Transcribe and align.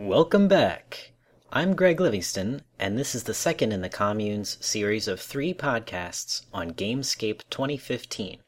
Welcome 0.00 0.46
back. 0.46 1.10
I'm 1.50 1.74
Greg 1.74 1.98
Livingston, 1.98 2.62
and 2.78 2.96
this 2.96 3.16
is 3.16 3.24
the 3.24 3.34
second 3.34 3.72
in 3.72 3.80
the 3.80 3.88
Commune's 3.88 4.56
series 4.64 5.08
of 5.08 5.20
three 5.20 5.52
podcasts 5.52 6.46
on 6.54 6.70
Gamescape 6.70 7.42
2015, 7.50 8.38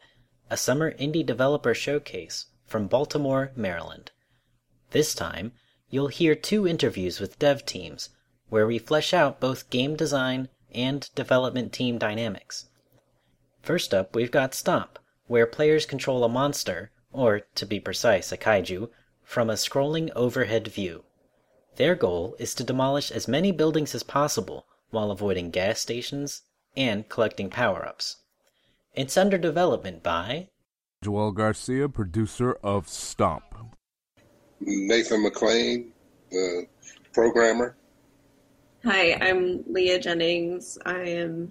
a 0.49 0.57
summer 0.57 0.93
indie 0.93 1.27
developer 1.27 1.75
showcase 1.75 2.47
from 2.67 2.87
Baltimore, 2.87 3.51
Maryland. 3.57 4.13
This 4.93 5.13
time, 5.13 5.51
you'll 5.89 6.07
hear 6.07 6.37
two 6.37 6.69
interviews 6.69 7.19
with 7.19 7.41
dev 7.41 7.67
teams 7.67 8.11
where 8.49 8.69
we 8.69 8.79
flesh 8.79 9.13
out 9.13 9.41
both 9.41 9.71
game 9.71 9.97
design 9.97 10.51
and 10.73 11.11
development 11.17 11.73
team 11.73 11.99
dynamics. 11.99 12.67
First 13.61 13.93
up, 13.93 14.15
we've 14.15 14.31
got 14.31 14.55
Stomp, 14.55 15.01
where 15.27 15.49
players 15.49 15.85
control 15.85 16.23
a 16.23 16.29
monster, 16.29 16.93
or 17.13 17.41
to 17.57 17.67
be 17.67 17.81
precise, 17.81 18.31
a 18.31 18.37
kaiju, 18.37 18.89
from 19.25 19.51
a 19.51 19.55
scrolling 19.55 20.11
overhead 20.15 20.69
view. 20.69 21.03
Their 21.81 21.95
goal 21.95 22.37
is 22.39 22.55
to 22.57 22.63
demolish 22.63 23.11
as 23.11 23.27
many 23.27 23.53
buildings 23.53 23.95
as 23.95 24.03
possible 24.03 24.67
while 24.91 25.11
avoiding 25.11 25.51
gas 25.51 25.81
stations 25.81 26.43
and 26.77 27.09
collecting 27.09 27.49
power 27.49 27.87
ups. 27.87 28.17
It's 28.93 29.17
under 29.17 29.39
development 29.39 30.03
by 30.03 30.51
Joel 31.03 31.33
Garcia, 31.33 31.89
producer 31.89 32.59
of 32.63 32.87
Stomp. 32.87 33.45
Nathan 34.61 35.23
McLean, 35.23 35.91
the 36.31 36.67
programmer. 37.15 37.77
Hi, 38.85 39.15
I'm 39.15 39.65
Leah 39.67 40.01
Jennings. 40.01 40.77
I 40.85 40.99
am 40.99 41.51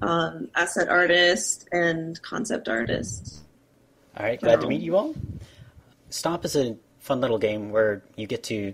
um, 0.00 0.48
asset 0.54 0.88
artist 0.88 1.68
and 1.72 2.18
concept 2.22 2.70
artist. 2.70 3.42
All 4.16 4.24
right, 4.24 4.40
glad 4.40 4.62
to 4.62 4.66
meet 4.66 4.80
you 4.80 4.96
all. 4.96 5.14
Stomp 6.08 6.46
is 6.46 6.56
a 6.56 6.74
fun 7.00 7.20
little 7.20 7.36
game 7.36 7.70
where 7.70 8.02
you 8.16 8.26
get 8.26 8.44
to 8.44 8.72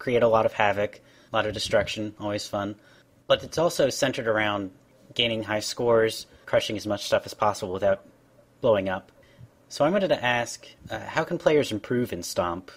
create 0.00 0.24
a 0.24 0.28
lot 0.28 0.46
of 0.46 0.52
havoc, 0.52 1.00
a 1.32 1.36
lot 1.36 1.46
of 1.46 1.54
destruction, 1.54 2.14
always 2.18 2.48
fun. 2.48 2.74
But 3.28 3.44
it's 3.44 3.58
also 3.58 3.88
centered 3.90 4.26
around 4.26 4.72
gaining 5.14 5.44
high 5.44 5.60
scores, 5.60 6.26
crushing 6.46 6.76
as 6.76 6.86
much 6.86 7.04
stuff 7.04 7.26
as 7.26 7.34
possible 7.34 7.72
without 7.72 8.04
blowing 8.60 8.88
up. 8.88 9.12
So 9.68 9.84
I 9.84 9.90
wanted 9.90 10.08
to 10.08 10.24
ask, 10.24 10.66
uh, 10.90 10.98
how 10.98 11.22
can 11.22 11.38
players 11.38 11.70
improve 11.70 12.12
in 12.12 12.24
Stomp? 12.24 12.72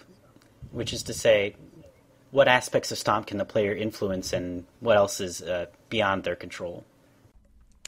Which 0.70 0.92
is 0.92 1.02
to 1.04 1.12
say, 1.14 1.56
what 2.30 2.48
aspects 2.48 2.92
of 2.92 2.98
Stomp 2.98 3.26
can 3.26 3.38
the 3.38 3.44
player 3.44 3.72
influence, 3.72 4.32
and 4.32 4.64
what 4.80 4.96
else 4.96 5.20
is 5.20 5.40
uh, 5.42 5.66
beyond 5.88 6.24
their 6.24 6.36
control? 6.36 6.84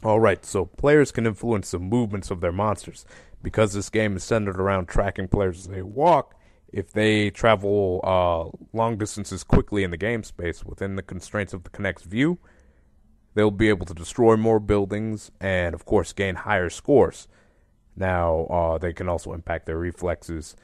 All 0.03 0.21
right, 0.21 0.45
so 0.45 0.67
players 0.67 1.11
can 1.11 1.27
influence 1.27 1.71
the 1.71 1.79
movements 1.79 2.31
of 2.31 2.41
their 2.41 2.53
monsters. 2.53 3.05
Because 3.43 3.75
this 3.75 3.91
game 3.91 4.17
is 4.17 4.25
centered 4.25 4.61
around 4.61 4.87
tracking 4.87 5.29
players 5.29 5.59
as 5.59 5.67
they 5.69 5.83
walk, 5.83 6.36
if 6.73 6.93
they 6.93 7.31
travel 7.31 8.01
uh, 8.05 8.57
long 8.77 8.97
distances 8.97 9.45
quickly 9.45 9.85
in 9.85 9.91
the 9.91 9.97
game 9.97 10.23
space 10.23 10.65
within 10.65 10.97
the 10.97 11.03
constraints 11.03 11.53
of 11.53 11.65
the 11.65 11.71
Kinect's 11.71 12.03
view, 12.03 12.39
they'll 13.35 13.51
be 13.51 13.69
able 13.69 13.87
to 13.87 13.95
destroy 13.95 14.37
more 14.37 14.59
buildings 14.59 15.31
and, 15.41 15.75
of 15.75 15.85
course, 15.85 16.13
gain 16.13 16.35
higher 16.35 16.71
scores. 16.71 17.29
Now, 17.95 18.47
uh, 18.47 18.79
they 18.79 18.93
can 18.93 19.09
also 19.09 19.33
impact 19.33 19.67
their 19.67 19.79
reflexes 19.79 20.57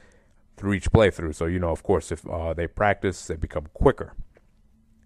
through 0.57 0.73
each 0.73 0.91
playthrough. 0.91 1.35
So, 1.35 1.45
you 1.45 1.59
know, 1.59 1.71
of 1.71 1.83
course, 1.83 2.11
if 2.11 2.27
uh, 2.27 2.53
they 2.53 2.67
practice, 2.67 3.27
they 3.27 3.35
become 3.35 3.67
quicker. 3.73 4.13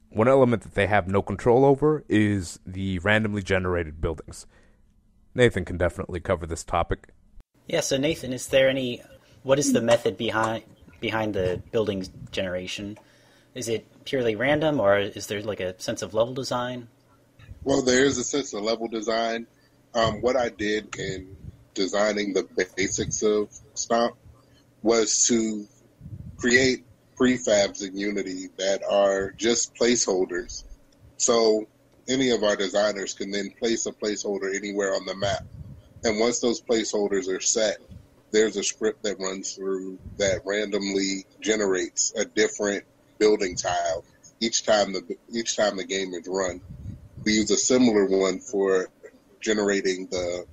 One 0.09 0.27
element 0.27 0.63
that 0.63 0.73
they 0.73 0.87
have 0.87 1.07
no 1.07 1.21
control 1.21 1.63
over 1.63 2.03
is 2.09 2.59
the 2.65 2.99
randomly 2.99 3.43
generated 3.43 4.01
buildings. 4.01 4.45
Nathan 5.35 5.63
can 5.63 5.77
definitely 5.77 6.19
cover 6.19 6.47
this 6.47 6.63
topic. 6.63 7.09
Yeah, 7.67 7.81
so 7.81 7.97
Nathan, 7.97 8.33
is 8.33 8.47
there 8.47 8.69
any 8.69 9.01
what 9.43 9.59
is 9.59 9.71
the 9.71 9.81
method 9.81 10.17
behind 10.17 10.63
behind 10.99 11.33
the 11.33 11.61
buildings 11.71 12.09
generation? 12.31 12.97
Is 13.53 13.69
it 13.69 13.85
purely 14.05 14.35
random, 14.35 14.79
or 14.79 14.99
is 14.99 15.27
there 15.27 15.41
like 15.41 15.59
a 15.59 15.79
sense 15.81 16.01
of 16.01 16.13
level 16.13 16.33
design? 16.33 16.87
Well, 17.63 17.81
there 17.81 18.05
is 18.05 18.17
a 18.17 18.23
sense 18.23 18.53
of 18.53 18.61
level 18.63 18.87
design. 18.87 19.47
Um, 19.93 20.21
what 20.21 20.35
I 20.35 20.49
did 20.49 20.95
in 20.95 21.35
designing 21.73 22.33
the 22.33 22.47
basics 22.75 23.23
of 23.23 23.49
Stomp 23.73 24.15
was 24.83 25.25
to 25.27 25.67
create 26.37 26.85
prefabs 27.17 27.85
in 27.85 27.97
Unity 27.97 28.47
that 28.57 28.83
are 28.83 29.31
just 29.31 29.75
placeholders. 29.75 30.63
So 31.17 31.67
any 32.07 32.29
of 32.29 32.43
our 32.43 32.55
designers 32.55 33.13
can 33.13 33.31
then 33.31 33.51
place 33.59 33.85
a 33.85 33.91
placeholder 33.91 34.55
anywhere 34.55 34.93
on 34.93 35.05
the 35.05 35.15
map. 35.15 35.45
And 36.03 36.19
once 36.19 36.39
those 36.39 36.61
placeholders 36.61 37.27
are 37.27 37.41
set, 37.41 37.77
there's 38.31 38.57
a 38.57 38.63
script 38.63 39.03
that 39.03 39.19
runs 39.19 39.53
through 39.53 39.97
that 40.17 40.41
randomly 40.45 41.25
generates 41.41 42.13
a 42.15 42.25
different 42.25 42.83
building 43.17 43.55
tile 43.55 44.03
each 44.39 44.65
time 44.65 44.93
the 44.93 45.17
each 45.33 45.55
time 45.55 45.77
the 45.77 45.85
game 45.85 46.13
is 46.13 46.27
run. 46.27 46.61
We 47.23 47.33
use 47.33 47.51
a 47.51 47.57
similar 47.57 48.05
one 48.05 48.39
for 48.39 48.89
generating 49.39 50.07
the 50.07 50.45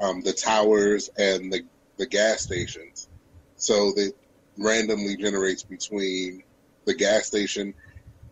um, 0.00 0.22
the 0.22 0.32
towers 0.32 1.10
and 1.18 1.52
the 1.52 1.62
the 1.96 2.06
gas 2.06 2.42
stations. 2.42 3.08
So 3.56 3.92
that 3.92 4.12
randomly 4.58 5.16
generates 5.16 5.62
between 5.62 6.42
the 6.84 6.94
gas 6.94 7.26
station 7.26 7.74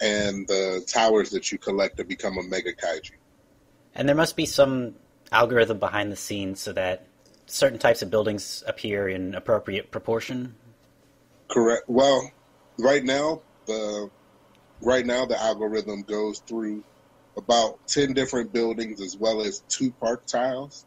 and 0.01 0.47
the 0.49 0.85
towers 0.87 1.31
that 1.31 1.53
you 1.53 1.59
collect 1.59 1.99
to 1.99 2.05
become 2.05 2.39
a 2.39 2.43
mega 2.43 2.73
kaiju. 2.73 3.13
And 3.95 4.09
there 4.09 4.17
must 4.17 4.37
be 4.37 4.47
some 4.47 4.95
algorithm 5.31 5.79
behind 5.79 6.11
the 6.11 6.17
scenes 6.17 6.61
so 6.61 6.73
that 6.73 7.07
certain 7.51 7.79
types 7.79 8.03
of 8.03 8.11
buildings 8.11 8.63
appear 8.67 9.09
in 9.09 9.35
appropriate 9.35 9.91
proportion? 9.91 10.55
Correct. 11.49 11.89
Well, 11.89 12.31
right 12.79 13.05
now 13.05 13.43
the 13.67 14.11
right 14.81 15.05
now 15.05 15.27
the 15.27 15.41
algorithm 15.41 16.03
goes 16.03 16.41
through 16.41 16.83
about 17.37 17.87
10 17.87 18.13
different 18.13 18.53
buildings 18.53 19.01
as 19.01 19.17
well 19.17 19.43
as 19.43 19.61
two 19.69 19.91
park 19.93 20.27
tiles. 20.27 20.87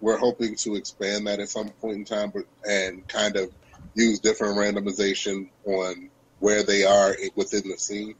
We're 0.00 0.18
hoping 0.18 0.56
to 0.56 0.76
expand 0.76 1.26
that 1.26 1.40
at 1.40 1.48
some 1.48 1.70
point 1.70 1.96
in 1.96 2.04
time 2.04 2.30
but, 2.30 2.44
and 2.68 3.06
kind 3.08 3.36
of 3.36 3.50
use 3.94 4.20
different 4.20 4.56
randomization 4.56 5.48
on 5.64 6.10
where 6.38 6.62
they 6.62 6.84
are 6.84 7.16
within 7.34 7.68
the 7.68 7.76
scene. 7.76 8.14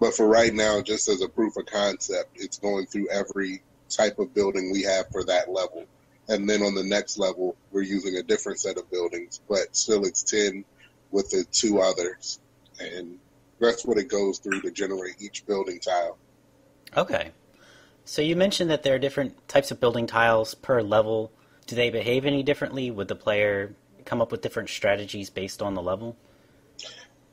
But 0.00 0.14
for 0.14 0.26
right 0.26 0.52
now, 0.52 0.80
just 0.80 1.08
as 1.08 1.20
a 1.22 1.28
proof 1.28 1.56
of 1.56 1.66
concept, 1.66 2.30
it's 2.34 2.58
going 2.58 2.86
through 2.86 3.08
every 3.08 3.62
type 3.88 4.18
of 4.18 4.34
building 4.34 4.72
we 4.72 4.82
have 4.82 5.08
for 5.10 5.22
that 5.24 5.50
level 5.50 5.86
and 6.28 6.48
then 6.48 6.62
on 6.62 6.74
the 6.74 6.84
next 6.84 7.18
level 7.18 7.56
we're 7.70 7.82
using 7.82 8.16
a 8.16 8.22
different 8.22 8.60
set 8.60 8.76
of 8.76 8.90
buildings, 8.90 9.40
but 9.48 9.74
still 9.76 10.04
it's 10.04 10.22
ten 10.22 10.64
with 11.10 11.30
the 11.30 11.44
two 11.52 11.80
others, 11.80 12.40
and 12.80 13.18
that's 13.60 13.84
what 13.84 13.98
it 13.98 14.08
goes 14.08 14.38
through 14.38 14.60
to 14.62 14.70
generate 14.70 15.20
each 15.20 15.46
building 15.46 15.78
tile. 15.78 16.16
Okay, 16.96 17.30
so 18.04 18.22
you 18.22 18.36
mentioned 18.36 18.70
that 18.70 18.82
there 18.82 18.94
are 18.94 18.98
different 18.98 19.48
types 19.48 19.70
of 19.70 19.80
building 19.80 20.06
tiles 20.06 20.54
per 20.54 20.82
level. 20.82 21.32
Do 21.66 21.76
they 21.76 21.90
behave 21.90 22.24
any 22.24 22.42
differently? 22.42 22.90
Would 22.90 23.08
the 23.08 23.14
player 23.14 23.74
come 24.04 24.20
up 24.20 24.32
with 24.32 24.42
different 24.42 24.68
strategies 24.68 25.30
based 25.30 25.62
on 25.62 25.74
the 25.74 25.82
level? 25.82 26.16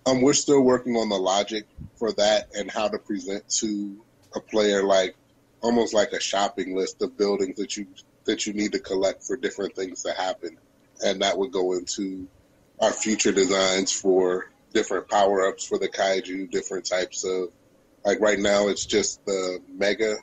Um, 0.05 0.21
we're 0.21 0.33
still 0.33 0.61
working 0.61 0.95
on 0.95 1.09
the 1.09 1.17
logic 1.17 1.65
for 1.95 2.11
that 2.13 2.49
and 2.55 2.69
how 2.69 2.87
to 2.87 2.97
present 2.97 3.47
to 3.57 3.97
a 4.35 4.39
player 4.39 4.83
like 4.83 5.15
almost 5.61 5.93
like 5.93 6.11
a 6.13 6.19
shopping 6.19 6.75
list 6.75 7.01
of 7.01 7.17
buildings 7.17 7.57
that 7.57 7.75
you 7.75 7.85
that 8.29 8.45
you 8.45 8.53
need 8.53 8.71
to 8.73 8.79
collect 8.79 9.23
for 9.23 9.35
different 9.35 9.75
things 9.75 10.03
to 10.03 10.13
happen. 10.13 10.55
And 11.03 11.23
that 11.23 11.35
would 11.35 11.51
go 11.51 11.73
into 11.73 12.27
our 12.79 12.91
future 12.91 13.31
designs 13.31 13.91
for 13.91 14.51
different 14.71 15.09
power 15.09 15.47
ups 15.47 15.65
for 15.65 15.79
the 15.79 15.89
kaiju, 15.89 16.51
different 16.51 16.85
types 16.85 17.23
of, 17.25 17.49
like 18.05 18.21
right 18.21 18.37
now 18.37 18.67
it's 18.67 18.85
just 18.85 19.25
the 19.25 19.59
mega, 19.67 20.15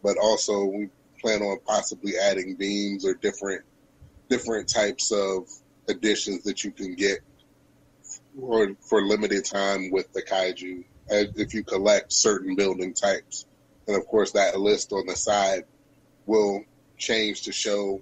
but 0.00 0.16
also 0.16 0.64
we 0.64 0.90
plan 1.20 1.42
on 1.42 1.58
possibly 1.66 2.12
adding 2.16 2.54
beams 2.54 3.04
or 3.04 3.14
different, 3.14 3.62
different 4.28 4.68
types 4.68 5.10
of 5.10 5.48
additions 5.88 6.44
that 6.44 6.62
you 6.62 6.70
can 6.70 6.94
get 6.94 7.18
or 8.40 8.76
for 8.80 9.02
limited 9.02 9.44
time 9.44 9.90
with 9.90 10.12
the 10.12 10.22
kaiju 10.22 10.84
if 11.08 11.52
you 11.52 11.64
collect 11.64 12.12
certain 12.12 12.54
building 12.54 12.94
types. 12.94 13.44
And 13.88 13.96
of 13.96 14.06
course, 14.06 14.30
that 14.32 14.58
list 14.60 14.92
on 14.92 15.06
the 15.06 15.16
side 15.16 15.64
will 16.26 16.64
change 17.00 17.42
to 17.42 17.52
show 17.52 18.00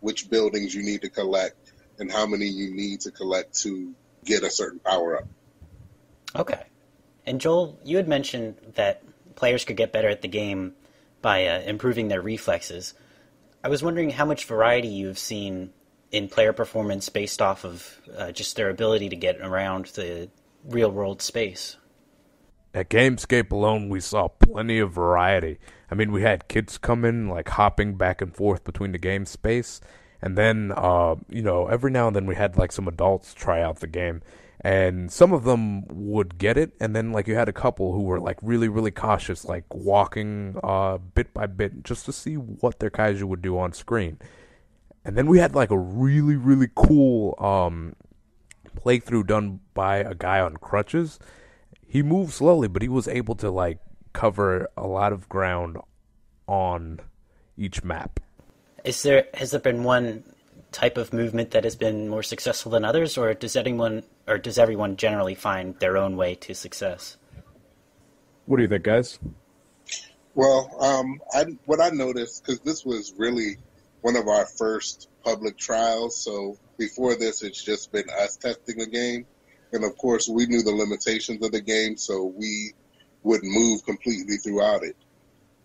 which 0.00 0.30
buildings 0.30 0.74
you 0.74 0.82
need 0.82 1.02
to 1.02 1.10
collect 1.10 1.72
and 1.98 2.10
how 2.10 2.26
many 2.26 2.46
you 2.46 2.74
need 2.74 3.00
to 3.02 3.10
collect 3.10 3.60
to 3.60 3.94
get 4.24 4.42
a 4.42 4.50
certain 4.50 4.78
power 4.78 5.18
up. 5.18 5.28
Okay. 6.34 6.64
And 7.26 7.40
Joel, 7.40 7.78
you 7.84 7.96
had 7.96 8.08
mentioned 8.08 8.56
that 8.74 9.02
players 9.34 9.64
could 9.64 9.76
get 9.76 9.92
better 9.92 10.08
at 10.08 10.22
the 10.22 10.28
game 10.28 10.74
by 11.20 11.46
uh, 11.46 11.60
improving 11.60 12.08
their 12.08 12.20
reflexes. 12.20 12.94
I 13.62 13.68
was 13.68 13.82
wondering 13.82 14.10
how 14.10 14.24
much 14.24 14.44
variety 14.44 14.88
you've 14.88 15.18
seen 15.18 15.72
in 16.10 16.28
player 16.28 16.52
performance 16.52 17.08
based 17.08 17.42
off 17.42 17.64
of 17.64 18.00
uh, 18.16 18.32
just 18.32 18.56
their 18.56 18.70
ability 18.70 19.10
to 19.10 19.16
get 19.16 19.40
around 19.40 19.86
the 19.86 20.30
real 20.64 20.90
world 20.90 21.20
space. 21.20 21.76
At 22.78 22.90
Gamescape 22.90 23.50
alone, 23.50 23.88
we 23.88 23.98
saw 23.98 24.28
plenty 24.28 24.78
of 24.78 24.92
variety. 24.92 25.58
I 25.90 25.96
mean, 25.96 26.12
we 26.12 26.22
had 26.22 26.46
kids 26.46 26.78
come 26.78 27.04
in, 27.04 27.28
like 27.28 27.48
hopping 27.48 27.96
back 27.96 28.22
and 28.22 28.32
forth 28.32 28.62
between 28.62 28.92
the 28.92 28.98
game 28.98 29.26
space. 29.26 29.80
And 30.22 30.38
then, 30.38 30.72
uh, 30.76 31.16
you 31.28 31.42
know, 31.42 31.66
every 31.66 31.90
now 31.90 32.06
and 32.06 32.14
then 32.14 32.26
we 32.26 32.36
had 32.36 32.56
like 32.56 32.70
some 32.70 32.86
adults 32.86 33.34
try 33.34 33.60
out 33.60 33.80
the 33.80 33.88
game. 33.88 34.22
and 34.60 35.10
some 35.10 35.32
of 35.32 35.42
them 35.44 35.84
would 35.88 36.36
get 36.36 36.56
it 36.56 36.72
and 36.80 36.94
then 36.94 37.12
like 37.12 37.28
you 37.28 37.34
had 37.36 37.48
a 37.48 37.52
couple 37.52 37.92
who 37.92 38.02
were 38.02 38.18
like 38.18 38.36
really 38.42 38.68
really 38.68 38.90
cautious 38.90 39.44
like 39.44 39.62
walking 39.72 40.58
uh 40.64 40.98
bit 40.98 41.32
by 41.32 41.46
bit 41.46 41.84
just 41.84 42.04
to 42.04 42.12
see 42.12 42.34
what 42.34 42.80
their 42.80 42.90
kaiju 42.90 43.22
would 43.22 43.40
do 43.40 43.56
on 43.56 43.72
screen 43.72 44.18
and 45.04 45.16
then 45.16 45.28
we 45.28 45.38
had 45.38 45.54
like 45.54 45.70
a 45.70 45.78
really 45.78 46.34
really 46.34 46.68
cool 46.74 47.36
um 47.38 47.94
playthrough 48.76 49.26
done 49.26 49.60
by 49.74 49.98
a 49.98 50.14
guy 50.14 50.40
on 50.40 50.56
crutches 50.56 51.20
he 51.88 52.02
moved 52.02 52.32
slowly 52.32 52.68
but 52.68 52.82
he 52.82 52.88
was 52.88 53.08
able 53.08 53.34
to 53.34 53.50
like 53.50 53.78
cover 54.12 54.68
a 54.76 54.86
lot 54.86 55.12
of 55.12 55.28
ground 55.28 55.76
on 56.46 57.00
each 57.56 57.82
map 57.82 58.20
Is 58.84 59.02
there 59.02 59.26
has 59.34 59.50
there 59.50 59.60
been 59.60 59.82
one 59.82 60.22
type 60.72 60.98
of 60.98 61.12
movement 61.12 61.50
that 61.52 61.64
has 61.64 61.76
been 61.76 62.08
more 62.08 62.22
successful 62.22 62.72
than 62.72 62.84
others, 62.84 63.16
or 63.16 63.34
does 63.34 63.56
anyone 63.56 64.02
or 64.26 64.38
does 64.38 64.58
everyone 64.58 64.96
generally 64.96 65.34
find 65.34 65.78
their 65.78 65.96
own 65.96 66.16
way 66.16 66.34
to 66.34 66.54
success? 66.54 67.16
What 68.46 68.56
do 68.56 68.62
you 68.62 68.68
think, 68.68 68.84
guys? 68.84 69.18
Well, 70.34 70.70
um, 70.80 71.20
I, 71.32 71.44
what 71.66 71.80
I 71.80 71.90
noticed 71.90 72.44
because 72.44 72.60
this 72.60 72.84
was 72.84 73.12
really 73.16 73.56
one 74.02 74.16
of 74.16 74.28
our 74.28 74.46
first 74.46 75.08
public 75.24 75.56
trials, 75.56 76.22
so 76.22 76.56
before 76.78 77.16
this, 77.16 77.42
it's 77.42 77.62
just 77.62 77.90
been 77.90 78.08
us 78.20 78.36
testing 78.36 78.78
the 78.78 78.86
game, 78.86 79.26
and 79.72 79.84
of 79.84 79.96
course, 79.96 80.28
we 80.28 80.46
knew 80.46 80.62
the 80.62 80.72
limitations 80.72 81.44
of 81.44 81.52
the 81.52 81.60
game, 81.60 81.96
so 81.96 82.24
we 82.24 82.72
would 83.22 83.42
move 83.42 83.84
completely 83.84 84.36
throughout 84.36 84.82
it. 84.82 84.96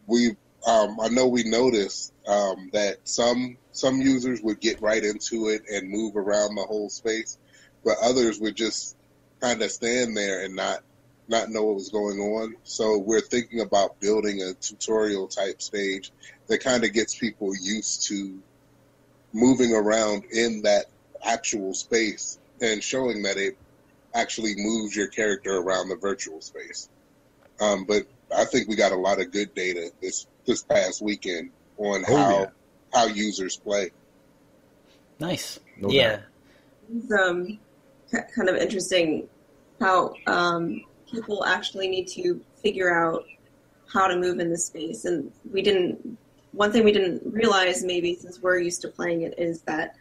We, 0.07 0.35
um, 0.67 0.99
I 1.01 1.09
know 1.09 1.27
we 1.27 1.43
noticed 1.43 2.13
um, 2.27 2.69
that 2.73 2.97
some 3.03 3.57
some 3.71 4.01
users 4.01 4.41
would 4.41 4.59
get 4.59 4.81
right 4.81 5.03
into 5.03 5.49
it 5.49 5.63
and 5.71 5.89
move 5.89 6.15
around 6.15 6.55
the 6.55 6.63
whole 6.63 6.89
space, 6.89 7.37
but 7.83 7.97
others 8.01 8.39
would 8.39 8.55
just 8.55 8.95
kind 9.41 9.61
of 9.61 9.71
stand 9.71 10.15
there 10.15 10.43
and 10.43 10.55
not 10.55 10.83
not 11.27 11.49
know 11.49 11.63
what 11.63 11.75
was 11.75 11.89
going 11.89 12.19
on. 12.19 12.55
So 12.63 12.97
we're 12.97 13.21
thinking 13.21 13.61
about 13.61 13.99
building 13.99 14.41
a 14.41 14.53
tutorial 14.53 15.27
type 15.27 15.61
stage 15.61 16.11
that 16.47 16.63
kind 16.63 16.83
of 16.83 16.93
gets 16.93 17.17
people 17.17 17.55
used 17.55 18.07
to 18.07 18.39
moving 19.31 19.73
around 19.73 20.25
in 20.25 20.61
that 20.63 20.85
actual 21.23 21.73
space 21.73 22.39
and 22.61 22.83
showing 22.83 23.23
that 23.23 23.37
it 23.37 23.57
actually 24.13 24.53
moves 24.57 24.95
your 24.95 25.07
character 25.07 25.57
around 25.57 25.89
the 25.89 25.95
virtual 25.95 26.41
space. 26.41 26.89
Um, 27.59 27.85
but 27.85 28.05
I 28.35 28.45
think 28.45 28.67
we 28.67 28.75
got 28.75 28.91
a 28.91 28.97
lot 28.97 29.19
of 29.19 29.31
good 29.31 29.53
data 29.53 29.91
this 30.01 30.27
this 30.45 30.63
past 30.63 31.01
weekend 31.01 31.51
on 31.77 32.03
Oh, 32.07 32.15
how 32.15 32.39
yeah. 32.39 32.45
how 32.93 33.05
users 33.07 33.57
play. 33.57 33.91
Nice. 35.19 35.59
No 35.77 35.89
yeah. 35.89 36.17
doubt. 36.17 36.21
It's 36.95 37.11
um, 37.11 37.59
kind 38.35 38.49
of 38.49 38.55
interesting 38.55 39.27
how 39.79 40.13
um, 40.27 40.83
people 41.09 41.43
actually 41.45 41.87
need 41.87 42.07
to 42.09 42.41
figure 42.61 42.93
out 42.93 43.25
how 43.91 44.07
to 44.07 44.15
move 44.17 44.39
in 44.39 44.49
this 44.49 44.65
space. 44.65 45.05
And 45.05 45.31
we 45.51 45.61
didn't, 45.61 46.17
one 46.51 46.71
thing 46.71 46.83
we 46.83 46.91
didn't 46.91 47.21
realize 47.31 47.83
maybe 47.83 48.15
since 48.15 48.41
we're 48.41 48.59
used 48.59 48.81
to 48.81 48.87
playing 48.87 49.21
it 49.21 49.35
is 49.37 49.61
that 49.61 49.95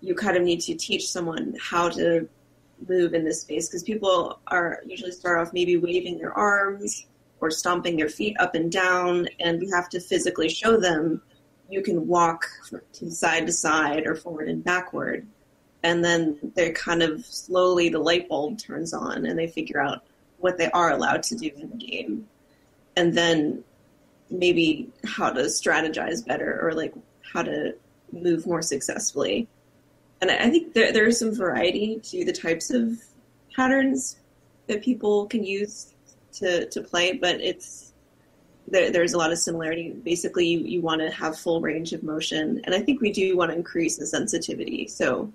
you 0.00 0.14
kind 0.14 0.36
of 0.36 0.42
need 0.42 0.60
to 0.62 0.74
teach 0.74 1.08
someone 1.08 1.56
how 1.60 1.88
to 1.90 2.28
move 2.86 3.14
in 3.14 3.24
this 3.24 3.40
space 3.40 3.68
because 3.68 3.82
people 3.82 4.40
are 4.46 4.80
usually 4.86 5.12
start 5.12 5.38
off 5.38 5.52
maybe 5.52 5.76
waving 5.76 6.18
their 6.18 6.32
arms 6.32 7.06
or 7.40 7.50
stomping 7.50 7.96
their 7.96 8.08
feet 8.08 8.36
up 8.40 8.54
and 8.54 8.70
down, 8.70 9.28
and 9.40 9.62
you 9.62 9.70
have 9.72 9.88
to 9.88 10.00
physically 10.00 10.48
show 10.48 10.78
them 10.78 11.22
you 11.68 11.82
can 11.82 12.06
walk 12.06 12.46
to 12.94 13.10
side 13.10 13.46
to 13.46 13.52
side 13.52 14.06
or 14.06 14.14
forward 14.14 14.48
and 14.48 14.64
backward. 14.64 15.26
And 15.82 16.04
then 16.04 16.38
they're 16.54 16.72
kind 16.72 17.02
of 17.02 17.24
slowly 17.24 17.88
the 17.88 17.98
light 17.98 18.28
bulb 18.28 18.58
turns 18.58 18.92
on 18.92 19.26
and 19.26 19.38
they 19.38 19.46
figure 19.46 19.80
out 19.80 20.02
what 20.38 20.58
they 20.58 20.70
are 20.70 20.90
allowed 20.90 21.22
to 21.24 21.36
do 21.36 21.50
in 21.56 21.70
the 21.70 21.76
game. 21.76 22.26
And 22.96 23.14
then 23.14 23.62
maybe 24.30 24.88
how 25.04 25.30
to 25.30 25.42
strategize 25.42 26.26
better 26.26 26.58
or 26.66 26.72
like 26.72 26.94
how 27.32 27.42
to 27.42 27.74
move 28.12 28.46
more 28.46 28.62
successfully 28.62 29.46
and 30.20 30.30
i 30.30 30.50
think 30.50 30.72
there, 30.74 30.92
there 30.92 31.06
is 31.06 31.18
some 31.18 31.34
variety 31.34 32.00
to 32.02 32.24
the 32.24 32.32
types 32.32 32.70
of 32.70 33.00
patterns 33.54 34.18
that 34.66 34.82
people 34.82 35.26
can 35.26 35.44
use 35.44 35.94
to, 36.32 36.66
to 36.66 36.82
play 36.82 37.12
but 37.12 37.40
it's 37.40 37.92
there, 38.68 38.90
there's 38.90 39.14
a 39.14 39.18
lot 39.18 39.32
of 39.32 39.38
similarity 39.38 39.90
basically 39.90 40.46
you, 40.46 40.60
you 40.60 40.80
want 40.80 41.00
to 41.00 41.10
have 41.10 41.38
full 41.38 41.60
range 41.60 41.92
of 41.92 42.02
motion 42.02 42.60
and 42.64 42.74
i 42.74 42.80
think 42.80 43.00
we 43.00 43.10
do 43.10 43.36
want 43.36 43.50
to 43.50 43.56
increase 43.56 43.96
the 43.96 44.06
sensitivity 44.06 44.86
so 44.86 45.32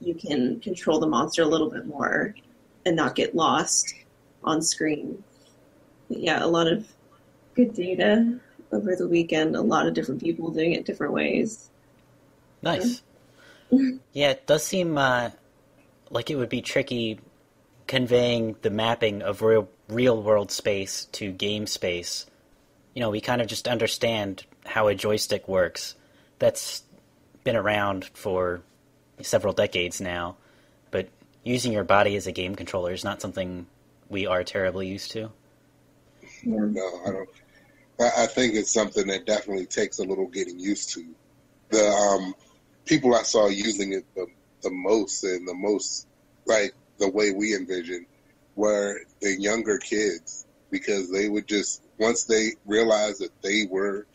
you 0.00 0.14
can 0.14 0.60
control 0.60 1.00
the 1.00 1.06
monster 1.06 1.42
a 1.42 1.46
little 1.46 1.70
bit 1.70 1.86
more 1.86 2.34
and 2.86 2.96
not 2.96 3.14
get 3.14 3.34
lost 3.34 3.94
on 4.44 4.62
screen. 4.62 5.22
But 6.08 6.18
yeah, 6.18 6.44
a 6.44 6.46
lot 6.46 6.68
of 6.68 6.86
good 7.54 7.74
data 7.74 8.38
over 8.72 8.94
the 8.94 9.08
weekend, 9.08 9.56
a 9.56 9.60
lot 9.60 9.86
of 9.86 9.94
different 9.94 10.22
people 10.22 10.50
doing 10.50 10.72
it 10.72 10.86
different 10.86 11.12
ways. 11.12 11.70
Nice. 12.62 13.02
Yeah, 13.70 14.30
it 14.30 14.46
does 14.46 14.64
seem 14.64 14.96
uh, 14.96 15.30
like 16.10 16.30
it 16.30 16.36
would 16.36 16.48
be 16.48 16.62
tricky 16.62 17.20
conveying 17.86 18.56
the 18.62 18.70
mapping 18.70 19.22
of 19.22 19.42
real 19.42 19.68
real 19.88 20.22
world 20.22 20.50
space 20.50 21.06
to 21.12 21.32
game 21.32 21.66
space. 21.66 22.26
You 22.94 23.00
know, 23.00 23.10
we 23.10 23.20
kind 23.20 23.40
of 23.40 23.46
just 23.46 23.68
understand 23.68 24.44
how 24.66 24.88
a 24.88 24.94
joystick 24.94 25.48
works. 25.48 25.94
That's 26.38 26.82
been 27.44 27.56
around 27.56 28.04
for 28.14 28.62
several 29.22 29.52
decades 29.52 30.00
now, 30.00 30.36
but 30.90 31.08
using 31.44 31.72
your 31.72 31.84
body 31.84 32.16
as 32.16 32.26
a 32.26 32.32
game 32.32 32.54
controller 32.54 32.92
is 32.92 33.04
not 33.04 33.20
something 33.20 33.66
we 34.08 34.26
are 34.26 34.44
terribly 34.44 34.86
used 34.86 35.12
to. 35.12 35.30
No, 36.44 37.02
I 37.06 37.10
don't. 37.10 37.28
I, 38.00 38.24
I 38.24 38.26
think 38.26 38.54
it's 38.54 38.72
something 38.72 39.06
that 39.08 39.26
definitely 39.26 39.66
takes 39.66 39.98
a 39.98 40.04
little 40.04 40.28
getting 40.28 40.58
used 40.58 40.90
to. 40.94 41.04
The 41.70 41.88
um, 41.88 42.34
people 42.88 43.14
I 43.14 43.22
saw 43.22 43.48
using 43.48 43.92
it 43.92 44.04
the, 44.14 44.26
the 44.62 44.70
most 44.70 45.22
and 45.22 45.46
the 45.46 45.54
most 45.54 46.06
like 46.46 46.74
the 46.98 47.08
way 47.08 47.30
we 47.30 47.54
envisioned 47.54 48.06
were 48.56 48.98
the 49.20 49.40
younger 49.40 49.78
kids 49.78 50.46
because 50.70 51.10
they 51.12 51.28
would 51.28 51.46
just 51.46 51.82
once 51.98 52.24
they 52.24 52.50
realized 52.66 53.20
that 53.20 53.30
they 53.42 53.66
were 53.70 54.06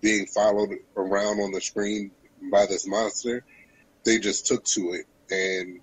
being 0.00 0.26
followed 0.26 0.78
around 0.96 1.40
on 1.40 1.52
the 1.52 1.60
screen 1.60 2.10
by 2.50 2.66
this 2.66 2.86
monster, 2.86 3.44
they 4.04 4.18
just 4.18 4.46
took 4.46 4.64
to 4.64 4.92
it 4.92 5.06
and 5.30 5.80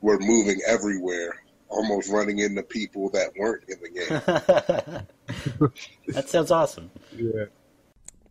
were 0.00 0.18
moving 0.18 0.60
everywhere, 0.66 1.42
almost 1.68 2.10
running 2.10 2.40
into 2.40 2.62
people 2.62 3.08
that 3.10 3.30
weren't 3.38 3.64
in 3.68 3.76
the 3.80 3.88
game. 3.88 5.70
that 6.08 6.28
sounds 6.28 6.50
awesome. 6.50 6.90
Yeah. 7.16 7.46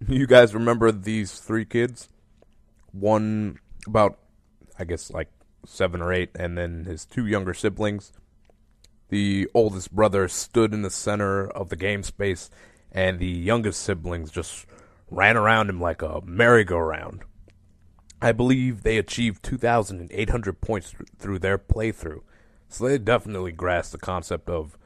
You 0.07 0.27
guys 0.27 0.53
remember 0.53 0.91
these 0.91 1.39
three 1.39 1.65
kids? 1.65 2.09
One 2.93 3.59
about, 3.85 4.19
I 4.79 4.85
guess, 4.85 5.11
like 5.11 5.29
seven 5.65 6.01
or 6.01 6.13
eight, 6.13 6.29
and 6.35 6.57
then 6.57 6.85
his 6.85 7.05
two 7.05 7.25
younger 7.25 7.53
siblings. 7.53 8.13
The 9.09 9.47
oldest 9.53 9.91
brother 9.91 10.27
stood 10.27 10.73
in 10.73 10.81
the 10.81 10.89
center 10.89 11.47
of 11.47 11.69
the 11.69 11.75
game 11.75 12.03
space, 12.03 12.49
and 12.91 13.19
the 13.19 13.27
youngest 13.27 13.81
siblings 13.81 14.31
just 14.31 14.65
ran 15.09 15.37
around 15.37 15.69
him 15.69 15.79
like 15.79 16.01
a 16.01 16.21
merry-go-round. 16.25 17.23
I 18.21 18.31
believe 18.31 18.83
they 18.83 18.97
achieved 18.97 19.43
2,800 19.43 20.61
points 20.61 20.91
th- 20.91 21.09
through 21.19 21.39
their 21.39 21.57
playthrough, 21.57 22.21
so 22.69 22.87
they 22.87 22.97
definitely 22.97 23.51
grasped 23.51 23.91
the 23.91 23.97
concept 23.97 24.49
of 24.49 24.77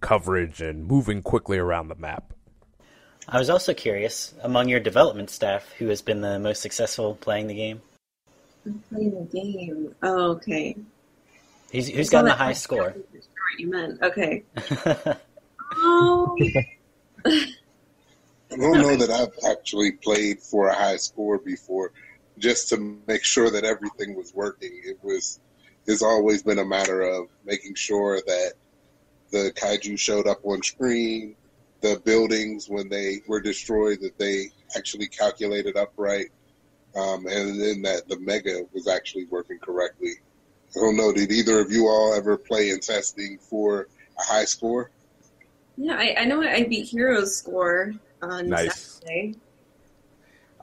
coverage 0.00 0.60
and 0.60 0.86
moving 0.86 1.22
quickly 1.22 1.58
around 1.58 1.88
the 1.88 1.94
map. 1.94 2.32
I 3.28 3.38
was 3.38 3.50
also 3.50 3.74
curious, 3.74 4.34
among 4.42 4.68
your 4.68 4.78
development 4.78 5.30
staff, 5.30 5.72
who 5.78 5.88
has 5.88 6.00
been 6.00 6.20
the 6.20 6.38
most 6.38 6.62
successful 6.62 7.16
playing 7.16 7.48
the 7.48 7.54
game? 7.54 7.82
Playing 8.88 9.10
the 9.10 9.40
game. 9.40 9.94
Oh, 10.02 10.30
okay. 10.32 10.76
Who's, 11.72 11.88
who's 11.88 12.08
I 12.08 12.10
saw 12.10 12.12
gotten 12.12 12.24
the 12.26 12.30
that 12.30 12.38
high 12.38 12.52
score? 12.52 12.90
what 13.46 13.58
you 13.58 13.68
meant. 13.68 14.00
Okay. 14.02 14.44
Oh, 15.74 16.36
I 17.26 18.56
don't 18.56 18.78
know 18.78 18.96
that 18.96 19.10
I've 19.10 19.50
actually 19.50 19.92
played 19.92 20.40
for 20.40 20.68
a 20.68 20.74
high 20.74 20.96
score 20.96 21.38
before, 21.38 21.92
just 22.38 22.68
to 22.68 22.98
make 23.08 23.24
sure 23.24 23.50
that 23.50 23.64
everything 23.64 24.14
was 24.14 24.32
working. 24.34 24.70
It 24.84 24.98
was, 25.02 25.40
it's 25.86 26.02
always 26.02 26.44
been 26.44 26.60
a 26.60 26.64
matter 26.64 27.00
of 27.02 27.28
making 27.44 27.74
sure 27.74 28.20
that 28.24 28.52
the 29.32 29.52
kaiju 29.56 29.98
showed 29.98 30.28
up 30.28 30.40
on 30.44 30.62
screen, 30.62 31.34
the 31.80 32.00
buildings 32.04 32.68
when 32.68 32.88
they 32.88 33.20
were 33.28 33.40
destroyed 33.40 34.00
that 34.00 34.18
they 34.18 34.50
actually 34.76 35.08
calculated 35.08 35.76
upright, 35.76 36.26
um, 36.96 37.26
and 37.26 37.60
then 37.60 37.82
that 37.82 38.08
the 38.08 38.18
mega 38.20 38.62
was 38.72 38.88
actually 38.88 39.26
working 39.26 39.58
correctly. 39.58 40.12
I 40.76 40.80
don't 40.80 40.96
know. 40.96 41.12
Did 41.12 41.30
either 41.30 41.60
of 41.60 41.70
you 41.70 41.86
all 41.86 42.14
ever 42.14 42.36
play 42.36 42.70
in 42.70 42.80
testing 42.80 43.38
for 43.38 43.88
a 44.18 44.22
high 44.22 44.44
score? 44.44 44.90
yeah. 45.76 45.96
I, 45.96 46.16
I 46.20 46.24
know 46.24 46.42
I 46.42 46.64
beat 46.64 46.88
Heroes 46.88 47.36
score 47.36 47.92
on 48.22 48.48
Nice. 48.48 49.00
Saturday. 49.00 49.34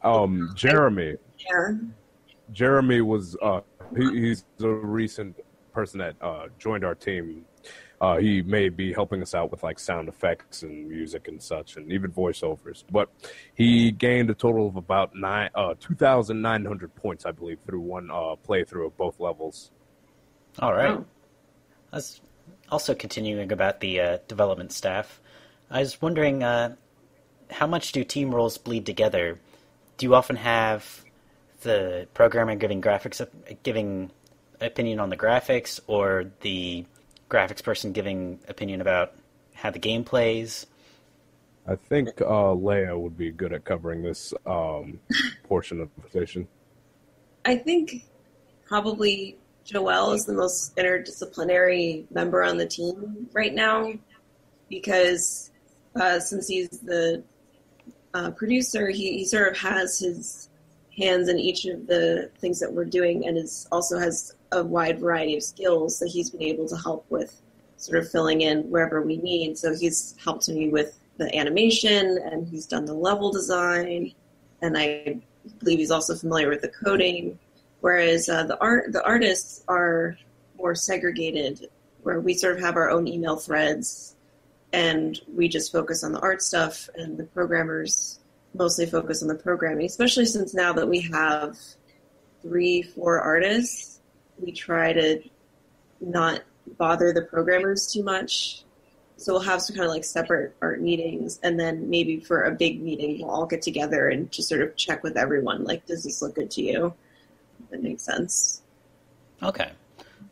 Um, 0.03 0.51
Jeremy. 0.55 1.15
Yeah. 1.49 1.73
Jeremy 2.51 3.01
was 3.01 3.37
uh, 3.41 3.61
he, 3.97 4.19
he's 4.19 4.45
a 4.61 4.67
recent 4.67 5.37
person 5.71 5.99
that 5.99 6.15
uh, 6.21 6.47
joined 6.59 6.83
our 6.83 6.95
team. 6.95 7.45
Uh, 8.03 8.17
he 8.17 8.41
may 8.41 8.67
be 8.67 8.91
helping 8.91 9.21
us 9.21 9.33
out 9.33 9.49
with 9.49 9.63
like 9.63 9.79
sound 9.79 10.09
effects 10.09 10.61
and 10.63 10.89
music 10.89 11.29
and 11.29 11.41
such, 11.41 11.77
and 11.77 11.89
even 11.89 12.11
voiceovers. 12.11 12.83
But 12.91 13.07
he 13.55 13.91
gained 13.91 14.29
a 14.29 14.33
total 14.33 14.67
of 14.67 14.75
about 14.75 15.15
nine, 15.15 15.49
uh, 15.55 15.75
two 15.79 15.95
thousand 15.95 16.41
nine 16.41 16.65
hundred 16.65 16.93
points, 16.95 17.25
I 17.25 17.31
believe, 17.31 17.59
through 17.65 17.79
one 17.79 18.11
uh, 18.11 18.35
playthrough 18.45 18.87
of 18.87 18.97
both 18.97 19.21
levels. 19.21 19.71
All 20.59 20.73
right. 20.73 20.97
Oh. 20.97 21.05
I 21.93 21.95
was 21.95 22.19
also 22.69 22.93
continuing 22.93 23.53
about 23.53 23.79
the 23.79 24.01
uh, 24.01 24.17
development 24.27 24.73
staff. 24.73 25.21
I 25.71 25.79
was 25.79 26.01
wondering, 26.01 26.43
uh, 26.43 26.75
how 27.51 27.67
much 27.67 27.93
do 27.93 28.03
team 28.03 28.35
roles 28.35 28.57
bleed 28.57 28.85
together? 28.85 29.39
Do 29.95 30.05
you 30.05 30.13
often 30.13 30.35
have 30.35 31.05
the 31.61 32.09
programmer 32.13 32.55
giving 32.55 32.81
graphics, 32.81 33.25
giving 33.63 34.11
opinion 34.59 34.99
on 34.99 35.09
the 35.09 35.17
graphics, 35.17 35.79
or 35.87 36.25
the 36.41 36.85
graphics 37.33 37.63
person 37.63 37.91
giving 37.91 38.39
opinion 38.47 38.79
about 38.79 39.15
how 39.55 39.71
the 39.71 39.79
game 39.79 40.03
plays? 40.03 40.67
I 41.67 41.75
think 41.75 42.21
uh, 42.21 42.53
Leia 42.53 42.97
would 42.99 43.17
be 43.17 43.31
good 43.31 43.53
at 43.53 43.63
covering 43.65 44.03
this 44.03 44.33
um, 44.45 44.99
portion 45.43 45.81
of 45.81 45.89
the 45.95 46.01
conversation. 46.01 46.47
I 47.45 47.55
think 47.55 48.05
probably 48.65 49.37
Joel 49.65 50.11
is 50.11 50.25
the 50.25 50.33
most 50.33 50.75
interdisciplinary 50.75 52.09
member 52.11 52.43
on 52.43 52.57
the 52.57 52.67
team 52.67 53.29
right 53.33 53.53
now 53.53 53.93
because 54.69 55.51
uh, 55.99 56.19
since 56.19 56.47
he's 56.47 56.69
the 56.69 57.23
uh, 58.13 58.31
producer, 58.31 58.89
he, 58.89 59.17
he 59.17 59.25
sort 59.25 59.49
of 59.49 59.57
has 59.57 59.99
his 59.99 60.49
hands 60.97 61.29
in 61.29 61.39
each 61.39 61.65
of 61.65 61.87
the 61.87 62.29
things 62.39 62.59
that 62.59 62.71
we're 62.71 62.85
doing 62.85 63.25
and 63.25 63.37
is 63.37 63.67
also 63.71 63.97
has 63.97 64.35
a 64.53 64.63
wide 64.63 64.99
variety 64.99 65.35
of 65.35 65.43
skills 65.43 65.99
that 65.99 66.09
he's 66.09 66.29
been 66.29 66.43
able 66.43 66.67
to 66.67 66.77
help 66.77 67.05
with 67.09 67.41
sort 67.77 67.97
of 67.97 68.09
filling 68.09 68.41
in 68.41 68.69
wherever 68.69 69.01
we 69.01 69.17
need. 69.17 69.57
So 69.57 69.75
he's 69.75 70.15
helped 70.23 70.47
me 70.49 70.69
with 70.69 70.97
the 71.17 71.33
animation 71.35 72.17
and 72.23 72.47
he's 72.47 72.65
done 72.65 72.85
the 72.85 72.93
level 72.93 73.31
design 73.31 74.13
and 74.61 74.77
I 74.77 75.19
believe 75.59 75.79
he's 75.79 75.91
also 75.91 76.15
familiar 76.15 76.49
with 76.49 76.61
the 76.61 76.69
coding. 76.69 77.37
Whereas 77.81 78.29
uh, 78.29 78.43
the 78.43 78.57
art 78.59 78.93
the 78.93 79.03
artists 79.03 79.63
are 79.67 80.17
more 80.57 80.73
segregated, 80.73 81.69
where 82.03 82.21
we 82.21 82.33
sort 82.33 82.55
of 82.55 82.61
have 82.61 82.77
our 82.77 82.89
own 82.89 83.07
email 83.07 83.35
threads, 83.35 84.15
and 84.71 85.19
we 85.35 85.49
just 85.49 85.71
focus 85.71 86.03
on 86.03 86.13
the 86.13 86.19
art 86.21 86.41
stuff, 86.41 86.89
and 86.95 87.17
the 87.17 87.25
programmers 87.25 88.19
mostly 88.53 88.85
focus 88.85 89.21
on 89.21 89.27
the 89.27 89.35
programming. 89.35 89.85
Especially 89.85 90.25
since 90.25 90.53
now 90.53 90.71
that 90.73 90.87
we 90.87 91.01
have 91.01 91.57
three, 92.41 92.81
four 92.81 93.19
artists, 93.19 93.92
we 94.43 94.51
try 94.51 94.93
to 94.93 95.21
not 95.99 96.41
bother 96.77 97.13
the 97.13 97.21
programmers 97.21 97.91
too 97.91 98.03
much. 98.03 98.63
So 99.17 99.33
we'll 99.33 99.41
have 99.43 99.61
some 99.61 99.75
kind 99.75 99.85
of 99.85 99.91
like 99.91 100.03
separate 100.03 100.55
art 100.61 100.81
meetings, 100.81 101.39
and 101.43 101.59
then 101.59 101.89
maybe 101.89 102.19
for 102.19 102.43
a 102.43 102.51
big 102.51 102.81
meeting, 102.81 103.19
we'll 103.19 103.29
all 103.29 103.45
get 103.45 103.61
together 103.61 104.09
and 104.09 104.31
just 104.31 104.49
sort 104.49 104.61
of 104.61 104.75
check 104.75 105.03
with 105.03 105.17
everyone. 105.17 105.63
Like, 105.63 105.85
does 105.85 106.03
this 106.03 106.21
look 106.21 106.35
good 106.35 106.51
to 106.51 106.61
you? 106.61 106.93
that 107.73 107.81
makes 107.81 108.03
sense. 108.03 108.61
Okay. 109.41 109.71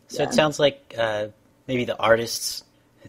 So 0.08 0.24
yeah. 0.24 0.30
it 0.30 0.34
sounds 0.34 0.60
like 0.60 0.94
uh, 0.98 1.28
maybe 1.68 1.86
the 1.86 1.98
artists 1.98 2.64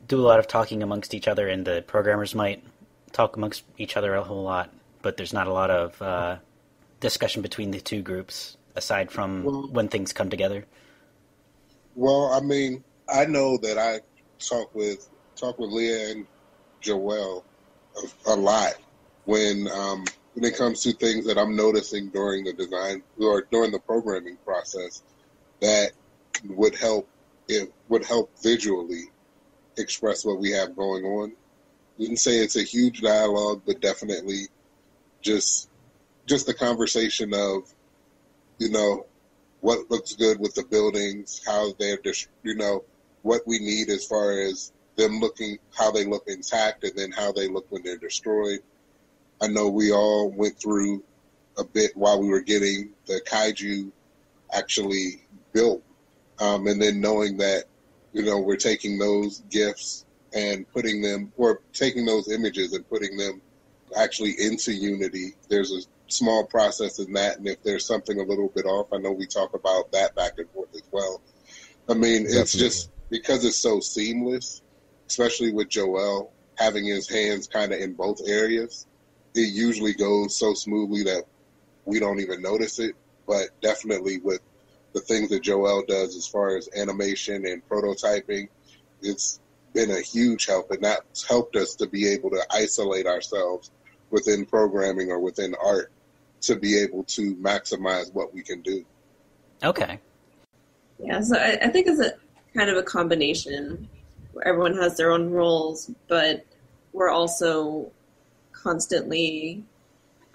do 0.08 0.20
a 0.20 0.26
lot 0.26 0.38
of 0.38 0.48
talking 0.48 0.82
amongst 0.82 1.14
each 1.14 1.28
other, 1.28 1.48
and 1.48 1.64
the 1.64 1.84
programmers 1.86 2.34
might 2.34 2.64
talk 3.12 3.36
amongst 3.36 3.62
each 3.78 3.96
other 3.96 4.14
a 4.14 4.22
whole 4.22 4.42
lot, 4.42 4.70
but 5.02 5.16
there's 5.16 5.32
not 5.32 5.46
a 5.46 5.52
lot 5.52 5.70
of 5.70 6.00
uh, 6.02 6.36
discussion 7.00 7.42
between 7.42 7.70
the 7.70 7.80
two 7.80 8.02
groups 8.02 8.56
aside 8.74 9.10
from 9.10 9.44
well, 9.44 9.68
when 9.68 9.88
things 9.88 10.12
come 10.12 10.30
together. 10.30 10.64
Well, 11.94 12.32
I 12.32 12.40
mean, 12.40 12.84
I 13.08 13.26
know 13.26 13.58
that 13.58 13.78
I 13.78 14.00
talk 14.38 14.74
with 14.74 15.08
talk 15.36 15.58
with 15.58 15.70
Leah 15.70 16.12
and 16.12 16.26
Joel 16.80 17.44
a, 18.26 18.32
a 18.32 18.36
lot 18.36 18.74
when 19.24 19.68
um, 19.68 20.04
when 20.34 20.44
it 20.44 20.56
comes 20.56 20.82
to 20.82 20.92
things 20.92 21.26
that 21.26 21.38
I'm 21.38 21.54
noticing 21.54 22.08
during 22.08 22.44
the 22.44 22.52
design 22.52 23.02
or 23.20 23.42
during 23.50 23.72
the 23.72 23.78
programming 23.78 24.38
process 24.44 25.02
that 25.60 25.92
would 26.48 26.74
help 26.74 27.08
it 27.48 27.72
would 27.88 28.04
help 28.04 28.30
visually 28.42 29.10
express 29.76 30.24
what 30.24 30.38
we 30.38 30.50
have 30.52 30.74
going 30.76 31.04
on. 31.04 31.32
Wouldn't 31.98 32.18
say 32.18 32.38
it's 32.38 32.56
a 32.56 32.62
huge 32.62 33.02
dialogue, 33.02 33.62
but 33.66 33.80
definitely 33.80 34.48
just 35.20 35.68
just 36.26 36.46
the 36.46 36.54
conversation 36.54 37.34
of 37.34 37.72
you 38.58 38.70
know 38.70 39.06
what 39.62 39.90
looks 39.90 40.14
good 40.14 40.38
with 40.38 40.54
the 40.54 40.64
buildings, 40.64 41.40
how 41.46 41.72
they're 41.78 41.98
you 42.42 42.54
know 42.54 42.84
what 43.22 43.42
we 43.46 43.58
need 43.58 43.88
as 43.88 44.04
far 44.04 44.32
as 44.32 44.72
them 44.96 45.20
looking 45.20 45.58
how 45.74 45.90
they 45.90 46.04
look 46.04 46.24
intact 46.26 46.84
and 46.84 46.94
then 46.96 47.10
how 47.10 47.32
they 47.32 47.48
look 47.48 47.66
when 47.70 47.82
they're 47.82 47.96
destroyed 47.96 48.60
I 49.42 49.48
know 49.48 49.68
we 49.68 49.90
all 49.90 50.30
went 50.30 50.56
through 50.56 51.02
a 51.58 51.64
bit 51.64 51.96
while 51.96 52.20
we 52.20 52.28
were 52.28 52.40
getting 52.40 52.90
the 53.06 53.20
kaiju 53.28 53.90
actually 54.52 55.24
built, 55.52 55.82
um, 56.38 56.68
and 56.68 56.80
then 56.80 57.00
knowing 57.00 57.36
that 57.38 57.64
you 58.12 58.22
know 58.22 58.38
we're 58.38 58.56
taking 58.56 58.98
those 58.98 59.42
gifts 59.50 60.04
and 60.32 60.70
putting 60.72 61.02
them, 61.02 61.32
or 61.36 61.60
taking 61.72 62.06
those 62.06 62.30
images 62.30 62.72
and 62.72 62.88
putting 62.88 63.16
them 63.16 63.42
actually 63.96 64.34
into 64.38 64.72
Unity. 64.72 65.34
There's 65.48 65.72
a 65.72 65.80
small 66.12 66.44
process 66.44 66.98
in 66.98 67.12
that, 67.14 67.38
and 67.38 67.46
if 67.46 67.62
there's 67.62 67.86
something 67.86 68.20
a 68.20 68.24
little 68.24 68.48
bit 68.48 68.64
off, 68.64 68.92
I 68.92 68.98
know 68.98 69.12
we 69.12 69.26
talk 69.26 69.54
about 69.54 69.92
that 69.92 70.14
back 70.14 70.38
and 70.38 70.48
forth 70.50 70.74
as 70.74 70.82
well. 70.90 71.20
I 71.88 71.94
mean, 71.94 72.24
Definitely. 72.24 72.40
it's 72.40 72.52
just 72.52 72.90
because 73.10 73.44
it's 73.44 73.56
so 73.56 73.80
seamless, 73.80 74.62
especially 75.08 75.52
with 75.52 75.68
Joel 75.68 76.32
having 76.56 76.84
his 76.84 77.08
hands 77.08 77.48
kind 77.48 77.72
of 77.72 77.80
in 77.80 77.94
both 77.94 78.20
areas 78.26 78.86
it 79.34 79.52
usually 79.52 79.94
goes 79.94 80.36
so 80.36 80.54
smoothly 80.54 81.04
that 81.04 81.24
we 81.84 81.98
don't 81.98 82.20
even 82.20 82.42
notice 82.42 82.78
it. 82.78 82.94
But 83.26 83.48
definitely 83.60 84.18
with 84.18 84.40
the 84.92 85.00
things 85.00 85.30
that 85.30 85.42
Joel 85.42 85.84
does 85.86 86.16
as 86.16 86.26
far 86.26 86.56
as 86.56 86.68
animation 86.76 87.46
and 87.46 87.66
prototyping, 87.68 88.48
it's 89.00 89.40
been 89.72 89.90
a 89.90 90.00
huge 90.00 90.46
help, 90.46 90.70
and 90.70 90.82
that's 90.82 91.26
helped 91.26 91.56
us 91.56 91.74
to 91.76 91.86
be 91.86 92.08
able 92.08 92.30
to 92.30 92.44
isolate 92.50 93.06
ourselves 93.06 93.70
within 94.10 94.44
programming 94.44 95.10
or 95.10 95.18
within 95.18 95.54
art 95.62 95.90
to 96.42 96.56
be 96.56 96.78
able 96.78 97.04
to 97.04 97.34
maximize 97.36 98.12
what 98.12 98.34
we 98.34 98.42
can 98.42 98.62
do. 98.62 98.84
Okay. 99.62 99.98
Yeah, 100.98 101.20
so 101.20 101.36
I, 101.36 101.58
I 101.62 101.68
think 101.68 101.86
it's 101.86 102.00
a 102.00 102.14
kind 102.56 102.70
of 102.70 102.76
a 102.76 102.82
combination 102.82 103.88
where 104.32 104.46
everyone 104.46 104.76
has 104.76 104.96
their 104.96 105.10
own 105.10 105.30
roles, 105.30 105.90
but 106.08 106.44
we're 106.92 107.10
also 107.10 107.90
constantly 108.52 109.64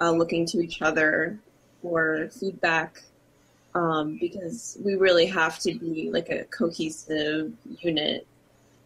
uh, 0.02 0.12
looking 0.12 0.46
to 0.48 0.60
each 0.60 0.82
other 0.82 1.40
for 1.82 2.30
feedback 2.40 3.04
um, 3.76 4.18
because 4.20 4.78
we 4.84 4.96
really 4.96 5.26
have 5.28 5.60
to 5.60 5.74
be 5.74 6.10
like 6.12 6.30
a 6.30 6.44
cohesive 6.46 7.54
unit. 7.80 8.26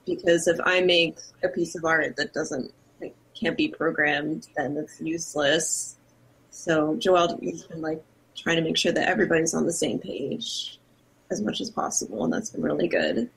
Because 0.06 0.48
if 0.48 0.60
I 0.66 0.82
make 0.82 1.18
a 1.44 1.48
piece 1.48 1.75
of 1.75 1.86
art 1.86 2.16
that 2.18 2.34
doesn't 2.34 2.74
like, 3.00 3.16
can't 3.40 3.58
be 3.58 3.68
programmed, 3.68 4.48
then 4.58 4.75
it's 4.78 5.00
useless. 5.00 5.96
So 6.51 6.96
Joel 6.96 7.39
has 7.43 7.63
been 7.63 7.81
like 7.81 8.03
trying 8.36 8.58
to 8.58 8.62
make 8.62 8.77
sure 8.77 8.91
that 8.91 9.08
everybody's 9.08 9.53
on 9.53 9.65
the 9.65 9.74
same 9.74 10.00
page 10.00 10.79
as 11.31 11.41
much 11.41 11.62
as 11.62 11.70
possible, 11.70 12.24
and 12.24 12.31
that's 12.31 12.50
been 12.50 12.62
really 12.62 12.88
good. 12.88 13.29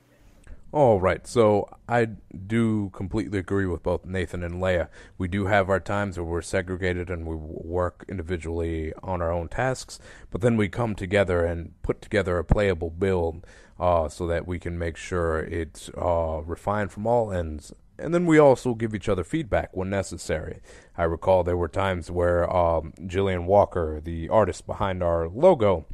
All 0.73 1.01
right, 1.01 1.25
so 1.25 1.69
I 1.89 2.07
do 2.07 2.91
completely 2.91 3.39
agree 3.39 3.67
with 3.67 3.85
both 3.85 4.05
Nathan 4.05 4.43
and 4.43 4.61
Leia. 4.61 4.89
We 5.17 5.29
do 5.29 5.47
have 5.47 5.71
our 5.71 5.79
times 5.79 6.19
where 6.19 6.25
we're 6.25 6.43
segregated 6.43 7.11
and 7.11 7.25
we 7.25 7.37
work 7.37 8.05
individually 8.09 8.93
on 9.01 9.23
our 9.23 9.31
own 9.31 9.47
tasks, 9.47 10.01
but 10.33 10.41
then 10.41 10.57
we 10.57 10.69
come 10.69 10.97
together 10.97 11.45
and 11.45 11.81
put 11.83 12.03
together 12.03 12.39
a 12.39 12.45
playable 12.45 12.91
build 12.91 13.47
uh, 13.79 14.09
so 14.09 14.27
that 14.27 14.49
we 14.49 14.59
can 14.59 14.77
make 14.77 14.97
sure 14.97 15.39
it's 15.39 15.91
uh, 15.97 16.41
refined 16.45 16.91
from 16.91 17.07
all 17.07 17.31
ends. 17.31 17.73
And 17.99 18.13
then 18.13 18.27
we 18.27 18.39
also 18.39 18.75
give 18.75 18.95
each 18.95 19.09
other 19.09 19.25
feedback 19.25 19.77
when 19.77 19.91
necessary. 19.91 20.61
I 20.97 21.05
recall 21.05 21.45
there 21.45 21.57
were 21.57 21.69
times 21.69 22.11
where 22.11 22.45
um, 22.55 22.93
Jillian 23.01 23.45
Walker, 23.45 24.01
the 24.03 24.29
artist 24.29 24.67
behind 24.67 25.03
our 25.03 25.29
logo, 25.29 25.87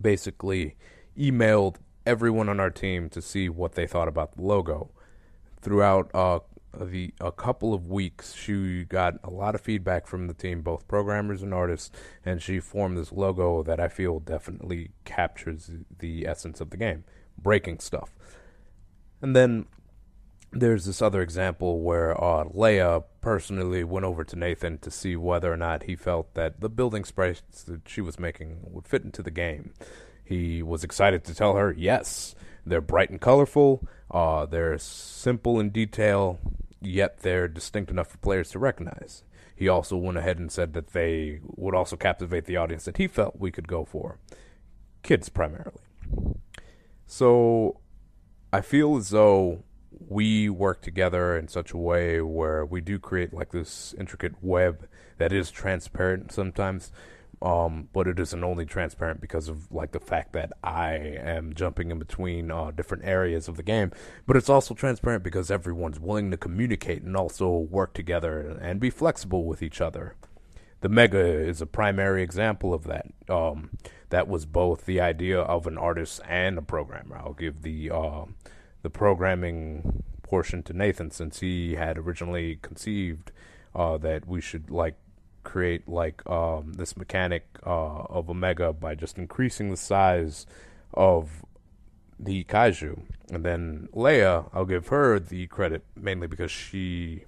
basically 0.00 0.76
emailed 1.18 1.76
everyone 2.06 2.48
on 2.48 2.60
our 2.60 2.70
team 2.70 3.08
to 3.10 3.20
see 3.20 3.48
what 3.48 3.74
they 3.74 3.86
thought 3.86 4.08
about 4.08 4.36
the 4.36 4.42
logo. 4.42 4.90
Throughout 5.60 6.10
uh, 6.14 6.40
the 6.78 7.12
a 7.20 7.32
couple 7.32 7.74
of 7.74 7.88
weeks, 7.88 8.32
she 8.34 8.84
got 8.84 9.14
a 9.24 9.30
lot 9.30 9.54
of 9.54 9.60
feedback 9.60 10.06
from 10.06 10.28
the 10.28 10.34
team, 10.34 10.62
both 10.62 10.86
programmers 10.88 11.42
and 11.42 11.52
artists, 11.52 11.90
and 12.24 12.40
she 12.40 12.60
formed 12.60 12.96
this 12.96 13.12
logo 13.12 13.62
that 13.62 13.80
I 13.80 13.88
feel 13.88 14.20
definitely 14.20 14.92
captures 15.04 15.70
the 15.98 16.26
essence 16.26 16.60
of 16.60 16.70
the 16.70 16.76
game, 16.76 17.04
breaking 17.36 17.80
stuff. 17.80 18.14
And 19.20 19.36
then 19.36 19.66
there's 20.52 20.84
this 20.84 21.00
other 21.00 21.22
example 21.22 21.80
where 21.80 22.12
uh, 22.22 22.44
Leia 22.44 23.04
personally 23.20 23.84
went 23.84 24.04
over 24.04 24.24
to 24.24 24.36
Nathan 24.36 24.78
to 24.78 24.90
see 24.90 25.14
whether 25.16 25.52
or 25.52 25.56
not 25.56 25.84
he 25.84 25.94
felt 25.94 26.34
that 26.34 26.60
the 26.60 26.68
building 26.68 27.04
sprites 27.04 27.62
that 27.64 27.88
she 27.88 28.00
was 28.00 28.18
making 28.18 28.58
would 28.64 28.88
fit 28.88 29.04
into 29.04 29.22
the 29.22 29.30
game. 29.30 29.72
He 30.24 30.62
was 30.62 30.84
excited 30.84 31.24
to 31.24 31.34
tell 31.34 31.54
her 31.54 31.72
yes. 31.76 32.34
They're 32.66 32.80
bright 32.80 33.10
and 33.10 33.20
colorful. 33.20 33.86
Uh, 34.10 34.46
they're 34.46 34.78
simple 34.78 35.60
in 35.60 35.70
detail, 35.70 36.38
yet 36.80 37.20
they're 37.20 37.48
distinct 37.48 37.90
enough 37.90 38.08
for 38.08 38.18
players 38.18 38.50
to 38.50 38.58
recognize. 38.58 39.22
He 39.54 39.68
also 39.68 39.96
went 39.96 40.18
ahead 40.18 40.38
and 40.38 40.50
said 40.50 40.72
that 40.72 40.88
they 40.88 41.40
would 41.44 41.74
also 41.74 41.96
captivate 41.96 42.46
the 42.46 42.56
audience 42.56 42.84
that 42.86 42.96
he 42.96 43.06
felt 43.06 43.38
we 43.38 43.50
could 43.50 43.68
go 43.68 43.84
for. 43.84 44.18
Kids 45.02 45.28
primarily. 45.28 45.82
So 47.06 47.80
I 48.52 48.62
feel 48.62 48.96
as 48.96 49.10
though 49.10 49.64
we 50.08 50.48
work 50.48 50.82
together 50.82 51.36
in 51.36 51.48
such 51.48 51.72
a 51.72 51.76
way 51.76 52.20
where 52.20 52.64
we 52.64 52.80
do 52.80 52.98
create 52.98 53.32
like 53.32 53.50
this 53.50 53.94
intricate 53.98 54.34
web 54.42 54.88
that 55.18 55.32
is 55.32 55.50
transparent 55.50 56.32
sometimes 56.32 56.90
um, 57.42 57.88
but 57.92 58.06
it 58.06 58.18
isn't 58.18 58.44
only 58.44 58.66
transparent 58.66 59.20
because 59.20 59.48
of 59.48 59.70
like 59.72 59.92
the 59.92 60.00
fact 60.00 60.32
that 60.34 60.52
I 60.62 60.92
am 60.92 61.54
jumping 61.54 61.90
in 61.90 61.98
between 61.98 62.50
uh, 62.50 62.70
different 62.70 63.04
areas 63.04 63.48
of 63.48 63.56
the 63.56 63.62
game, 63.62 63.92
but 64.26 64.36
it's 64.36 64.50
also 64.50 64.74
transparent 64.74 65.22
because 65.22 65.50
everyone's 65.50 65.98
willing 65.98 66.30
to 66.30 66.36
communicate 66.36 67.02
and 67.02 67.16
also 67.16 67.48
work 67.50 67.94
together 67.94 68.58
and 68.60 68.78
be 68.78 68.90
flexible 68.90 69.44
with 69.46 69.62
each 69.62 69.80
other. 69.80 70.16
The 70.82 70.90
Mega 70.90 71.18
is 71.18 71.62
a 71.62 71.66
primary 71.66 72.22
example 72.22 72.74
of 72.74 72.84
that. 72.84 73.06
Um, 73.28 73.70
that 74.10 74.28
was 74.28 74.44
both 74.44 74.86
the 74.86 75.00
idea 75.00 75.40
of 75.40 75.66
an 75.66 75.78
artist 75.78 76.20
and 76.28 76.58
a 76.58 76.62
programmer. 76.62 77.16
I'll 77.16 77.32
give 77.32 77.62
the 77.62 77.90
uh, 77.90 78.24
the 78.82 78.90
programming 78.90 80.02
portion 80.22 80.62
to 80.62 80.72
Nathan 80.72 81.10
since 81.10 81.40
he 81.40 81.74
had 81.74 81.98
originally 81.98 82.58
conceived 82.62 83.32
uh, 83.74 83.98
that 83.98 84.26
we 84.26 84.40
should 84.40 84.70
like 84.70 84.96
create 85.42 85.88
like 85.88 86.28
um, 86.28 86.74
this 86.74 86.96
mechanic 86.96 87.46
uh, 87.66 88.02
of 88.04 88.30
Omega 88.30 88.72
by 88.72 88.94
just 88.94 89.18
increasing 89.18 89.70
the 89.70 89.76
size 89.76 90.46
of 90.94 91.44
the 92.18 92.44
kaiju, 92.44 93.02
and 93.32 93.44
then 93.44 93.88
Leia, 93.94 94.48
I'll 94.52 94.66
give 94.66 94.88
her 94.88 95.18
the 95.18 95.46
credit 95.46 95.82
mainly 95.96 96.26
because 96.26 96.50
she, 96.50 97.24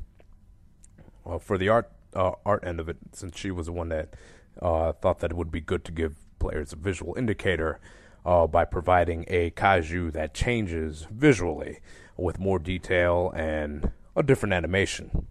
well, 1.24 1.38
for 1.38 1.56
the 1.56 1.68
art 1.70 1.90
uh, 2.14 2.32
art 2.44 2.62
end 2.64 2.78
of 2.78 2.88
it, 2.88 2.98
since 3.12 3.38
she 3.38 3.50
was 3.50 3.66
the 3.66 3.72
one 3.72 3.88
that 3.88 4.14
uh, 4.60 4.92
thought 4.92 5.20
that 5.20 5.30
it 5.30 5.36
would 5.36 5.50
be 5.50 5.60
good 5.60 5.84
to 5.86 5.92
give 5.92 6.16
players 6.38 6.72
a 6.72 6.76
visual 6.76 7.14
indicator 7.16 7.80
uh, 8.24 8.46
by 8.46 8.64
providing 8.64 9.24
a 9.28 9.50
kaiju 9.50 10.12
that 10.12 10.34
changes 10.34 11.06
visually 11.10 11.80
with 12.16 12.38
more 12.38 12.58
detail 12.58 13.32
and 13.34 13.90
a 14.14 14.22
different 14.22 14.52
animation. 14.52 15.26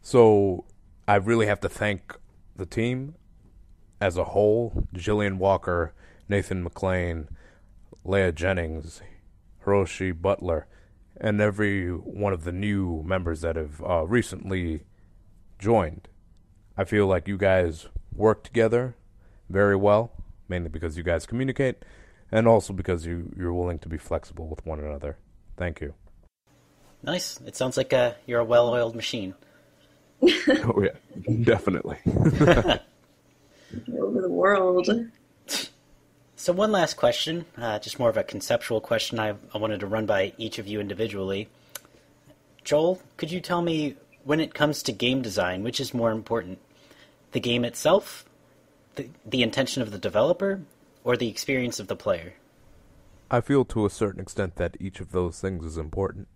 So 0.00 0.64
I 1.06 1.16
really 1.16 1.46
have 1.46 1.60
to 1.60 1.68
thank 1.68 2.16
the 2.56 2.66
team 2.66 3.14
as 4.00 4.16
a 4.16 4.24
whole 4.24 4.86
Jillian 4.94 5.38
Walker, 5.38 5.92
Nathan 6.28 6.62
McLean, 6.62 7.28
Leah 8.04 8.32
Jennings, 8.32 9.02
Hiroshi 9.64 10.12
Butler, 10.20 10.66
and 11.20 11.40
every 11.40 11.88
one 11.88 12.32
of 12.32 12.44
the 12.44 12.52
new 12.52 13.02
members 13.02 13.40
that 13.42 13.56
have 13.56 13.82
uh, 13.82 14.04
recently 14.06 14.84
joined. 15.58 16.08
I 16.76 16.84
feel 16.84 17.06
like 17.06 17.28
you 17.28 17.38
guys 17.38 17.86
work 18.14 18.42
together 18.42 18.96
very 19.48 19.76
well, 19.76 20.23
mainly 20.48 20.68
because 20.68 20.96
you 20.96 21.02
guys 21.02 21.26
communicate, 21.26 21.84
and 22.30 22.48
also 22.48 22.72
because 22.72 23.06
you, 23.06 23.32
you're 23.36 23.52
willing 23.52 23.78
to 23.80 23.88
be 23.88 23.98
flexible 23.98 24.46
with 24.46 24.64
one 24.66 24.80
another. 24.80 25.16
Thank 25.56 25.80
you. 25.80 25.94
Nice. 27.02 27.40
It 27.46 27.56
sounds 27.56 27.76
like 27.76 27.92
a, 27.92 28.16
you're 28.26 28.40
a 28.40 28.44
well 28.44 28.70
oiled 28.70 28.94
machine. 28.94 29.34
oh 30.22 30.82
yeah, 30.82 31.34
definitely. 31.42 31.98
Over 32.06 32.80
the 34.20 34.30
world. 34.30 34.88
So 36.36 36.52
one 36.52 36.72
last 36.72 36.96
question, 36.96 37.46
uh, 37.56 37.78
just 37.78 37.98
more 37.98 38.10
of 38.10 38.16
a 38.16 38.22
conceptual 38.22 38.80
question. 38.80 39.18
I, 39.18 39.34
I 39.54 39.58
wanted 39.58 39.80
to 39.80 39.86
run 39.86 40.06
by 40.06 40.32
each 40.36 40.58
of 40.58 40.66
you 40.66 40.80
individually. 40.80 41.48
Joel, 42.64 43.00
could 43.16 43.30
you 43.30 43.40
tell 43.40 43.62
me 43.62 43.96
when 44.24 44.40
it 44.40 44.54
comes 44.54 44.82
to 44.82 44.92
game 44.92 45.22
design, 45.22 45.62
which 45.62 45.80
is 45.80 45.94
more 45.94 46.10
important, 46.10 46.58
the 47.32 47.40
game 47.40 47.64
itself, 47.64 48.24
the, 48.96 49.42
intention 49.42 49.82
of 49.82 49.90
the 49.90 49.98
developer, 49.98 50.62
or 51.02 51.16
the 51.16 51.28
experience 51.28 51.78
of 51.80 51.88
the 51.88 51.96
player? 51.96 52.34
I 53.30 53.40
feel 53.40 53.64
to 53.66 53.86
a 53.86 53.90
certain 53.90 54.20
extent 54.20 54.56
that 54.56 54.76
each 54.80 55.00
of 55.00 55.12
those 55.12 55.40
things 55.40 55.64
is 55.64 55.78
important. 55.78 56.28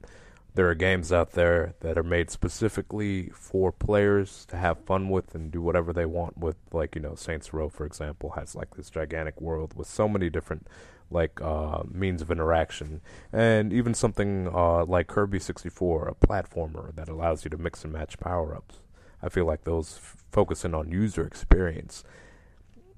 There 0.54 0.68
are 0.68 0.74
games 0.74 1.12
out 1.12 1.32
there 1.32 1.74
that 1.80 1.96
are 1.96 2.02
made 2.02 2.30
specifically 2.30 3.28
for 3.28 3.70
players 3.70 4.44
to 4.46 4.56
have 4.56 4.84
fun 4.84 5.08
with 5.08 5.34
and 5.34 5.52
do 5.52 5.62
whatever 5.62 5.92
they 5.92 6.06
want 6.06 6.38
with 6.38 6.56
like 6.72 6.96
you 6.96 7.00
know 7.00 7.14
Saints 7.14 7.52
Row 7.54 7.68
for 7.68 7.86
example 7.86 8.30
has 8.30 8.56
like 8.56 8.74
this 8.74 8.90
gigantic 8.90 9.40
world 9.40 9.74
with 9.76 9.86
so 9.86 10.08
many 10.08 10.28
different 10.28 10.66
like 11.10 11.40
uh, 11.40 11.82
means 11.90 12.22
of 12.22 12.30
interaction. 12.30 13.00
And 13.32 13.72
even 13.72 13.94
something 13.94 14.48
uh, 14.52 14.84
like 14.84 15.06
Kirby 15.06 15.38
64 15.38 16.08
a 16.08 16.26
platformer 16.26 16.94
that 16.96 17.08
allows 17.08 17.44
you 17.44 17.50
to 17.50 17.58
mix 17.58 17.84
and 17.84 17.92
match 17.92 18.18
power-ups. 18.18 18.80
I 19.22 19.28
feel 19.28 19.46
like 19.46 19.64
those 19.64 19.98
f- 19.98 20.16
focusing 20.30 20.74
on 20.74 20.90
user 20.90 21.26
experience 21.26 22.04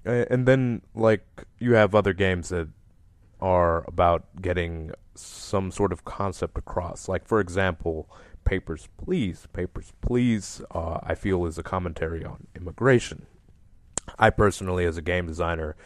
and 0.05 0.47
then 0.47 0.83
like 0.95 1.27
you 1.59 1.75
have 1.75 1.95
other 1.95 2.13
games 2.13 2.49
that 2.51 2.69
are 3.41 3.85
about 3.89 4.25
getting 4.41 4.93
some 5.15 5.71
sort 5.71 5.93
of 5.93 6.05
concept 6.05 6.59
across. 6.59 7.09
Like, 7.09 7.27
for 7.27 7.41
example, 7.41 8.09
Papers, 8.45 8.89
Please. 9.03 9.47
Papers, 9.53 9.93
Please, 10.01 10.63
uh, 10.75 10.99
I 11.03 11.15
feel 11.15 11.47
is 11.47 11.59
a 11.59 11.63
commentary 11.63 12.25
on 12.25 12.47
immigration. 12.55 13.27
I 14.19 14.31
personally, 14.31 14.85
as 14.85 14.97
a 14.97 15.03
game 15.03 15.27
designer, 15.27 15.77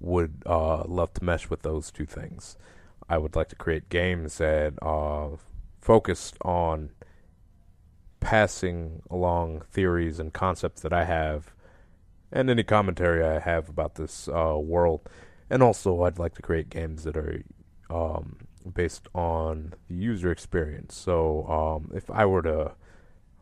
would 0.00 0.42
uh, 0.46 0.84
love 0.84 1.12
to 1.14 1.24
mesh 1.24 1.48
with 1.48 1.62
those 1.62 1.90
two 1.90 2.06
things. 2.06 2.56
I 3.08 3.18
would 3.18 3.36
like 3.36 3.48
to 3.50 3.56
create 3.56 3.88
games 3.88 4.38
that 4.38 4.74
are 4.80 5.38
focused 5.80 6.36
on 6.42 6.90
passing 8.20 9.02
along 9.10 9.62
theories 9.70 10.18
and 10.18 10.32
concepts 10.32 10.80
that 10.82 10.92
I 10.92 11.04
have 11.04 11.52
and 12.32 12.50
any 12.50 12.62
commentary 12.62 13.24
I 13.24 13.38
have 13.38 13.68
about 13.68 13.94
this 13.96 14.28
uh, 14.28 14.58
world. 14.58 15.08
And 15.50 15.62
also, 15.62 16.02
I'd 16.02 16.18
like 16.18 16.34
to 16.36 16.42
create 16.42 16.70
games 16.70 17.04
that 17.04 17.16
are 17.16 17.42
um, 17.90 18.38
based 18.74 19.08
on 19.14 19.74
the 19.88 19.94
user 19.94 20.30
experience. 20.30 20.94
So 20.94 21.46
um, 21.46 21.92
if 21.94 22.10
I 22.10 22.24
were 22.24 22.42
to 22.42 22.72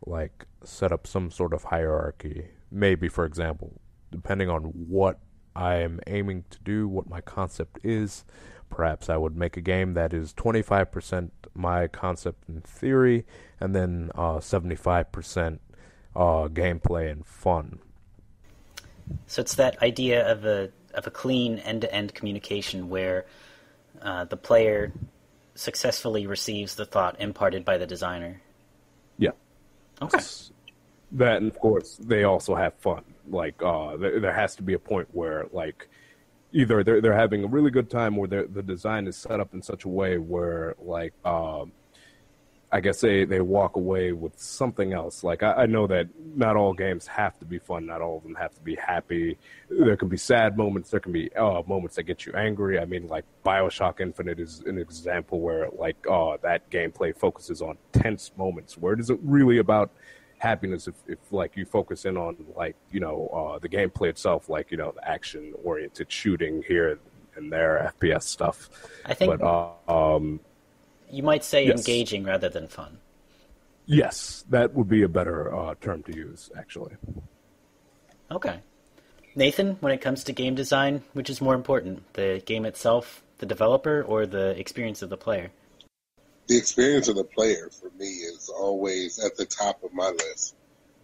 like 0.05 0.45
set 0.63 0.91
up 0.91 1.07
some 1.07 1.31
sort 1.31 1.53
of 1.53 1.63
hierarchy, 1.65 2.49
maybe 2.69 3.07
for 3.07 3.25
example, 3.25 3.79
depending 4.11 4.49
on 4.49 4.63
what 4.63 5.19
I 5.55 5.75
am 5.75 5.99
aiming 6.07 6.45
to 6.49 6.59
do, 6.59 6.87
what 6.87 7.09
my 7.09 7.21
concept 7.21 7.79
is, 7.83 8.25
perhaps 8.69 9.09
I 9.09 9.17
would 9.17 9.35
make 9.35 9.57
a 9.57 9.61
game 9.61 9.93
that 9.93 10.13
is 10.13 10.33
25% 10.33 11.31
my 11.53 11.87
concept 11.87 12.47
and 12.47 12.63
theory, 12.63 13.25
and 13.59 13.75
then 13.75 14.11
uh, 14.15 14.37
75% 14.37 15.59
uh, 16.15 16.19
gameplay 16.47 17.11
and 17.11 17.25
fun. 17.25 17.79
So 19.27 19.41
it's 19.41 19.55
that 19.55 19.81
idea 19.81 20.29
of 20.29 20.45
a 20.45 20.69
of 20.93 21.07
a 21.07 21.11
clean 21.11 21.59
end 21.59 21.81
to 21.81 21.93
end 21.93 22.13
communication 22.13 22.89
where 22.89 23.25
uh, 24.01 24.25
the 24.25 24.37
player 24.37 24.91
successfully 25.55 26.27
receives 26.27 26.75
the 26.75 26.85
thought 26.85 27.19
imparted 27.19 27.63
by 27.63 27.77
the 27.77 27.87
designer. 27.87 28.41
Yeah. 29.17 29.31
Okay. 30.01 30.19
That 31.13 31.37
and 31.37 31.51
of 31.51 31.59
course 31.59 31.97
they 31.97 32.23
also 32.23 32.55
have 32.55 32.73
fun. 32.75 33.03
Like 33.29 33.61
uh, 33.63 33.97
there, 33.97 34.19
there 34.19 34.33
has 34.33 34.55
to 34.55 34.63
be 34.63 34.73
a 34.73 34.79
point 34.79 35.07
where 35.11 35.45
like 35.51 35.87
either 36.51 36.83
they're 36.83 37.01
they're 37.01 37.13
having 37.13 37.43
a 37.43 37.47
really 37.47 37.71
good 37.71 37.89
time 37.89 38.17
or 38.17 38.27
the 38.27 38.63
design 38.63 39.07
is 39.07 39.15
set 39.15 39.39
up 39.39 39.53
in 39.53 39.61
such 39.61 39.85
a 39.85 39.89
way 39.89 40.17
where 40.17 40.75
like 40.79 41.13
um, 41.25 41.71
I 42.73 42.79
guess 42.79 43.01
they, 43.01 43.25
they 43.25 43.41
walk 43.41 43.75
away 43.75 44.13
with 44.13 44.39
something 44.39 44.93
else. 44.93 45.23
Like 45.25 45.43
I, 45.43 45.51
I, 45.53 45.65
know 45.65 45.87
that 45.87 46.07
not 46.35 46.55
all 46.55 46.73
games 46.73 47.05
have 47.07 47.37
to 47.39 47.45
be 47.45 47.59
fun. 47.59 47.85
Not 47.85 48.01
all 48.01 48.17
of 48.17 48.23
them 48.23 48.35
have 48.35 48.53
to 48.55 48.61
be 48.61 48.75
happy. 48.75 49.37
There 49.69 49.97
can 49.97 50.07
be 50.07 50.15
sad 50.15 50.57
moments. 50.57 50.89
There 50.89 51.01
can 51.01 51.11
be 51.11 51.33
uh, 51.35 51.63
moments 51.67 51.97
that 51.97 52.03
get 52.03 52.25
you 52.25 52.33
angry. 52.33 52.79
I 52.79 52.85
mean, 52.85 53.07
like 53.07 53.25
Bioshock 53.45 53.99
Infinite 53.99 54.39
is 54.39 54.61
an 54.65 54.77
example 54.77 55.41
where 55.41 55.67
like 55.73 55.97
uh, 56.09 56.37
that 56.43 56.69
gameplay 56.69 57.15
focuses 57.15 57.61
on 57.61 57.77
tense 57.91 58.31
moments 58.37 58.77
where 58.77 58.93
it 58.93 59.01
isn't 59.01 59.19
really 59.21 59.57
about 59.57 59.91
happiness. 60.37 60.87
If, 60.87 60.95
if 61.07 61.19
like 61.31 61.57
you 61.57 61.65
focus 61.65 62.05
in 62.05 62.15
on 62.15 62.37
like 62.55 62.77
you 62.89 63.01
know 63.01 63.27
uh, 63.27 63.59
the 63.59 63.67
gameplay 63.67 64.07
itself, 64.07 64.47
like 64.47 64.71
you 64.71 64.77
know 64.77 64.93
the 64.95 65.07
action 65.07 65.53
oriented 65.63 66.09
shooting 66.09 66.63
here 66.65 66.99
and 67.35 67.51
there, 67.51 67.93
FPS 68.01 68.23
stuff. 68.23 68.69
I 69.05 69.13
think. 69.13 69.39
But, 69.39 69.45
uh, 69.87 70.15
um, 70.15 70.39
you 71.11 71.23
might 71.23 71.43
say 71.43 71.67
yes. 71.67 71.77
engaging 71.77 72.23
rather 72.23 72.49
than 72.49 72.67
fun. 72.67 72.99
Yes, 73.85 74.45
that 74.49 74.73
would 74.73 74.87
be 74.87 75.03
a 75.03 75.09
better 75.09 75.53
uh, 75.53 75.75
term 75.81 76.03
to 76.03 76.15
use, 76.15 76.49
actually. 76.57 76.95
Okay. 78.29 78.59
Nathan, 79.35 79.77
when 79.79 79.91
it 79.91 80.01
comes 80.01 80.23
to 80.25 80.33
game 80.33 80.55
design, 80.55 81.03
which 81.13 81.29
is 81.29 81.41
more 81.41 81.55
important, 81.55 82.13
the 82.13 82.41
game 82.45 82.65
itself, 82.65 83.23
the 83.39 83.45
developer, 83.45 84.03
or 84.03 84.25
the 84.25 84.57
experience 84.59 85.01
of 85.01 85.09
the 85.09 85.17
player? 85.17 85.51
The 86.47 86.57
experience 86.57 87.07
of 87.07 87.15
the 87.15 87.23
player, 87.23 87.69
for 87.69 87.89
me, 87.97 88.05
is 88.05 88.49
always 88.49 89.19
at 89.19 89.35
the 89.37 89.45
top 89.45 89.83
of 89.83 89.93
my 89.93 90.09
list. 90.09 90.55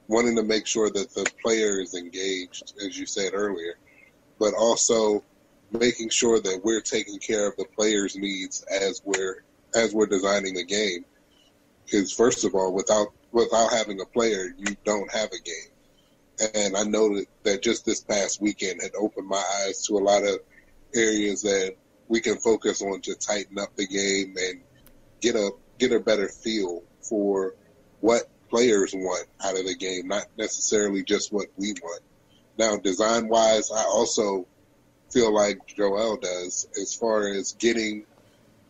Wanting 0.07 0.35
to 0.37 0.43
make 0.43 0.67
sure 0.67 0.89
that 0.89 1.13
the 1.13 1.29
player 1.41 1.81
is 1.81 1.93
engaged, 1.93 2.73
as 2.85 2.97
you 2.97 3.05
said 3.05 3.31
earlier, 3.33 3.77
but 4.39 4.53
also 4.53 5.23
making 5.71 6.09
sure 6.09 6.39
that 6.39 6.61
we're 6.63 6.81
taking 6.81 7.19
care 7.19 7.47
of 7.47 7.57
the 7.57 7.65
players' 7.75 8.15
needs 8.15 8.63
as 8.63 9.01
we're 9.03 9.43
as 9.77 9.93
we're 9.93 10.07
designing 10.07 10.55
the 10.55 10.65
game. 10.65 11.05
is 11.89 12.11
first 12.11 12.43
of 12.43 12.55
all, 12.55 12.73
without 12.73 13.07
without 13.31 13.71
having 13.71 14.01
a 14.01 14.05
player, 14.05 14.53
you 14.57 14.75
don't 14.83 15.11
have 15.11 15.29
a 15.31 15.41
game. 15.43 16.51
And 16.55 16.77
I 16.77 16.83
know 16.83 17.15
that, 17.15 17.25
that 17.43 17.63
just 17.63 17.85
this 17.85 18.01
past 18.01 18.41
weekend 18.41 18.81
had 18.81 18.91
opened 18.97 19.27
my 19.27 19.43
eyes 19.61 19.85
to 19.87 19.97
a 19.97 19.99
lot 19.99 20.23
of 20.23 20.39
areas 20.95 21.41
that 21.41 21.75
we 22.07 22.21
can 22.21 22.37
focus 22.37 22.81
on 22.81 23.01
to 23.01 23.15
tighten 23.15 23.59
up 23.59 23.75
the 23.75 23.87
game 23.87 24.35
and 24.37 24.61
get 25.21 25.35
a 25.35 25.51
get 25.77 25.91
a 25.91 25.99
better 25.99 26.27
feel 26.27 26.83
for 27.01 27.55
what 27.99 28.23
players 28.49 28.93
want 28.93 29.27
out 29.43 29.57
of 29.57 29.65
the 29.65 29.75
game, 29.75 30.07
not 30.07 30.25
necessarily 30.37 31.03
just 31.03 31.33
what 31.33 31.47
we 31.57 31.73
want. 31.81 32.01
Now, 32.57 32.77
design 32.77 33.27
wise, 33.27 33.71
I 33.71 33.83
also 33.83 34.47
feel 35.11 35.33
like 35.33 35.59
Joel 35.67 36.17
does 36.17 36.67
as 36.79 36.93
far 36.93 37.27
as 37.27 37.53
getting 37.53 38.05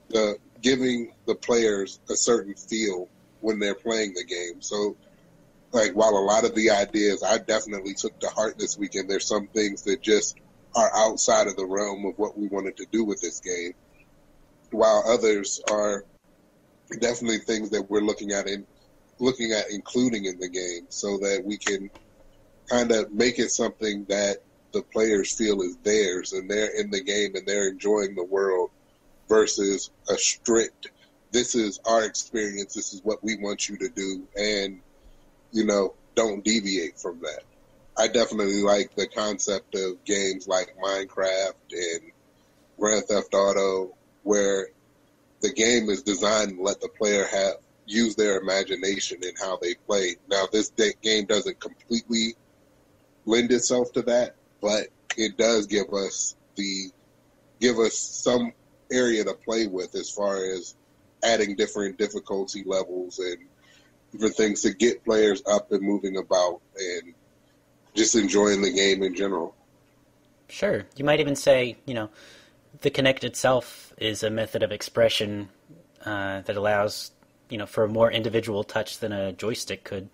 the 0.10 0.38
giving 0.62 1.13
the 1.26 1.36
players 1.36 2.00
a 2.10 2.15
certain 2.15 2.56
feel 2.56 3.10
when 3.41 3.60
they're 3.60 3.76
playing 3.76 4.13
the 4.13 4.24
game. 4.24 4.62
So, 4.62 4.98
like, 5.72 5.93
while 5.93 6.17
a 6.17 6.24
lot 6.24 6.46
of 6.46 6.56
the 6.56 6.72
ideas 6.72 7.24
I 7.24 7.38
definitely 7.38 7.93
took 7.93 8.17
to 8.20 8.30
heart 8.30 8.58
this 8.58 8.78
weekend, 8.78 9.10
there's 9.10 9.28
some 9.28 9.48
things 9.48 9.84
that 9.84 10.02
just 10.02 10.38
are 10.76 10.91
outside 10.96 11.48
of 11.48 11.56
the 11.56 11.65
realm 11.65 12.06
of 12.06 12.17
what 12.17 12.38
we 12.38 12.48
wanted 12.48 12.78
to 12.78 12.86
do 12.91 13.04
with 13.04 13.22
this 13.22 13.39
game, 13.39 13.74
while 14.72 15.04
others 15.08 15.60
are 15.70 16.04
definitely 17.00 17.39
things 17.39 17.72
that 17.72 17.89
we're 17.89 18.02
looking 18.02 18.32
at 18.32 18.48
in 18.48 18.65
looking 19.20 19.52
at 19.52 19.65
including 19.72 20.26
in 20.26 20.39
the 20.39 20.48
game 20.48 20.86
so 20.89 21.17
that 21.17 21.41
we 21.43 21.58
can 21.58 21.89
kind 22.70 22.91
of 22.91 23.12
make 23.12 23.39
it 23.39 23.50
something 23.50 24.06
that 24.06 24.38
the 24.74 24.82
players 24.93 25.36
feel 25.36 25.62
is 25.62 25.78
theirs 25.78 26.34
and 26.34 26.50
they're 26.50 26.80
in 26.80 26.91
the 26.91 27.02
game 27.02 27.36
and 27.36 27.48
they're 27.48 27.70
enjoying 27.70 28.15
the 28.15 28.24
world 28.24 28.70
versus 29.28 29.92
a 30.10 30.18
strict 30.18 30.92
this 31.32 31.56
is 31.56 31.80
our 31.86 32.04
experience 32.04 32.74
this 32.74 32.94
is 32.94 33.02
what 33.04 33.24
we 33.24 33.38
want 33.38 33.68
you 33.68 33.78
to 33.78 33.90
do 33.90 34.28
and 34.38 34.80
you 35.52 35.66
know 35.66 35.94
don't 36.18 36.44
deviate 36.44 37.00
from 37.00 37.20
that. 37.22 37.44
I 37.98 38.08
definitely 38.08 38.63
like 38.63 38.96
the 38.96 39.08
concept 39.08 39.76
of 39.76 40.04
games 40.04 40.48
like 40.48 40.76
minecraft 40.84 41.54
and 41.72 42.12
grand 42.78 43.06
theft 43.06 43.34
auto 43.34 43.96
where 44.24 44.70
the 45.42 45.54
game 45.54 45.90
is 45.90 46.02
designed 46.02 46.58
to 46.58 46.62
let 46.62 46.82
the 46.82 46.90
player 46.90 47.26
have 47.26 47.58
use 47.86 48.16
their 48.16 48.40
imagination 48.40 49.20
in 49.24 49.32
how 49.40 49.58
they 49.62 49.76
play. 49.76 50.16
Now 50.28 50.48
this 50.52 50.72
game 51.02 51.26
doesn't 51.26 51.60
completely 51.60 52.36
lend 53.26 53.52
itself 53.52 53.92
to 53.94 54.02
that 54.04 54.36
but 54.60 54.88
it 55.18 55.38
does 55.38 55.68
give 55.68 55.94
us 55.94 56.36
the 56.56 56.90
give 57.60 57.78
us 57.78 57.98
some 57.98 58.54
area 58.91 59.23
to 59.23 59.34
play 59.34 59.67
with 59.67 59.95
as 59.95 60.10
far 60.10 60.38
as 60.38 60.76
adding 61.23 61.56
different 61.56 61.97
difficulty 61.97 62.63
levels 62.65 63.19
and 63.19 63.38
different 64.12 64.36
things 64.36 64.62
to 64.62 64.73
get 64.73 65.04
players 65.04 65.41
up 65.50 65.71
and 65.71 65.82
moving 65.82 66.17
about 66.17 66.62
and 66.78 67.13
just 67.95 68.15
enjoying 68.15 68.62
the 68.62 68.71
game 68.71 69.04
in 69.04 69.15
general. 69.15 69.56
Sure. 70.50 70.86
You 70.95 71.04
might 71.04 71.19
even 71.19 71.36
say, 71.36 71.78
you 71.86 71.93
know, 71.93 72.10
the 72.82 72.91
Kinect 72.91 73.23
itself 73.23 73.93
is 73.97 74.23
a 74.23 74.30
method 74.30 74.63
of 74.63 74.71
expression 74.71 75.50
uh, 76.06 76.41
that 76.41 76.56
allows, 76.56 77.12
you 77.50 77.58
know, 77.58 77.65
for 77.65 77.84
a 77.84 77.88
more 77.88 78.12
individual 78.12 78.63
touch 78.63 79.00
than 79.00 79.12
a 79.12 79.34
joystick 79.34 79.84
could. 79.84 80.10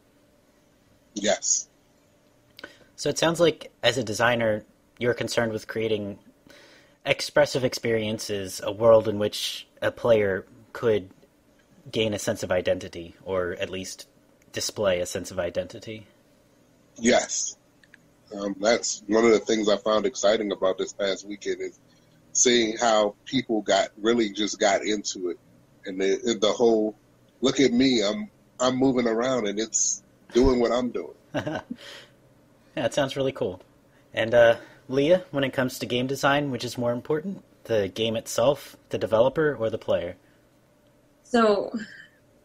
Yes. 1.13 1.67
So 2.95 3.09
it 3.09 3.17
sounds 3.17 3.39
like, 3.39 3.71
as 3.83 3.97
a 3.97 4.03
designer, 4.03 4.63
you're 4.97 5.13
concerned 5.13 5.51
with 5.51 5.67
creating 5.67 6.19
expressive 7.05 7.63
experiences, 7.63 8.61
a 8.63 8.71
world 8.71 9.07
in 9.07 9.19
which 9.19 9.67
a 9.81 9.91
player 9.91 10.45
could 10.71 11.09
gain 11.91 12.13
a 12.13 12.19
sense 12.19 12.43
of 12.43 12.51
identity, 12.51 13.15
or 13.23 13.53
at 13.59 13.69
least 13.69 14.07
display 14.51 14.99
a 14.99 15.05
sense 15.05 15.31
of 15.31 15.39
identity. 15.39 16.07
Yes. 16.97 17.57
Um, 18.33 18.55
that's 18.59 19.03
one 19.07 19.25
of 19.25 19.31
the 19.31 19.39
things 19.39 19.69
I 19.69 19.77
found 19.77 20.05
exciting 20.05 20.51
about 20.51 20.77
this 20.77 20.93
past 20.93 21.27
weekend 21.27 21.61
is 21.61 21.79
seeing 22.31 22.77
how 22.77 23.15
people 23.25 23.61
got 23.61 23.89
really 24.01 24.31
just 24.31 24.59
got 24.59 24.83
into 24.83 25.29
it, 25.29 25.39
and 25.85 25.99
the, 25.99 26.37
the 26.39 26.51
whole 26.51 26.95
look 27.41 27.59
at 27.59 27.71
me, 27.71 28.01
I'm 28.01 28.29
I'm 28.59 28.77
moving 28.77 29.07
around 29.07 29.47
and 29.47 29.59
it's 29.59 30.01
doing 30.33 30.59
what 30.59 30.71
I'm 30.71 30.89
doing. 30.89 31.13
Yeah, 32.75 32.85
it 32.85 32.93
sounds 32.95 33.15
really 33.15 33.31
cool. 33.31 33.61
And 34.13 34.33
uh, 34.33 34.55
Leah, 34.93 35.23
when 35.31 35.43
it 35.43 35.51
comes 35.51 35.79
to 35.79 35.85
game 35.85 36.07
design, 36.07 36.51
which 36.51 36.63
is 36.63 36.77
more 36.77 36.91
important, 36.91 37.43
the 37.65 37.89
game 37.89 38.15
itself, 38.15 38.77
the 38.89 38.97
developer, 38.97 39.55
or 39.55 39.69
the 39.69 39.77
player? 39.77 40.15
So, 41.23 41.73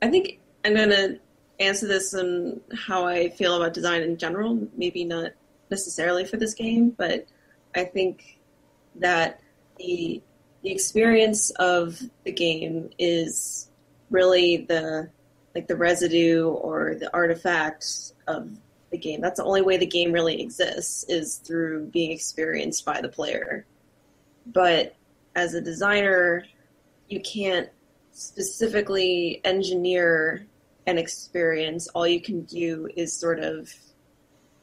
I 0.00 0.08
think 0.08 0.40
I'm 0.64 0.74
gonna 0.74 1.18
answer 1.60 1.86
this 1.86 2.14
on 2.14 2.60
how 2.74 3.06
I 3.06 3.28
feel 3.28 3.54
about 3.54 3.74
design 3.74 4.02
in 4.02 4.16
general. 4.16 4.68
Maybe 4.76 5.04
not 5.04 5.32
necessarily 5.70 6.24
for 6.24 6.36
this 6.36 6.54
game, 6.54 6.90
but 6.90 7.26
I 7.74 7.84
think 7.84 8.38
that 8.96 9.40
the 9.76 10.22
the 10.62 10.70
experience 10.70 11.50
of 11.50 12.00
the 12.24 12.32
game 12.32 12.90
is 12.98 13.68
really 14.10 14.56
the 14.56 15.10
like 15.54 15.68
the 15.68 15.76
residue 15.76 16.48
or 16.48 16.94
the 16.94 17.12
artifact 17.14 18.12
of 18.26 18.50
the 18.90 18.98
game. 18.98 19.20
That's 19.20 19.38
the 19.38 19.44
only 19.44 19.62
way 19.62 19.76
the 19.76 19.86
game 19.86 20.12
really 20.12 20.40
exists 20.40 21.04
is 21.08 21.36
through 21.36 21.86
being 21.86 22.12
experienced 22.12 22.84
by 22.84 23.00
the 23.00 23.08
player. 23.08 23.66
But 24.46 24.94
as 25.34 25.54
a 25.54 25.60
designer, 25.60 26.44
you 27.08 27.20
can't 27.20 27.68
specifically 28.12 29.40
engineer 29.44 30.46
an 30.86 30.98
experience. 30.98 31.86
All 31.88 32.06
you 32.06 32.20
can 32.20 32.42
do 32.42 32.88
is 32.96 33.12
sort 33.12 33.40
of 33.40 33.72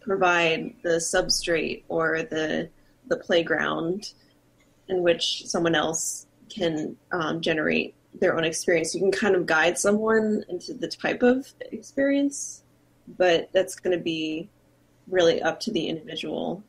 provide 0.02 0.74
the 0.84 0.98
substrate 0.98 1.84
or 1.88 2.24
the 2.24 2.70
the 3.08 3.18
playground 3.18 4.14
in 4.90 5.02
which 5.04 5.48
someone 5.48 5.76
else 5.76 6.28
can 6.50 6.96
um, 7.12 7.42
generate 7.42 7.96
their 8.20 8.36
own 8.36 8.44
experience. 8.44 8.94
You 8.94 9.02
can 9.02 9.12
kind 9.12 9.36
of 9.36 9.46
guide 9.46 9.78
someone 9.78 10.44
into 10.50 10.74
the 10.74 10.88
type 10.88 11.22
of 11.22 11.48
experience 11.72 12.64
but 13.08 13.50
that's 13.54 13.76
going 13.76 13.98
to 13.98 14.04
be 14.04 14.50
really 15.08 15.42
up 15.42 15.60
to 15.62 15.72
the 15.72 15.88
individual. 15.88 16.64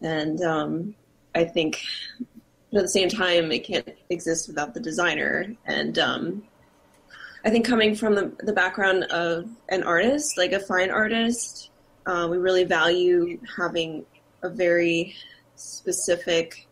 And 0.00 0.40
um, 0.42 0.94
I 1.34 1.44
think 1.44 1.82
at 2.74 2.82
the 2.82 2.88
same 2.88 3.08
time, 3.08 3.52
it 3.52 3.64
can't 3.64 3.88
exist 4.10 4.48
without 4.48 4.74
the 4.74 4.80
designer. 4.80 5.54
And 5.66 5.98
um, 5.98 6.42
I 7.44 7.50
think 7.50 7.66
coming 7.66 7.94
from 7.94 8.14
the, 8.14 8.32
the, 8.40 8.52
background 8.52 9.04
of 9.04 9.48
an 9.68 9.82
artist, 9.82 10.36
like 10.36 10.52
a 10.52 10.60
fine 10.60 10.90
artist, 10.90 11.70
uh, 12.06 12.26
we 12.30 12.38
really 12.38 12.64
value 12.64 13.38
having 13.56 14.04
a 14.42 14.48
very 14.48 15.14
specific, 15.54 16.66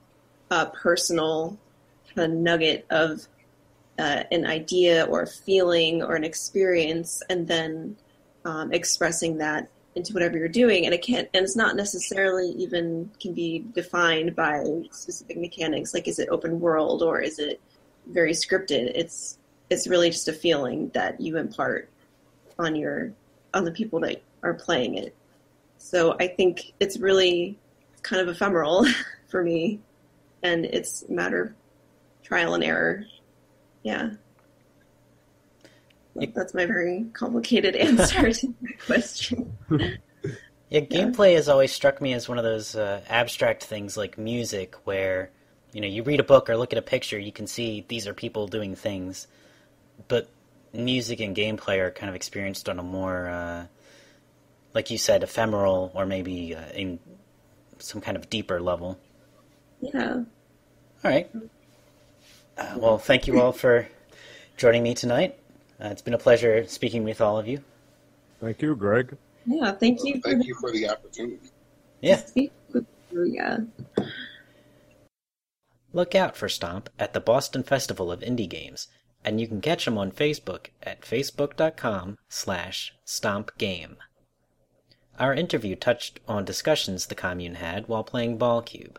uh, 0.50 0.66
personal 0.66 1.58
kind 2.14 2.32
of 2.32 2.38
nugget 2.38 2.86
of 2.90 3.26
uh, 3.98 4.24
an 4.30 4.44
idea 4.46 5.04
or 5.04 5.22
a 5.22 5.26
feeling 5.26 6.02
or 6.02 6.16
an 6.16 6.24
experience, 6.24 7.22
and 7.30 7.46
then 7.46 7.96
um, 8.44 8.72
expressing 8.72 9.38
that 9.38 9.68
into 9.94 10.12
whatever 10.12 10.36
you're 10.36 10.48
doing. 10.48 10.84
And 10.84 10.94
it 10.94 11.02
can't 11.02 11.28
and 11.34 11.44
it's 11.44 11.56
not 11.56 11.76
necessarily 11.76 12.50
even 12.50 13.10
can 13.20 13.32
be 13.32 13.64
defined 13.74 14.34
by 14.34 14.82
specific 14.90 15.38
mechanics 15.38 15.94
like 15.94 16.08
is 16.08 16.18
it 16.18 16.28
open 16.30 16.60
world 16.60 17.02
or 17.02 17.20
is 17.20 17.38
it 17.38 17.60
very 18.06 18.32
scripted? 18.32 18.92
It's 18.94 19.38
it's 19.70 19.86
really 19.86 20.10
just 20.10 20.28
a 20.28 20.32
feeling 20.32 20.90
that 20.94 21.20
you 21.20 21.36
impart 21.36 21.88
on 22.58 22.76
your 22.76 23.12
on 23.52 23.64
the 23.64 23.72
people 23.72 24.00
that 24.00 24.22
are 24.42 24.54
playing 24.54 24.96
it. 24.96 25.14
So 25.78 26.16
i 26.18 26.26
think 26.26 26.72
it's 26.80 26.98
really 26.98 27.58
kind 28.02 28.22
of 28.22 28.28
ephemeral 28.28 28.86
for 29.28 29.42
me. 29.42 29.80
And 30.42 30.66
it's 30.66 31.04
a 31.08 31.12
matter 31.12 31.42
of 31.42 31.52
trial 32.22 32.54
and 32.54 32.64
error. 32.64 33.06
Yeah 33.82 34.10
that's 36.14 36.54
my 36.54 36.66
very 36.66 37.06
complicated 37.12 37.76
answer 37.76 38.32
to 38.32 38.54
that 38.62 38.80
question. 38.86 39.52
Yeah, 40.70 40.80
gameplay 40.80 41.30
yeah. 41.30 41.36
has 41.36 41.48
always 41.48 41.72
struck 41.72 42.00
me 42.00 42.14
as 42.14 42.28
one 42.28 42.38
of 42.38 42.44
those 42.44 42.74
uh, 42.74 43.00
abstract 43.08 43.64
things 43.64 43.96
like 43.96 44.18
music, 44.18 44.74
where 44.84 45.30
you 45.72 45.80
know 45.80 45.86
you 45.86 46.02
read 46.02 46.20
a 46.20 46.24
book 46.24 46.48
or 46.50 46.56
look 46.56 46.72
at 46.72 46.78
a 46.78 46.82
picture, 46.82 47.18
you 47.18 47.32
can 47.32 47.46
see 47.46 47.84
these 47.88 48.06
are 48.08 48.14
people 48.14 48.46
doing 48.48 48.74
things, 48.74 49.26
but 50.08 50.28
music 50.72 51.20
and 51.20 51.36
gameplay 51.36 51.78
are 51.78 51.90
kind 51.90 52.08
of 52.08 52.16
experienced 52.16 52.68
on 52.68 52.78
a 52.78 52.82
more, 52.82 53.28
uh, 53.28 53.66
like 54.74 54.90
you 54.90 54.98
said, 54.98 55.22
ephemeral 55.22 55.92
or 55.94 56.06
maybe 56.06 56.54
uh, 56.54 56.68
in 56.74 56.98
some 57.78 58.00
kind 58.00 58.16
of 58.16 58.28
deeper 58.28 58.60
level. 58.60 58.98
Yeah. 59.80 60.14
All 61.04 61.10
right. 61.10 61.30
Uh, 62.56 62.74
well, 62.76 62.98
thank 62.98 63.26
you 63.26 63.40
all 63.40 63.52
for 63.52 63.86
joining 64.56 64.82
me 64.82 64.94
tonight. 64.94 65.38
Uh, 65.80 65.88
it's 65.88 66.02
been 66.02 66.14
a 66.14 66.18
pleasure 66.18 66.66
speaking 66.66 67.04
with 67.04 67.20
all 67.20 67.38
of 67.38 67.48
you. 67.48 67.62
Thank 68.40 68.62
you, 68.62 68.74
Greg. 68.76 69.16
Yeah, 69.46 69.72
thank 69.72 70.04
you. 70.04 70.20
Well, 70.24 70.32
thank 70.32 70.46
you 70.46 70.54
for 70.54 70.70
the 70.70 70.88
opportunity. 70.88 71.50
Yeah. 72.00 72.16
Speak 72.16 72.52
with 72.72 72.86
you, 73.10 73.24
yeah. 73.24 73.58
Look 75.92 76.14
out 76.14 76.36
for 76.36 76.48
Stomp 76.48 76.90
at 76.98 77.12
the 77.12 77.20
Boston 77.20 77.62
Festival 77.62 78.10
of 78.10 78.20
Indie 78.20 78.48
Games, 78.48 78.88
and 79.24 79.40
you 79.40 79.46
can 79.46 79.60
catch 79.60 79.86
him 79.86 79.96
on 79.96 80.10
Facebook 80.10 80.66
at 80.82 81.02
facebook.com 81.02 82.18
slash 82.28 82.92
stompgame. 83.06 83.96
Our 85.18 85.32
interview 85.32 85.76
touched 85.76 86.18
on 86.26 86.44
discussions 86.44 87.06
the 87.06 87.14
commune 87.14 87.54
had 87.56 87.86
while 87.86 88.02
playing 88.02 88.38
Ball 88.38 88.62
Cube. 88.62 88.98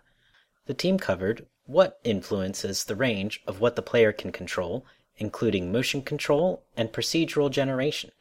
The 0.65 0.73
team 0.73 0.97
covered 0.97 1.45
what 1.65 1.99
influences 2.03 2.85
the 2.85 2.95
range 2.95 3.41
of 3.45 3.59
what 3.59 3.75
the 3.75 3.81
player 3.81 4.13
can 4.13 4.31
control, 4.31 4.85
including 5.17 5.71
motion 5.71 6.01
control 6.01 6.63
and 6.75 6.91
procedural 6.91 7.49
generation. 7.49 8.11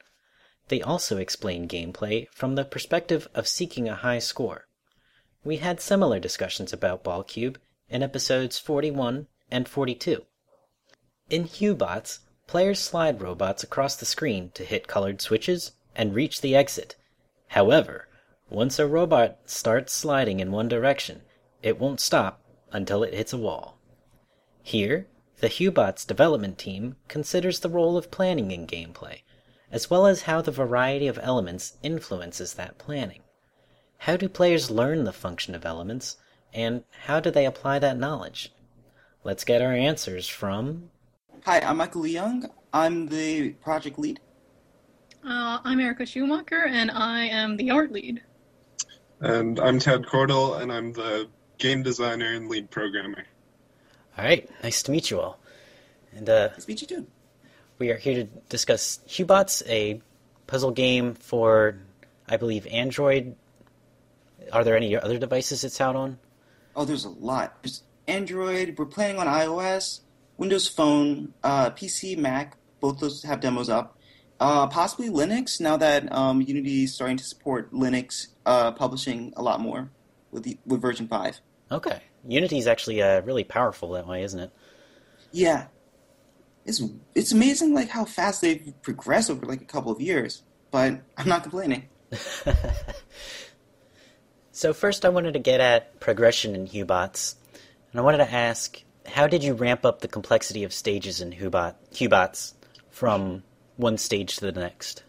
They 0.69 0.81
also 0.81 1.19
explain 1.19 1.69
gameplay 1.69 2.29
from 2.31 2.55
the 2.55 2.65
perspective 2.65 3.29
of 3.35 3.49
seeking 3.49 3.89
a 3.89 3.97
high 3.97 4.19
score. 4.19 4.67
We 5.45 5.59
had 5.59 5.81
similar 5.81 6.19
discussions 6.19 6.73
about 6.73 7.05
Ball 7.05 7.23
Cube 7.23 7.59
in 7.91 8.03
episodes 8.03 8.59
41 8.59 9.27
and 9.51 9.69
42. 9.69 10.25
In 11.31 11.45
Hubots, 11.45 12.21
players 12.47 12.79
slide 12.79 13.21
robots 13.21 13.63
across 13.63 13.97
the 13.97 14.07
screen 14.07 14.51
to 14.55 14.65
hit 14.65 14.89
colored 14.89 15.21
switches 15.21 15.73
and 15.95 16.15
reach 16.15 16.41
the 16.41 16.55
exit. 16.55 16.97
However, 17.49 18.09
once 18.49 18.79
a 18.79 18.87
robot 18.87 19.39
starts 19.47 19.93
sliding 19.93 20.41
in 20.41 20.53
one 20.53 20.69
direction, 20.69 21.23
it 21.63 21.79
won't 21.79 22.01
stop 22.01 22.41
until 22.73 23.03
it 23.03 23.15
hits 23.15 23.33
a 23.33 23.39
wall. 23.39 23.79
Here, 24.63 25.07
the 25.41 25.49
Hubots 25.49 26.07
development 26.07 26.59
team 26.59 26.97
considers 27.09 27.61
the 27.61 27.69
role 27.69 27.97
of 27.97 28.11
planning 28.11 28.51
in 28.51 28.67
gameplay, 28.67 29.23
as 29.71 29.91
well 29.91 30.07
as 30.07 30.23
how 30.23 30.41
the 30.41 30.51
variety 30.53 31.07
of 31.07 31.19
elements 31.21 31.77
influences 31.83 32.55
that 32.55 32.79
planning. 32.79 33.23
How 33.99 34.17
do 34.17 34.29
players 34.29 34.71
learn 34.71 35.05
the 35.05 35.13
function 35.13 35.55
of 35.55 35.65
elements, 35.65 36.17
and 36.53 36.85
how 37.05 37.21
do 37.21 37.31
they 37.31 37.47
apply 37.47 37.79
that 37.81 37.99
knowledge? 37.99 38.53
Let's 39.25 39.45
get 39.45 39.63
our 39.63 39.73
answers 39.73 40.29
from. 40.29 40.91
Hi, 41.45 41.61
I'm 41.61 41.79
Michael 41.79 42.07
Young. 42.07 42.51
I'm 42.73 43.09
the 43.09 43.51
project 43.53 43.99
lead. 43.99 44.21
Uh, 45.27 45.59
I'm 45.65 45.81
Erica 45.81 46.05
Schumacher, 46.05 46.67
and 46.67 46.91
I 46.91 47.25
am 47.25 47.57
the 47.57 47.71
art 47.71 47.93
lead. 47.93 48.23
And 49.21 49.59
I'm 49.59 49.79
Ted 49.79 50.03
Cordell, 50.03 50.61
and 50.61 50.71
I'm 50.71 50.93
the 50.93 51.29
game 51.59 51.83
designer 51.83 52.35
and 52.35 52.49
lead 52.49 52.71
programmer. 52.71 53.25
All 54.17 54.25
right, 54.25 54.49
nice 54.63 54.83
to 54.85 54.93
meet 54.93 55.11
you 55.11 55.21
all. 55.21 55.39
And 56.15 56.29
uh, 56.29 56.49
Nice 56.49 56.65
to 56.65 56.71
meet 56.71 56.83
you 56.83 56.87
too. 56.87 57.07
we 57.79 57.91
are 57.91 57.97
here 57.97 58.15
to 58.15 58.25
discuss 58.49 59.01
Hubots, 59.09 59.63
a 59.69 60.01
puzzle 60.47 60.71
game 60.71 61.15
for, 61.15 61.77
I 62.29 62.37
believe, 62.37 62.67
Android. 62.69 63.35
Are 64.53 64.63
there 64.63 64.77
any 64.77 64.97
other 64.97 65.19
devices 65.19 65.65
it's 65.65 65.81
out 65.81 65.97
on? 65.97 66.19
Oh, 66.77 66.85
there's 66.85 67.05
a 67.05 67.11
lot. 67.11 67.57
There's 67.63 67.83
Android. 68.07 68.77
We're 68.79 68.85
planning 68.87 69.19
on 69.19 69.27
iOS, 69.27 70.01
Windows 70.37 70.69
Phone, 70.69 71.33
uh, 71.43 71.71
PC, 71.71 72.17
Mac. 72.17 72.57
Both 72.81 73.01
those 73.01 73.23
have 73.25 73.41
demos 73.41 73.69
up. 73.69 73.99
Uh, 74.39 74.67
possibly 74.67 75.09
Linux. 75.09 75.61
Now 75.61 75.77
that 75.77 76.13
um, 76.13 76.41
Unity 76.41 76.85
is 76.85 76.95
starting 76.95 77.17
to 77.17 77.25
support 77.25 77.73
Linux 77.73 78.29
uh, 78.45 78.73
publishing 78.73 79.33
a 79.37 79.43
lot 79.43 79.61
more 79.61 79.91
with 80.31 80.43
the, 80.45 80.59
with 80.67 80.81
version 80.83 81.09
five. 81.09 81.41
Okay. 81.75 82.01
Unity 82.27 82.59
is 82.59 82.67
actually 82.67 83.03
uh, 83.03 83.21
really 83.23 83.45
powerful 83.45 83.93
that 83.93 84.07
way, 84.07 84.23
isn't 84.23 84.41
it? 84.41 84.51
Yeah, 85.33 85.67
it's 86.65 86.83
it's 87.15 87.33
amazing 87.33 87.75
like 87.75 87.89
how 87.89 88.05
fast 88.05 88.41
they've 88.41 88.73
progressed 88.83 89.31
over 89.31 89.45
like 89.45 89.61
a 89.61 89.67
couple 89.67 89.93
of 89.93 90.01
years. 90.01 90.43
But 90.71 91.03
I'm 91.17 91.29
not 91.29 91.43
complaining. 91.43 91.89
So 94.55 94.73
first, 94.73 95.05
I 95.05 95.09
wanted 95.09 95.33
to 95.33 95.41
get 95.41 95.61
at 95.61 95.99
progression 95.99 96.55
in 96.55 96.69
Hubots, 96.69 97.35
and 97.91 98.01
I 98.01 98.05
wanted 98.05 98.19
to 98.19 98.33
ask, 98.33 98.81
how 99.05 99.27
did 99.27 99.43
you 99.43 99.53
ramp 99.53 99.85
up 99.85 100.01
the 100.01 100.07
complexity 100.07 100.63
of 100.63 100.73
stages 100.73 101.21
in 101.21 101.33
Hubot 101.33 101.75
Hubots 101.93 102.55
from 102.89 103.43
one 103.77 103.99
stage 103.99 104.37
to 104.37 104.53
the 104.53 104.61
next? 104.61 105.03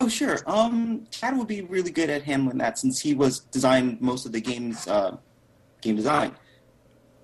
Oh 0.00 0.08
sure. 0.08 0.40
Um, 0.44 1.06
Chad 1.12 1.38
would 1.38 1.46
be 1.46 1.60
really 1.62 1.92
good 1.92 2.10
at 2.10 2.24
handling 2.24 2.58
that 2.58 2.80
since 2.80 2.98
he 2.98 3.14
was 3.14 3.38
designed 3.38 4.00
most 4.00 4.26
of 4.26 4.32
the 4.32 4.40
game's 4.40 4.88
uh, 4.88 5.18
game 5.82 5.96
design. 5.96 6.34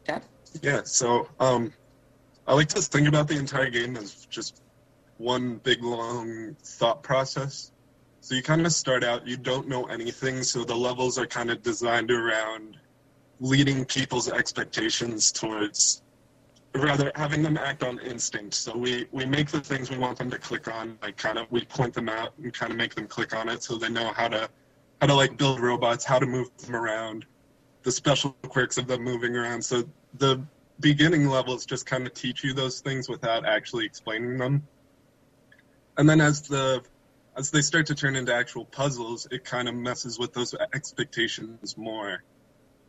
Chad. 0.06 0.22
Yeah, 0.62 0.82
so 0.84 1.28
um, 1.40 1.72
I 2.46 2.54
like 2.54 2.68
to 2.68 2.82
think 2.82 3.08
about 3.08 3.28
the 3.28 3.38
entire 3.38 3.70
game 3.70 3.96
as 3.96 4.26
just 4.26 4.62
one 5.16 5.56
big 5.56 5.82
long 5.82 6.56
thought 6.62 7.02
process. 7.02 7.72
So 8.20 8.34
you 8.34 8.42
kind 8.42 8.66
of 8.66 8.72
start 8.72 9.04
out, 9.04 9.26
you 9.26 9.36
don't 9.36 9.68
know 9.68 9.84
anything, 9.84 10.42
so 10.42 10.64
the 10.64 10.74
levels 10.74 11.18
are 11.18 11.26
kind 11.26 11.50
of 11.50 11.62
designed 11.62 12.10
around 12.10 12.76
leading 13.40 13.84
people's 13.84 14.28
expectations 14.28 15.30
towards, 15.30 16.02
rather 16.74 17.12
having 17.14 17.42
them 17.42 17.56
act 17.56 17.84
on 17.84 17.98
instinct. 18.00 18.54
So 18.54 18.76
we, 18.76 19.06
we 19.12 19.24
make 19.24 19.50
the 19.50 19.60
things 19.60 19.88
we 19.90 19.98
want 19.98 20.18
them 20.18 20.30
to 20.30 20.38
click 20.38 20.68
on, 20.68 20.98
like 21.00 21.16
kind 21.16 21.38
of 21.38 21.50
we 21.50 21.64
point 21.64 21.94
them 21.94 22.08
out 22.08 22.32
and 22.38 22.52
kind 22.52 22.72
of 22.72 22.76
make 22.76 22.94
them 22.94 23.06
click 23.06 23.34
on 23.34 23.48
it 23.48 23.62
so 23.62 23.76
they 23.76 23.88
know 23.88 24.12
how 24.12 24.28
to 24.28 24.48
how 25.00 25.06
to 25.06 25.14
like 25.14 25.36
build 25.36 25.60
robots, 25.60 26.04
how 26.04 26.18
to 26.18 26.26
move 26.26 26.48
them 26.58 26.74
around, 26.74 27.24
the 27.82 27.92
special 27.92 28.32
quirks 28.48 28.78
of 28.78 28.86
them 28.86 29.02
moving 29.02 29.36
around. 29.36 29.64
So 29.64 29.84
the 30.14 30.44
beginning 30.80 31.28
levels 31.28 31.66
just 31.66 31.86
kind 31.86 32.06
of 32.06 32.14
teach 32.14 32.44
you 32.44 32.54
those 32.54 32.80
things 32.80 33.08
without 33.08 33.46
actually 33.46 33.84
explaining 33.84 34.38
them. 34.38 34.66
And 35.96 36.08
then 36.08 36.20
as 36.20 36.42
the 36.42 36.82
as 37.36 37.50
they 37.50 37.60
start 37.60 37.86
to 37.86 37.94
turn 37.94 38.16
into 38.16 38.34
actual 38.34 38.64
puzzles, 38.64 39.28
it 39.30 39.44
kind 39.44 39.68
of 39.68 39.74
messes 39.74 40.18
with 40.18 40.32
those 40.32 40.54
expectations 40.74 41.76
more. 41.76 42.22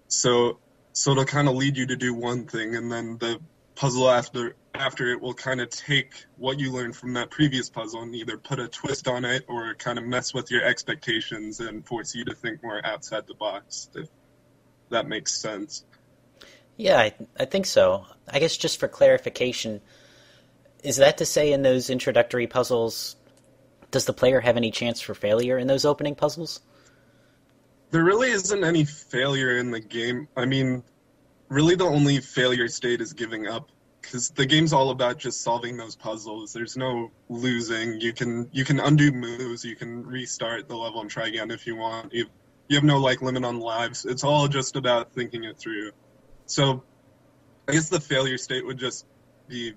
So 0.08 0.60
so 0.94 1.12
it'll 1.12 1.26
kind 1.26 1.48
of 1.48 1.56
lead 1.56 1.78
you 1.78 1.88
to 1.88 1.96
do 1.96 2.14
one 2.14 2.46
thing 2.46 2.76
and 2.76 2.92
then 2.92 3.18
the 3.20 3.40
puzzle 3.76 4.10
after 4.10 4.56
after 4.74 5.12
it 5.12 5.22
will 5.22 5.34
kind 5.34 5.62
of 5.62 5.70
take 5.70 6.26
what 6.38 6.60
you 6.60 6.72
learned 6.72 6.96
from 6.96 7.14
that 7.14 7.30
previous 7.30 7.70
puzzle 7.70 8.02
and 8.02 8.14
either 8.16 8.38
put 8.38 8.60
a 8.60 8.68
twist 8.68 9.08
on 9.08 9.24
it 9.24 9.46
or 9.48 9.74
kind 9.76 9.98
of 9.98 10.06
mess 10.06 10.34
with 10.34 10.52
your 10.52 10.64
expectations 10.64 11.60
and 11.60 11.86
force 11.86 12.14
you 12.14 12.26
to 12.26 12.36
think 12.36 12.62
more 12.62 12.86
outside 12.86 13.26
the 13.28 13.34
box 13.36 13.90
if 13.96 14.10
that 14.90 15.08
makes 15.08 15.34
sense. 15.34 15.86
Yeah, 16.78 16.98
I, 16.98 17.14
I 17.38 17.46
think 17.46 17.66
so. 17.66 18.06
I 18.28 18.40
guess 18.40 18.56
just 18.56 18.80
for 18.80 18.88
clarification, 18.88 19.82
is 20.84 20.98
that 20.98 21.18
to 21.18 21.26
say 21.26 21.52
in 21.52 21.62
those 21.62 21.90
introductory 21.90 22.48
puzzles, 22.48 23.16
does 23.92 24.06
the 24.06 24.14
player 24.14 24.40
have 24.40 24.58
any 24.58 24.72
chance 24.72 25.02
for 25.02 25.14
failure 25.14 25.58
in 25.58 25.68
those 25.68 25.86
opening 25.86 26.16
puzzles? 26.16 26.62
There 27.92 28.04
really 28.04 28.30
isn't 28.30 28.64
any 28.64 28.86
failure 28.86 29.58
in 29.58 29.72
the 29.72 29.80
game. 29.80 30.28
I 30.38 30.46
mean, 30.46 30.84
really 31.50 31.76
the 31.76 31.86
only 31.86 32.20
failure 32.20 32.68
state 32.68 33.02
is 33.02 33.14
giving 33.14 33.48
up 33.48 33.70
because 34.02 34.30
the 34.30 34.46
game's 34.46 34.74
all 34.74 34.92
about 34.92 35.18
just 35.18 35.42
solving 35.42 35.76
those 35.76 35.96
puzzles. 35.96 36.54
There's 36.54 36.78
no 36.78 37.12
losing. 37.28 38.00
You 38.00 38.14
can 38.14 38.50
you 38.52 38.64
can 38.64 38.80
undo 38.80 39.12
moves. 39.12 39.66
You 39.66 39.76
can 39.76 40.06
restart 40.06 40.68
the 40.68 40.76
level 40.76 41.02
and 41.02 41.10
try 41.10 41.28
again 41.28 41.52
if 41.52 41.68
you 41.68 41.76
want. 41.76 42.14
You, 42.70 42.76
have 42.78 42.84
no 42.84 43.00
like 43.00 43.22
limit 43.22 43.44
on 43.44 43.60
lives. 43.60 44.06
It's 44.06 44.24
all 44.24 44.48
just 44.48 44.76
about 44.76 45.12
thinking 45.12 45.44
it 45.44 45.58
through. 45.58 45.92
So, 46.46 46.84
I 47.68 47.74
guess 47.74 47.90
the 47.90 48.00
failure 48.00 48.38
state 48.38 48.66
would 48.66 48.78
just 48.78 49.06
be, 49.48 49.74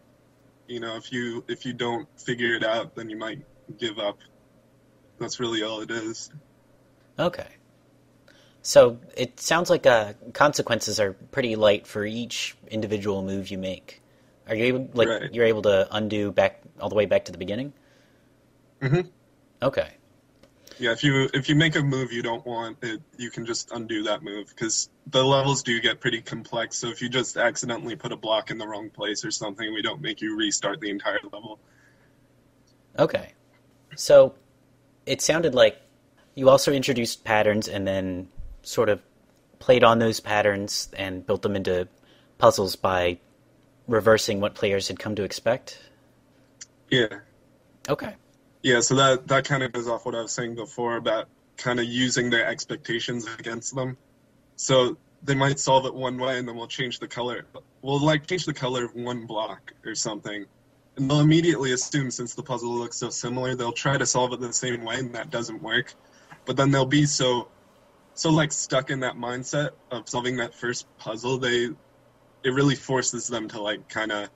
you 0.68 0.78
know, 0.78 0.96
if 0.96 1.10
you 1.10 1.44
if 1.48 1.64
you 1.64 1.72
don't 1.72 2.06
figure 2.20 2.54
it 2.54 2.64
out, 2.64 2.94
then 2.94 3.10
you 3.10 3.16
might 3.16 3.42
give 3.78 3.98
up. 3.98 4.18
That's 5.18 5.40
really 5.40 5.62
all 5.62 5.80
it 5.80 5.90
is. 5.90 6.30
Okay. 7.18 7.48
So 8.62 9.00
it 9.16 9.40
sounds 9.40 9.70
like 9.70 9.86
uh, 9.86 10.12
consequences 10.32 11.00
are 11.00 11.14
pretty 11.14 11.56
light 11.56 11.86
for 11.86 12.04
each 12.06 12.56
individual 12.68 13.22
move 13.22 13.50
you 13.50 13.58
make. 13.58 14.00
Are 14.48 14.54
you 14.54 14.64
able, 14.64 14.90
like 14.94 15.08
Right. 15.08 15.34
you're 15.34 15.46
able 15.46 15.62
to 15.62 15.88
undo 15.90 16.30
back 16.30 16.60
all 16.80 16.88
the 16.88 16.94
way 16.94 17.06
back 17.06 17.24
to 17.24 17.32
the 17.32 17.38
beginning? 17.38 17.72
Mhm. 18.80 19.10
Okay. 19.62 19.88
Yeah, 20.78 20.92
if 20.92 21.04
you 21.04 21.28
if 21.34 21.48
you 21.48 21.54
make 21.54 21.76
a 21.76 21.82
move 21.82 22.12
you 22.12 22.22
don't 22.22 22.44
want, 22.46 22.78
it 22.82 23.00
you 23.16 23.30
can 23.30 23.46
just 23.46 23.70
undo 23.72 24.02
that 24.04 24.22
move 24.22 24.48
because 24.48 24.88
the 25.06 25.22
levels 25.22 25.62
do 25.62 25.80
get 25.80 26.00
pretty 26.00 26.20
complex. 26.20 26.76
So 26.76 26.88
if 26.88 27.02
you 27.02 27.08
just 27.08 27.36
accidentally 27.36 27.96
put 27.96 28.12
a 28.12 28.16
block 28.16 28.50
in 28.50 28.58
the 28.58 28.66
wrong 28.66 28.90
place 28.90 29.24
or 29.24 29.30
something, 29.30 29.72
we 29.72 29.82
don't 29.82 30.00
make 30.00 30.20
you 30.20 30.36
restart 30.36 30.80
the 30.80 30.90
entire 30.90 31.20
level. 31.32 31.58
Okay. 32.98 33.32
So 33.96 34.34
it 35.06 35.20
sounded 35.20 35.54
like 35.54 35.80
you 36.34 36.48
also 36.48 36.72
introduced 36.72 37.24
patterns 37.24 37.68
and 37.68 37.86
then 37.86 38.28
sort 38.62 38.88
of 38.88 39.00
played 39.58 39.84
on 39.84 39.98
those 39.98 40.20
patterns 40.20 40.88
and 40.96 41.24
built 41.26 41.42
them 41.42 41.56
into 41.56 41.88
puzzles 42.38 42.76
by 42.76 43.18
reversing 43.86 44.40
what 44.40 44.54
players 44.54 44.88
had 44.88 44.98
come 44.98 45.14
to 45.16 45.22
expect. 45.22 45.78
Yeah, 46.90 47.20
Okay. 47.88 48.14
Yeah. 48.62 48.80
So 48.80 48.94
that 48.96 49.28
that 49.28 49.44
kind 49.44 49.62
of 49.62 49.72
goes 49.72 49.88
off 49.88 50.04
what 50.06 50.14
I 50.14 50.22
was 50.22 50.32
saying 50.32 50.54
before 50.54 50.96
about 50.96 51.28
kind 51.56 51.80
of 51.80 51.86
using 51.86 52.30
their 52.30 52.46
expectations 52.46 53.26
against 53.38 53.74
them. 53.74 53.96
So 54.56 54.96
they 55.22 55.34
might 55.34 55.58
solve 55.58 55.86
it 55.86 55.94
one 55.94 56.18
way 56.18 56.38
and 56.38 56.48
then 56.48 56.56
we'll 56.56 56.66
change 56.66 56.98
the 56.98 57.08
color. 57.08 57.46
We'll 57.82 58.00
like 58.00 58.26
change 58.26 58.44
the 58.44 58.54
color 58.54 58.84
of 58.84 58.94
one 58.94 59.26
block 59.26 59.72
or 59.84 59.94
something. 59.94 60.46
And 60.96 61.10
they'll 61.10 61.20
immediately 61.20 61.72
assume 61.72 62.10
since 62.10 62.34
the 62.34 62.42
puzzle 62.42 62.74
looks 62.74 62.98
so 62.98 63.08
similar, 63.10 63.54
they'll 63.54 63.72
try 63.72 63.96
to 63.96 64.04
solve 64.06 64.32
it 64.32 64.40
the 64.40 64.52
same 64.52 64.84
way 64.84 64.98
and 64.98 65.14
that 65.14 65.30
doesn't 65.30 65.62
work. 65.62 65.94
But 66.44 66.56
then 66.56 66.70
they'll 66.70 66.84
be 66.84 67.06
so 67.06 67.48
so 68.14 68.30
like 68.30 68.52
stuck 68.52 68.90
in 68.90 69.00
that 69.00 69.16
mindset 69.16 69.70
of 69.90 70.08
solving 70.08 70.36
that 70.36 70.54
first 70.54 70.86
puzzle, 70.98 71.38
they 71.38 71.70
it 72.44 72.50
really 72.50 72.74
forces 72.74 73.28
them 73.28 73.48
to 73.48 73.60
like 73.60 73.88
kind 73.88 74.12
of 74.12 74.28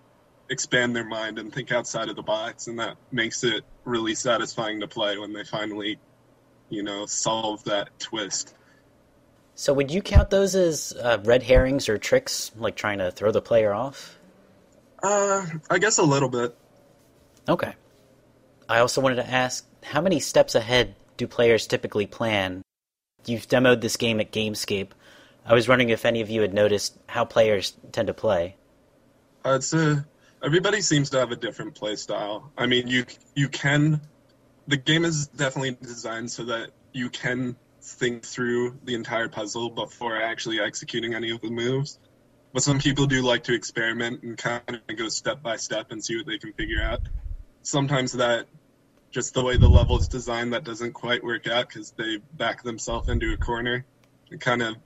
expand 0.48 0.94
their 0.94 1.04
mind 1.04 1.38
and 1.38 1.52
think 1.52 1.72
outside 1.72 2.08
of 2.08 2.16
the 2.16 2.22
box, 2.22 2.66
and 2.66 2.78
that 2.78 2.96
makes 3.12 3.44
it 3.44 3.64
really 3.84 4.14
satisfying 4.14 4.80
to 4.80 4.88
play 4.88 5.18
when 5.18 5.32
they 5.32 5.44
finally, 5.44 5.98
you 6.68 6.82
know, 6.82 7.06
solve 7.06 7.64
that 7.64 7.88
twist. 7.98 8.54
So 9.54 9.72
would 9.72 9.90
you 9.90 10.02
count 10.02 10.30
those 10.30 10.54
as 10.54 10.92
uh, 10.92 11.18
red 11.24 11.42
herrings 11.42 11.88
or 11.88 11.96
tricks, 11.98 12.52
like 12.56 12.76
trying 12.76 12.98
to 12.98 13.10
throw 13.10 13.32
the 13.32 13.40
player 13.40 13.72
off? 13.72 14.18
Uh, 15.02 15.46
I 15.70 15.78
guess 15.78 15.98
a 15.98 16.02
little 16.02 16.28
bit. 16.28 16.56
Okay. 17.48 17.74
I 18.68 18.80
also 18.80 19.00
wanted 19.00 19.16
to 19.16 19.30
ask, 19.30 19.66
how 19.82 20.00
many 20.00 20.20
steps 20.20 20.54
ahead 20.54 20.94
do 21.16 21.26
players 21.26 21.66
typically 21.66 22.06
plan? 22.06 22.62
You've 23.24 23.48
demoed 23.48 23.80
this 23.80 23.96
game 23.96 24.20
at 24.20 24.32
Gamescape. 24.32 24.88
I 25.44 25.54
was 25.54 25.68
wondering 25.68 25.90
if 25.90 26.04
any 26.04 26.20
of 26.20 26.28
you 26.28 26.42
had 26.42 26.52
noticed 26.52 26.98
how 27.06 27.24
players 27.24 27.72
tend 27.92 28.08
to 28.08 28.14
play. 28.14 28.56
It's 29.44 29.72
a, 29.72 30.04
everybody 30.42 30.80
seems 30.80 31.10
to 31.10 31.18
have 31.18 31.32
a 31.32 31.36
different 31.36 31.74
play 31.74 31.96
style. 31.96 32.50
I 32.56 32.66
mean, 32.66 32.88
you 32.88 33.04
you 33.34 33.48
can 33.48 34.00
the 34.68 34.76
game 34.76 35.04
is 35.04 35.28
definitely 35.28 35.76
designed 35.80 36.30
so 36.30 36.44
that 36.44 36.70
you 36.92 37.08
can 37.08 37.56
think 37.82 38.24
through 38.24 38.78
the 38.84 38.94
entire 38.94 39.28
puzzle 39.28 39.70
before 39.70 40.20
actually 40.20 40.60
executing 40.60 41.14
any 41.14 41.30
of 41.30 41.40
the 41.40 41.50
moves. 41.50 41.98
But 42.52 42.62
some 42.62 42.78
people 42.78 43.06
do 43.06 43.22
like 43.22 43.44
to 43.44 43.54
experiment 43.54 44.22
and 44.22 44.36
kind 44.36 44.62
of 44.68 44.96
go 44.96 45.08
step 45.08 45.42
by 45.42 45.56
step 45.56 45.90
and 45.90 46.02
see 46.04 46.16
what 46.16 46.26
they 46.26 46.38
can 46.38 46.52
figure 46.54 46.82
out. 46.82 47.00
Sometimes 47.62 48.12
that 48.12 48.46
just 49.10 49.34
the 49.34 49.42
way 49.42 49.56
the 49.56 49.68
level 49.68 49.98
is 49.98 50.08
designed 50.08 50.52
that 50.52 50.64
doesn't 50.64 50.92
quite 50.92 51.22
work 51.22 51.46
out 51.46 51.68
because 51.68 51.92
they 51.92 52.18
back 52.34 52.62
themselves 52.62 53.08
into 53.08 53.32
a 53.32 53.36
corner. 53.36 53.84
It 54.30 54.40
kind 54.40 54.62
of 54.62 54.76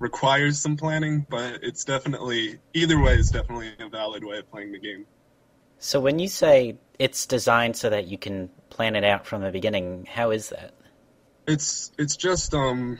requires 0.00 0.58
some 0.58 0.76
planning, 0.76 1.26
but 1.30 1.62
it's 1.62 1.84
definitely 1.84 2.58
either 2.74 2.98
way 2.98 3.14
is 3.14 3.30
definitely 3.30 3.72
a 3.78 3.88
valid 3.88 4.24
way 4.24 4.38
of 4.38 4.50
playing 4.50 4.72
the 4.72 4.78
game. 4.78 5.06
So 5.78 6.00
when 6.00 6.18
you 6.18 6.26
say 6.26 6.78
it's 6.98 7.26
designed 7.26 7.76
so 7.76 7.88
that 7.90 8.06
you 8.06 8.18
can 8.18 8.50
plan 8.70 8.96
it 8.96 9.04
out 9.04 9.26
from 9.26 9.42
the 9.42 9.50
beginning, 9.50 10.06
how 10.10 10.30
is 10.30 10.48
that? 10.48 10.74
It's 11.46 11.92
it's 11.98 12.16
just 12.16 12.54
um 12.54 12.98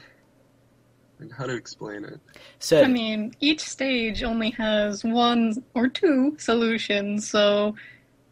how 1.37 1.45
to 1.45 1.55
explain 1.55 2.05
it. 2.05 2.19
So 2.59 2.81
I 2.81 2.87
mean, 2.87 3.33
each 3.39 3.61
stage 3.61 4.23
only 4.23 4.51
has 4.51 5.03
one 5.03 5.63
or 5.75 5.87
two 5.87 6.35
solutions, 6.39 7.29
so 7.29 7.75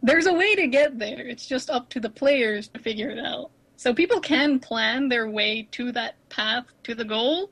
there's 0.01 0.27
a 0.27 0.33
way 0.33 0.55
to 0.55 0.67
get 0.67 0.97
there. 0.97 1.27
It's 1.27 1.45
just 1.45 1.69
up 1.69 1.89
to 1.89 1.99
the 1.99 2.09
players 2.09 2.67
to 2.69 2.79
figure 2.79 3.09
it 3.09 3.19
out. 3.19 3.51
So 3.77 3.93
people 3.93 4.19
can 4.19 4.59
plan 4.59 5.09
their 5.09 5.29
way 5.29 5.67
to 5.71 5.91
that 5.93 6.15
path 6.29 6.65
to 6.83 6.95
the 6.95 7.05
goal, 7.05 7.51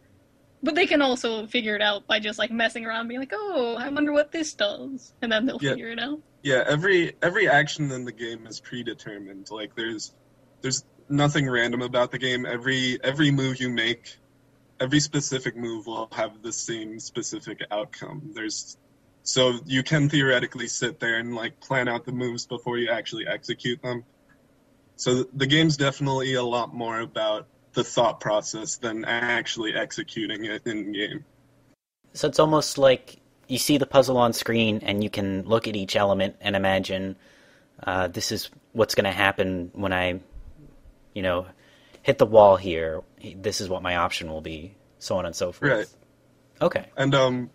but 0.63 0.75
they 0.75 0.85
can 0.87 1.01
also 1.01 1.47
figure 1.47 1.75
it 1.75 1.81
out 1.81 2.07
by 2.07 2.19
just 2.19 2.39
like 2.39 2.51
messing 2.51 2.85
around, 2.85 3.07
being 3.07 3.19
like, 3.19 3.33
"Oh, 3.33 3.75
I 3.75 3.89
wonder 3.89 4.11
what 4.11 4.31
this 4.31 4.53
does," 4.53 5.13
and 5.21 5.31
then 5.31 5.45
they'll 5.45 5.59
Yeah. 5.59 5.71
figure 5.71 5.89
it 5.89 5.99
out. 5.99 6.19
Yeah, 6.43 6.63
every 6.67 7.15
every 7.21 7.49
action 7.49 7.91
in 7.91 8.05
the 8.05 8.11
game 8.11 8.47
is 8.47 8.59
predetermined. 8.61 9.47
Like 9.51 9.75
there's 9.75 10.13
there's 10.61 10.83
nothing 11.09 11.49
random 11.49 11.81
about 11.81 12.11
the 12.11 12.17
game. 12.19 12.45
Every 12.45 12.99
every 13.03 13.31
move 13.31 13.59
you 13.59 13.69
make, 13.69 14.07
every 14.79 14.99
specific 14.99 15.55
move 15.57 15.87
will 15.87 16.07
have 16.13 16.41
the 16.41 16.53
same 16.53 16.99
specific 16.99 17.59
outcome. 17.71 18.31
There's 18.33 18.77
so 19.23 19.59
you 19.65 19.83
can 19.83 20.09
theoretically 20.09 20.67
sit 20.67 20.99
there 20.99 21.17
and 21.19 21.35
like 21.35 21.59
plan 21.61 21.87
out 21.87 22.05
the 22.05 22.11
moves 22.13 22.45
before 22.45 22.77
you 22.77 22.89
actually 22.89 23.27
execute 23.27 23.81
them. 23.81 24.05
So 24.95 25.25
the 25.33 25.47
game's 25.47 25.77
definitely 25.77 26.33
a 26.35 26.43
lot 26.43 26.73
more 26.73 26.99
about 26.99 27.47
the 27.77 27.83
thought 27.83 28.19
process 28.19 28.77
than 28.77 29.05
actually 29.05 29.75
executing 29.75 30.45
it 30.45 30.65
in 30.65 30.91
game. 30.91 31.23
So 32.13 32.27
it's 32.27 32.39
almost 32.39 32.79
like 32.79 33.21
you 33.47 33.59
see 33.59 33.77
the 33.77 33.85
puzzle 33.85 34.17
on 34.17 34.33
screen 34.33 34.79
and 34.81 35.03
you 35.03 35.11
can 35.11 35.43
look 35.43 35.67
at 35.67 35.75
each 35.75 35.95
element 35.95 36.37
and 36.41 36.55
imagine 36.55 37.17
uh, 37.83 38.07
this 38.07 38.31
is 38.31 38.49
what's 38.73 38.95
going 38.95 39.05
to 39.05 39.11
happen 39.11 39.69
when 39.75 39.93
I, 39.93 40.19
you 41.13 41.21
know, 41.21 41.45
hit 42.01 42.17
the 42.17 42.25
wall 42.25 42.57
here. 42.57 43.03
This 43.35 43.61
is 43.61 43.69
what 43.69 43.83
my 43.83 43.97
option 43.97 44.27
will 44.27 44.41
be, 44.41 44.73
so 44.97 45.17
on 45.17 45.27
and 45.27 45.35
so 45.35 45.51
forth. 45.51 45.71
Right. 45.71 45.87
Okay. 46.59 46.87
And 46.97 47.13
um, 47.13 47.51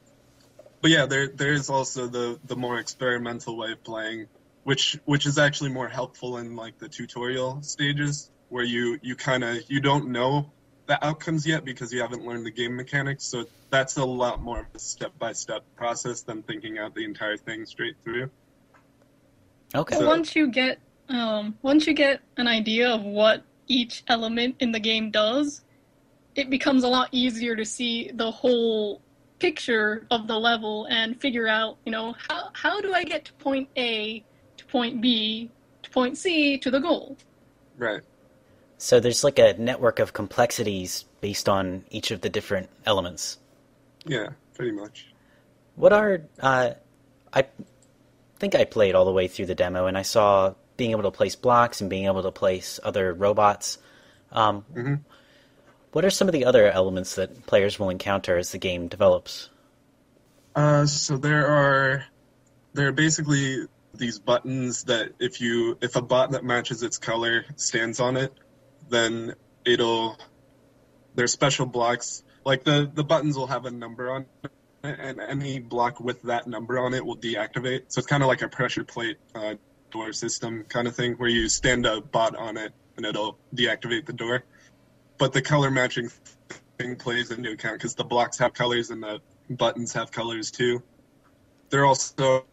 but 0.81 0.93
yeah, 0.93 1.07
there 1.07 1.27
there 1.27 1.53
is 1.53 1.69
also 1.69 2.07
the 2.07 2.39
the 2.45 2.55
more 2.55 2.79
experimental 2.79 3.57
way 3.57 3.73
of 3.73 3.83
playing, 3.83 4.29
which 4.63 5.01
which 5.05 5.27
is 5.27 5.37
actually 5.37 5.71
more 5.71 5.89
helpful 5.89 6.39
in 6.39 6.55
like 6.55 6.79
the 6.79 6.89
tutorial 6.89 7.61
stages 7.63 8.31
where 8.53 8.65
you 8.65 8.99
you 9.01 9.17
kind 9.17 9.43
of 9.43 9.59
you 9.69 9.81
don't 9.81 10.09
know 10.09 10.53
the 10.87 11.03
outcomes 11.05 11.47
yet 11.47 11.65
because 11.65 11.91
you 11.91 12.03
haven't 12.03 12.25
learned 12.25 12.45
the 12.45 12.51
game 12.51 12.77
mechanics. 12.77 13.25
So 13.25 13.47
that's 13.71 13.97
a 13.97 14.05
lot 14.05 14.43
more 14.43 14.61
of 14.61 14.67
a 14.75 14.79
step 14.79 15.19
by 15.19 15.33
step 15.33 15.65
process 15.75 16.21
than 16.21 16.43
thinking 16.43 16.79
out 16.79 16.95
the 16.95 17.05
entire 17.05 17.39
thing 17.39 17.65
straight 17.65 17.97
through. 18.05 18.31
Okay. 19.75 19.97
So- 19.97 20.07
once 20.07 20.37
you 20.37 20.49
get 20.49 20.79
um, 21.09 21.57
once 21.63 21.87
you 21.87 21.95
get 21.95 22.21
an 22.37 22.47
idea 22.47 22.91
of 22.91 23.03
what 23.03 23.43
each 23.69 24.05
element 24.09 24.57
in 24.61 24.71
the 24.71 24.81
game 24.81 25.11
does, 25.11 25.63
it 26.35 26.51
becomes 26.51 26.85
a 26.85 26.89
lot 26.89 27.09
easier 27.11 27.57
to 27.57 27.65
see 27.65 28.11
the 28.13 28.31
whole 28.31 29.01
picture 29.39 30.07
of 30.11 30.27
the 30.27 30.39
level 30.39 30.87
and 30.91 31.19
figure 31.19 31.49
out, 31.49 31.79
you 31.87 31.93
know, 31.93 32.15
how 32.29 32.51
how 32.53 32.83
do 32.83 32.93
I 32.93 33.03
get 33.05 33.25
to 33.25 33.33
point 33.35 33.71
A 33.79 34.23
to 34.59 34.67
point 34.67 35.01
B 35.01 35.51
to 35.85 35.91
point 35.91 36.19
C 36.19 36.59
to 36.59 36.71
the 36.71 36.81
goal? 36.81 37.17
Right. 37.79 38.03
So 38.83 38.99
there's 38.99 39.23
like 39.23 39.39
a 39.39 39.55
network 39.57 40.01
of 40.01 40.13
complexities 40.13 41.05
based 41.21 41.49
on 41.49 41.85
each 41.91 42.11
of 42.11 42.21
the 42.21 42.29
different 42.29 42.69
elements. 42.85 43.39
Yeah. 44.05 44.31
Pretty 44.55 44.73
much. 44.73 45.07
What 45.77 45.93
are 45.93 46.23
uh, 46.41 46.71
I 47.33 47.47
think 48.41 48.57
I 48.57 48.65
played 48.65 48.97
all 48.97 49.05
the 49.05 49.13
way 49.13 49.29
through 49.29 49.47
the 49.47 49.55
demo, 49.55 49.87
and 49.87 49.97
I 49.97 50.03
saw 50.03 50.55
being 50.77 50.91
able 50.91 51.05
to 51.05 51.13
place 51.13 51.37
blocks 51.37 51.81
and 51.81 51.89
being 51.89 52.07
able 52.07 52.25
to 52.25 52.33
place 52.33 52.81
other 52.83 53.15
robots. 53.15 53.79
Um, 54.33 54.65
Mhm. 54.75 55.01
What 55.93 56.05
are 56.05 56.11
some 56.11 56.27
of 56.27 56.33
the 56.33 56.45
other 56.45 56.69
elements 56.69 57.15
that 57.15 57.47
players 57.47 57.79
will 57.79 57.89
encounter 57.89 58.37
as 58.37 58.51
the 58.51 58.59
game 58.59 58.89
develops? 58.89 59.49
Uh, 60.57 60.87
so 60.87 61.17
there 61.17 61.47
are 61.47 62.05
there 62.75 62.89
are 62.89 62.93
basically 62.93 63.69
these 63.95 64.19
buttons 64.19 64.83
that 64.85 65.13
if 65.21 65.41
you 65.41 65.79
if 65.81 65.95
a 65.95 66.03
bot 66.03 66.33
that 66.33 66.43
matches 66.45 66.83
its 66.83 66.99
color 66.99 67.45
stands 67.55 68.01
on 68.01 68.17
it, 68.17 68.33
then 68.93 69.35
it'll 69.65 70.19
there's 71.15 71.33
special 71.33 71.67
blocks 71.67 72.23
like 72.45 72.65
the 72.65 72.91
the 72.93 73.05
buttons 73.05 73.37
will 73.37 73.47
have 73.47 73.65
a 73.67 73.71
number 73.71 74.11
on 74.11 74.27
it, 74.45 74.51
and 74.83 75.21
any 75.21 75.59
block 75.59 76.01
with 76.01 76.23
that 76.23 76.47
number 76.47 76.79
on 76.79 76.95
it 76.95 77.05
will 77.05 77.17
deactivate. 77.17 77.85
So 77.89 77.99
it's 77.99 78.07
kind 78.07 78.23
of 78.23 78.29
like 78.29 78.43
a 78.43 78.49
pressure 78.49 78.85
plate 78.85 79.19
uh, 79.35 79.55
door 79.91 80.13
system 80.13 80.65
kind 80.69 80.89
of 80.89 80.95
thing 80.97 81.15
where 81.15 81.29
you 81.29 81.49
stand 81.49 81.87
a 81.87 82.01
bot 82.01 82.35
on 82.37 82.57
it 82.57 82.73
and 82.97 83.07
it'll 83.07 83.39
deactivate 83.55 84.07
the 84.07 84.13
door. 84.13 84.45
But 85.19 85.33
the 85.33 85.43
color 85.43 85.71
matching 85.71 86.11
thing 86.79 86.97
plays 86.97 87.31
into 87.31 87.53
account 87.53 87.79
because 87.79 87.95
the 87.95 88.05
blocks 88.05 88.39
have 88.39 88.55
colors 88.55 88.91
and 88.91 89.03
the 89.03 89.21
buttons 89.49 89.93
have 89.93 90.11
colors 90.11 90.51
too. 90.51 90.83
There 91.71 91.83
are 91.83 91.87
also 91.87 92.45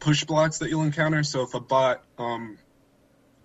push 0.00 0.24
blocks 0.24 0.58
that 0.58 0.68
you'll 0.68 0.82
encounter. 0.82 1.22
So 1.22 1.42
if 1.42 1.54
a 1.54 1.60
bot 1.60 2.04
um, 2.18 2.58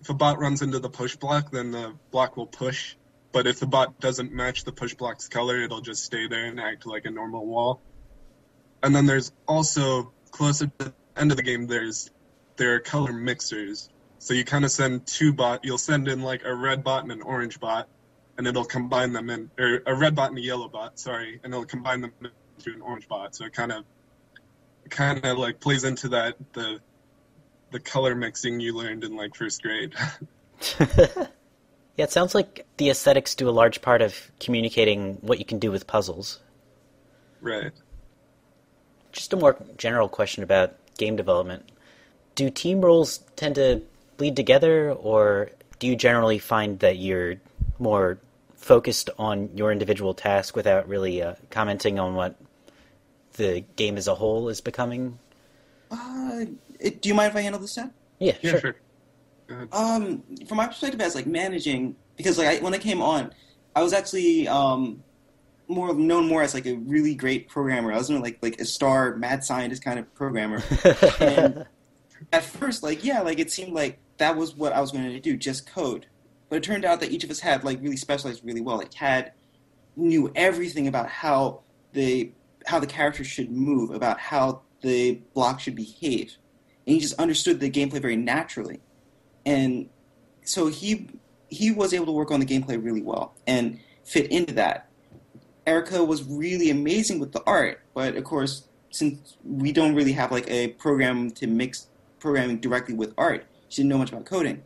if 0.04 0.10
a 0.10 0.14
bot 0.14 0.38
runs 0.38 0.60
into 0.60 0.78
the 0.78 0.90
push 0.90 1.16
block, 1.16 1.50
then 1.50 1.70
the 1.70 1.94
block 2.10 2.36
will 2.36 2.46
push. 2.46 2.94
But 3.32 3.46
if 3.46 3.58
the 3.58 3.66
bot 3.66 4.00
doesn't 4.00 4.32
match 4.32 4.64
the 4.64 4.70
push 4.70 4.92
block's 4.92 5.28
color, 5.28 5.62
it'll 5.62 5.80
just 5.80 6.04
stay 6.04 6.28
there 6.28 6.44
and 6.44 6.60
act 6.60 6.84
like 6.84 7.06
a 7.06 7.10
normal 7.10 7.46
wall. 7.46 7.80
And 8.82 8.94
then 8.94 9.06
there's 9.06 9.32
also 9.48 10.12
closer 10.30 10.66
to 10.66 10.72
the 10.76 10.94
end 11.16 11.30
of 11.30 11.38
the 11.38 11.42
game, 11.42 11.66
there's 11.66 12.10
there 12.56 12.74
are 12.74 12.80
color 12.80 13.14
mixers. 13.14 13.88
So 14.18 14.34
you 14.34 14.44
kind 14.44 14.66
of 14.66 14.70
send 14.70 15.06
two 15.06 15.32
bot. 15.32 15.64
You'll 15.64 15.78
send 15.78 16.06
in 16.06 16.20
like 16.20 16.44
a 16.44 16.54
red 16.54 16.84
bot 16.84 17.02
and 17.02 17.10
an 17.10 17.22
orange 17.22 17.58
bot, 17.58 17.88
and 18.36 18.46
it'll 18.46 18.66
combine 18.66 19.14
them 19.14 19.30
in, 19.30 19.50
or 19.58 19.80
a 19.86 19.94
red 19.94 20.14
bot 20.14 20.28
and 20.28 20.38
a 20.38 20.42
yellow 20.42 20.68
bot. 20.68 20.98
Sorry, 20.98 21.40
and 21.42 21.54
it'll 21.54 21.64
combine 21.64 22.02
them 22.02 22.12
into 22.20 22.74
an 22.74 22.82
orange 22.82 23.08
bot. 23.08 23.34
So 23.34 23.46
it 23.46 23.54
kind 23.54 23.72
of, 23.72 23.84
kind 24.90 25.24
of 25.24 25.38
like 25.38 25.60
plays 25.60 25.84
into 25.84 26.10
that 26.10 26.36
the, 26.52 26.80
the 27.74 27.80
color 27.80 28.14
mixing 28.14 28.60
you 28.60 28.72
learned 28.72 29.02
in 29.02 29.16
like 29.16 29.34
first 29.34 29.60
grade. 29.60 29.92
yeah, 30.80 31.26
it 31.98 32.12
sounds 32.12 32.32
like 32.32 32.64
the 32.76 32.88
aesthetics 32.88 33.34
do 33.34 33.48
a 33.48 33.50
large 33.50 33.82
part 33.82 34.00
of 34.00 34.30
communicating 34.38 35.14
what 35.22 35.40
you 35.40 35.44
can 35.44 35.58
do 35.58 35.72
with 35.72 35.84
puzzles. 35.86 36.38
right. 37.40 37.72
Just 39.10 39.32
a 39.32 39.36
more 39.36 39.56
general 39.76 40.08
question 40.08 40.44
about 40.44 40.76
game 40.98 41.16
development. 41.16 41.68
Do 42.36 42.48
team 42.48 42.80
roles 42.80 43.18
tend 43.34 43.56
to 43.56 43.82
bleed 44.18 44.36
together, 44.36 44.92
or 44.92 45.50
do 45.80 45.88
you 45.88 45.96
generally 45.96 46.38
find 46.38 46.78
that 46.78 46.98
you're 46.98 47.36
more 47.80 48.18
focused 48.54 49.10
on 49.18 49.50
your 49.56 49.72
individual 49.72 50.14
task 50.14 50.54
without 50.54 50.88
really 50.88 51.22
uh, 51.22 51.34
commenting 51.50 51.98
on 51.98 52.14
what 52.14 52.36
the 53.32 53.64
game 53.74 53.96
as 53.96 54.06
a 54.06 54.14
whole 54.14 54.48
is 54.48 54.60
becoming? 54.60 55.18
Uh, 55.90 56.44
it, 56.84 57.02
do 57.02 57.08
you 57.08 57.14
mind 57.14 57.30
if 57.30 57.36
I 57.36 57.40
handle 57.40 57.60
this, 57.60 57.72
Seth? 57.72 57.90
Yeah, 58.18 58.34
Yeah, 58.42 58.50
sure. 58.50 58.60
sure. 58.60 59.68
Um, 59.72 60.22
from 60.46 60.56
my 60.58 60.66
perspective 60.66 61.00
as 61.00 61.14
like 61.14 61.26
managing, 61.26 61.96
because 62.16 62.38
like 62.38 62.46
I, 62.46 62.62
when 62.62 62.74
I 62.74 62.78
came 62.78 63.02
on, 63.02 63.32
I 63.74 63.82
was 63.82 63.92
actually 63.92 64.48
um, 64.48 65.02
more 65.68 65.94
known 65.94 66.28
more 66.28 66.42
as 66.42 66.54
like 66.54 66.66
a 66.66 66.74
really 66.74 67.14
great 67.14 67.48
programmer. 67.48 67.92
I 67.92 67.96
was 67.96 68.10
known 68.10 68.22
like 68.22 68.38
like 68.42 68.60
a 68.60 68.64
star 68.64 69.16
mad 69.16 69.44
scientist 69.44 69.84
kind 69.84 69.98
of 69.98 70.12
programmer. 70.14 70.62
and 71.20 71.66
at 72.32 72.44
first, 72.44 72.82
like 72.82 73.04
yeah, 73.04 73.20
like 73.20 73.38
it 73.38 73.50
seemed 73.50 73.72
like 73.72 73.98
that 74.18 74.36
was 74.36 74.54
what 74.54 74.72
I 74.72 74.80
was 74.80 74.92
going 74.92 75.04
to 75.04 75.20
do, 75.20 75.36
just 75.36 75.66
code. 75.66 76.06
But 76.48 76.56
it 76.56 76.62
turned 76.62 76.84
out 76.84 77.00
that 77.00 77.10
each 77.10 77.24
of 77.24 77.30
us 77.30 77.40
had 77.40 77.64
like 77.64 77.82
really 77.82 77.96
specialized 77.96 78.44
really 78.44 78.60
well. 78.60 78.76
Like 78.76 78.94
had 78.94 79.32
knew 79.96 80.30
everything 80.34 80.86
about 80.86 81.08
how 81.08 81.62
the 81.92 82.32
how 82.66 82.78
the 82.78 82.86
characters 82.86 83.26
should 83.26 83.50
move, 83.50 83.90
about 83.90 84.18
how 84.18 84.62
the 84.82 85.20
block 85.34 85.60
should 85.60 85.74
behave, 85.74 86.36
and 86.86 86.94
he 86.94 87.00
just 87.00 87.18
understood 87.18 87.60
the 87.60 87.70
gameplay 87.70 88.00
very 88.00 88.16
naturally. 88.16 88.80
And 89.46 89.88
so 90.44 90.66
he 90.66 91.08
he 91.48 91.70
was 91.70 91.92
able 91.94 92.06
to 92.06 92.12
work 92.12 92.30
on 92.30 92.40
the 92.40 92.46
gameplay 92.46 92.82
really 92.82 93.02
well 93.02 93.34
and 93.46 93.78
fit 94.04 94.30
into 94.30 94.54
that. 94.54 94.88
Erica 95.66 96.04
was 96.04 96.22
really 96.24 96.70
amazing 96.70 97.18
with 97.20 97.32
the 97.32 97.42
art, 97.46 97.80
but 97.94 98.16
of 98.16 98.24
course, 98.24 98.68
since 98.90 99.36
we 99.44 99.72
don't 99.72 99.94
really 99.94 100.12
have 100.12 100.30
like 100.30 100.48
a 100.50 100.68
program 100.68 101.30
to 101.32 101.46
mix 101.46 101.86
programming 102.18 102.58
directly 102.58 102.94
with 102.94 103.14
art, 103.16 103.46
she 103.68 103.82
didn't 103.82 103.90
know 103.90 103.98
much 103.98 104.12
about 104.12 104.26
coding. 104.26 104.62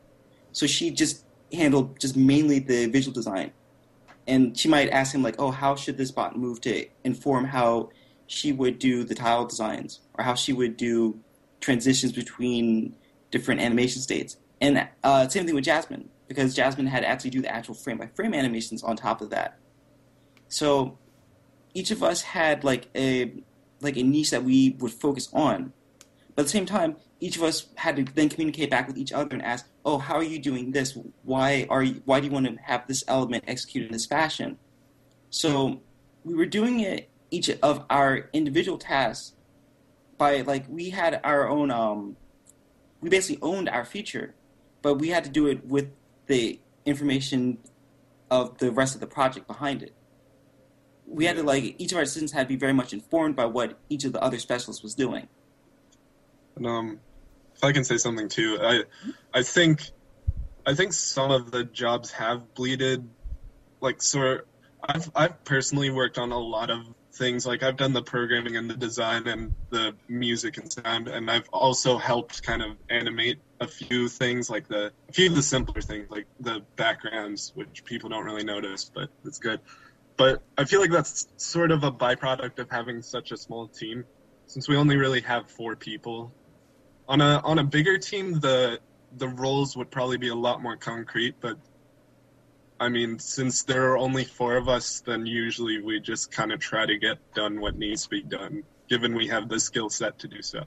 So 0.52 0.66
she 0.66 0.90
just 0.90 1.24
handled 1.52 1.98
just 2.00 2.16
mainly 2.16 2.58
the 2.58 2.86
visual 2.86 3.14
design. 3.14 3.52
And 4.26 4.58
she 4.58 4.68
might 4.68 4.90
ask 4.90 5.14
him 5.14 5.22
like, 5.22 5.36
"Oh, 5.38 5.50
how 5.50 5.76
should 5.76 5.96
this 5.96 6.10
bot 6.10 6.36
move 6.36 6.60
to 6.62 6.86
inform 7.04 7.44
how 7.46 7.90
she 8.26 8.52
would 8.52 8.78
do 8.78 9.04
the 9.04 9.14
tile 9.14 9.46
designs 9.46 10.00
or 10.14 10.24
how 10.24 10.34
she 10.34 10.52
would 10.52 10.76
do 10.76 11.18
transitions 11.60 12.12
between 12.12 12.96
different 13.30 13.60
animation 13.60 14.00
states?" 14.02 14.36
And 14.60 14.88
uh, 15.04 15.28
same 15.28 15.46
thing 15.46 15.54
with 15.54 15.64
Jasmine 15.64 16.08
because 16.26 16.54
Jasmine 16.54 16.86
had 16.86 17.00
to 17.00 17.08
actually 17.08 17.30
do 17.30 17.40
the 17.40 17.52
actual 17.52 17.74
frame 17.74 17.98
by 17.98 18.06
frame 18.06 18.34
animations 18.34 18.82
on 18.82 18.96
top 18.96 19.20
of 19.20 19.30
that. 19.30 19.58
So 20.48 20.98
each 21.74 21.90
of 21.90 22.02
us 22.02 22.22
had 22.22 22.64
like 22.64 22.88
a 22.94 23.32
like 23.80 23.96
a 23.96 24.02
niche 24.02 24.30
that 24.30 24.44
we 24.44 24.76
would 24.80 24.92
focus 24.92 25.28
on. 25.32 25.72
But 26.34 26.42
at 26.42 26.46
the 26.46 26.50
same 26.50 26.66
time, 26.66 26.96
each 27.20 27.36
of 27.36 27.42
us 27.42 27.66
had 27.76 27.96
to 27.96 28.04
then 28.04 28.28
communicate 28.28 28.70
back 28.70 28.86
with 28.86 28.96
each 28.96 29.12
other 29.12 29.34
and 29.34 29.42
ask, 29.42 29.68
"Oh, 29.84 29.98
how 29.98 30.14
are 30.14 30.22
you 30.22 30.38
doing 30.38 30.72
this? 30.72 30.96
Why 31.22 31.66
are 31.68 31.82
you, 31.82 32.02
why 32.04 32.20
do 32.20 32.26
you 32.26 32.32
want 32.32 32.46
to 32.46 32.56
have 32.62 32.86
this 32.86 33.04
element 33.08 33.44
executed 33.46 33.86
in 33.86 33.92
this 33.92 34.06
fashion?" 34.06 34.58
So 35.30 35.82
we 36.24 36.34
were 36.34 36.46
doing 36.46 36.80
it 36.80 37.10
each 37.30 37.50
of 37.62 37.84
our 37.90 38.28
individual 38.32 38.78
tasks 38.78 39.34
by 40.18 40.42
like 40.42 40.66
we 40.68 40.90
had 40.90 41.20
our 41.24 41.48
own 41.48 41.70
um 41.70 42.16
we 43.00 43.08
basically 43.08 43.40
owned 43.42 43.68
our 43.68 43.84
feature, 43.84 44.34
but 44.82 44.94
we 44.94 45.08
had 45.08 45.24
to 45.24 45.30
do 45.30 45.46
it 45.46 45.64
with 45.64 45.88
the 46.26 46.58
information 46.84 47.58
of 48.30 48.58
the 48.58 48.70
rest 48.70 48.94
of 48.94 49.00
the 49.00 49.06
project 49.06 49.46
behind 49.46 49.82
it. 49.82 49.94
We 51.06 51.24
had 51.24 51.36
to 51.36 51.42
like 51.42 51.76
each 51.78 51.92
of 51.92 51.98
our 51.98 52.04
students 52.04 52.32
had 52.32 52.42
to 52.42 52.48
be 52.48 52.56
very 52.56 52.74
much 52.74 52.92
informed 52.92 53.36
by 53.36 53.46
what 53.46 53.78
each 53.88 54.04
of 54.04 54.12
the 54.12 54.20
other 54.22 54.38
specialists 54.38 54.82
was 54.82 54.94
doing. 54.94 55.28
And, 56.56 56.66
um, 56.66 57.00
if 57.54 57.64
I 57.64 57.72
can 57.72 57.84
say 57.84 57.96
something 57.96 58.28
too, 58.28 58.58
I, 58.60 58.82
I 59.32 59.42
think, 59.42 59.90
I 60.66 60.74
think 60.74 60.92
some 60.92 61.30
of 61.30 61.50
the 61.50 61.64
jobs 61.64 62.12
have 62.12 62.54
bleeded, 62.54 63.08
like 63.80 64.02
sort. 64.02 64.46
I've 64.82 65.10
I've 65.14 65.44
personally 65.44 65.90
worked 65.90 66.18
on 66.18 66.30
a 66.30 66.38
lot 66.38 66.70
of 66.70 66.86
things. 67.18 67.46
Like 67.46 67.62
I've 67.62 67.76
done 67.76 67.92
the 67.92 68.02
programming 68.02 68.56
and 68.56 68.70
the 68.70 68.76
design 68.76 69.26
and 69.26 69.52
the 69.70 69.94
music 70.08 70.56
and 70.58 70.72
sound, 70.72 71.08
and 71.08 71.30
I've 71.30 71.48
also 71.50 71.98
helped 71.98 72.42
kind 72.42 72.62
of 72.62 72.76
animate 72.88 73.38
a 73.60 73.66
few 73.66 74.08
things, 74.08 74.48
like 74.48 74.68
the 74.68 74.92
a 75.08 75.12
few 75.12 75.28
of 75.28 75.34
the 75.34 75.42
simpler 75.42 75.82
things, 75.82 76.10
like 76.10 76.26
the 76.40 76.62
backgrounds, 76.76 77.52
which 77.54 77.84
people 77.84 78.08
don't 78.08 78.24
really 78.24 78.44
notice, 78.44 78.90
but 78.94 79.10
it's 79.24 79.38
good. 79.38 79.60
But 80.16 80.42
I 80.56 80.64
feel 80.64 80.80
like 80.80 80.90
that's 80.90 81.28
sort 81.36 81.70
of 81.70 81.84
a 81.84 81.92
byproduct 81.92 82.58
of 82.58 82.70
having 82.70 83.02
such 83.02 83.32
a 83.32 83.36
small 83.36 83.68
team, 83.68 84.04
since 84.46 84.68
we 84.68 84.76
only 84.76 84.96
really 84.96 85.20
have 85.20 85.50
four 85.50 85.76
people 85.76 86.32
on 87.08 87.20
a 87.20 87.40
on 87.44 87.58
a 87.58 87.64
bigger 87.64 87.98
team, 87.98 88.38
the 88.40 88.78
the 89.16 89.28
roles 89.28 89.76
would 89.76 89.90
probably 89.90 90.18
be 90.18 90.28
a 90.28 90.34
lot 90.34 90.62
more 90.62 90.76
concrete. 90.76 91.34
But 91.40 91.56
I 92.80 92.88
mean, 92.88 93.18
since 93.18 93.64
there 93.64 93.90
are 93.90 93.98
only 93.98 94.24
four 94.24 94.56
of 94.56 94.68
us, 94.68 95.00
then 95.00 95.26
usually 95.26 95.80
we 95.80 95.98
just 96.00 96.30
kind 96.30 96.52
of 96.52 96.60
try 96.60 96.86
to 96.86 96.96
get 96.96 97.18
done 97.34 97.60
what 97.60 97.76
needs 97.76 98.04
to 98.04 98.08
be 98.08 98.22
done, 98.22 98.62
given 98.88 99.14
we 99.14 99.26
have 99.28 99.48
the 99.48 99.58
skill 99.58 99.90
set 99.90 100.18
to 100.20 100.28
do 100.28 100.42
so. 100.42 100.62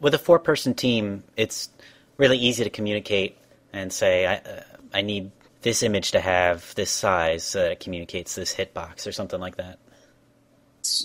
With 0.00 0.14
a 0.14 0.18
four-person 0.18 0.74
team, 0.74 1.24
it's 1.36 1.70
really 2.18 2.38
easy 2.38 2.62
to 2.62 2.70
communicate 2.70 3.38
and 3.72 3.92
say, 3.92 4.26
"I, 4.26 4.36
uh, 4.36 4.62
I 4.92 5.02
need 5.02 5.30
this 5.62 5.82
image 5.82 6.12
to 6.12 6.20
have 6.20 6.74
this 6.74 6.90
size 6.90 7.42
so 7.42 7.62
that 7.62 7.72
it 7.72 7.80
communicates 7.80 8.34
this 8.34 8.54
hitbox 8.54 9.06
or 9.06 9.12
something 9.12 9.40
like 9.40 9.56
that." 9.56 9.78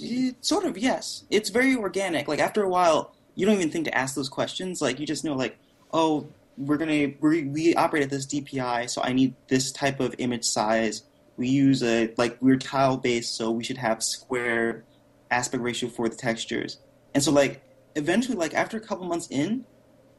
It, 0.02 0.36
sort 0.46 0.66
of, 0.66 0.78
yes. 0.78 1.24
It's 1.30 1.50
very 1.50 1.76
organic. 1.76 2.28
Like 2.28 2.40
after 2.40 2.62
a 2.64 2.70
while, 2.70 3.16
you 3.36 3.46
don't 3.46 3.56
even 3.56 3.72
think 3.72 3.86
to 3.86 3.98
ask 3.98 4.16
those 4.16 4.30
questions. 4.30 4.82
Like 4.82 5.00
you 5.00 5.06
just 5.06 5.24
know, 5.24 5.34
like, 5.34 5.58
oh, 5.92 6.28
we're 6.58 6.78
gonna 6.78 7.14
we 7.20 7.46
we 7.46 7.76
operate 7.76 8.04
at 8.04 8.10
this 8.10 8.26
DPI, 8.26 8.90
so 8.90 9.02
I 9.02 9.14
need 9.14 9.36
this 9.48 9.72
type 9.72 10.00
of 10.00 10.16
image 10.18 10.46
size. 10.46 11.04
We 11.38 11.48
use 11.48 11.84
a 11.84 12.14
like 12.18 12.38
we're 12.42 12.58
tile 12.58 12.98
based, 12.98 13.36
so 13.36 13.52
we 13.52 13.64
should 13.64 13.78
have 13.78 14.04
square 14.04 14.84
aspect 15.32 15.64
ratio 15.64 15.90
for 15.90 16.08
the 16.08 16.16
textures. 16.16 16.80
And 17.14 17.24
so 17.24 17.32
like 17.32 17.64
eventually, 17.96 18.38
like 18.38 18.54
after 18.54 18.78
a 18.78 18.82
couple 18.82 19.06
months 19.06 19.28
in, 19.30 19.66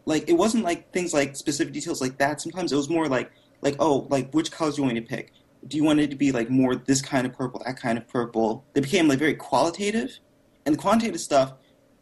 like 0.07 0.29
it 0.29 0.35
wasn't 0.35 0.65
like 0.65 0.93
things 0.93 1.15
like 1.15 1.37
specific 1.37 1.73
details 1.73 2.01
like 2.01 2.19
that. 2.19 2.41
Sometimes 2.41 2.73
it 2.73 2.77
was 2.77 2.91
more 2.91 3.07
like 3.09 3.31
like 3.61 3.77
oh 3.79 4.07
like 4.11 4.33
which 4.33 4.51
colors 4.51 4.77
you 4.79 4.85
want 4.85 4.97
to 4.97 5.03
pick? 5.03 5.33
Do 5.67 5.77
you 5.77 5.85
want 5.85 6.01
it 6.01 6.11
to 6.11 6.17
be 6.17 6.33
like 6.33 6.51
more 6.51 6.77
this 6.77 7.01
kind 7.01 7.27
of 7.27 7.33
purple, 7.33 7.63
that 7.65 7.79
kind 7.79 7.97
of 7.97 8.07
purple? 8.09 8.65
They 8.75 8.81
became 8.81 9.09
like 9.09 9.19
very 9.19 9.35
qualitative, 9.35 10.19
and 10.67 10.75
the 10.75 10.79
quantitative 10.79 11.21
stuff 11.21 11.55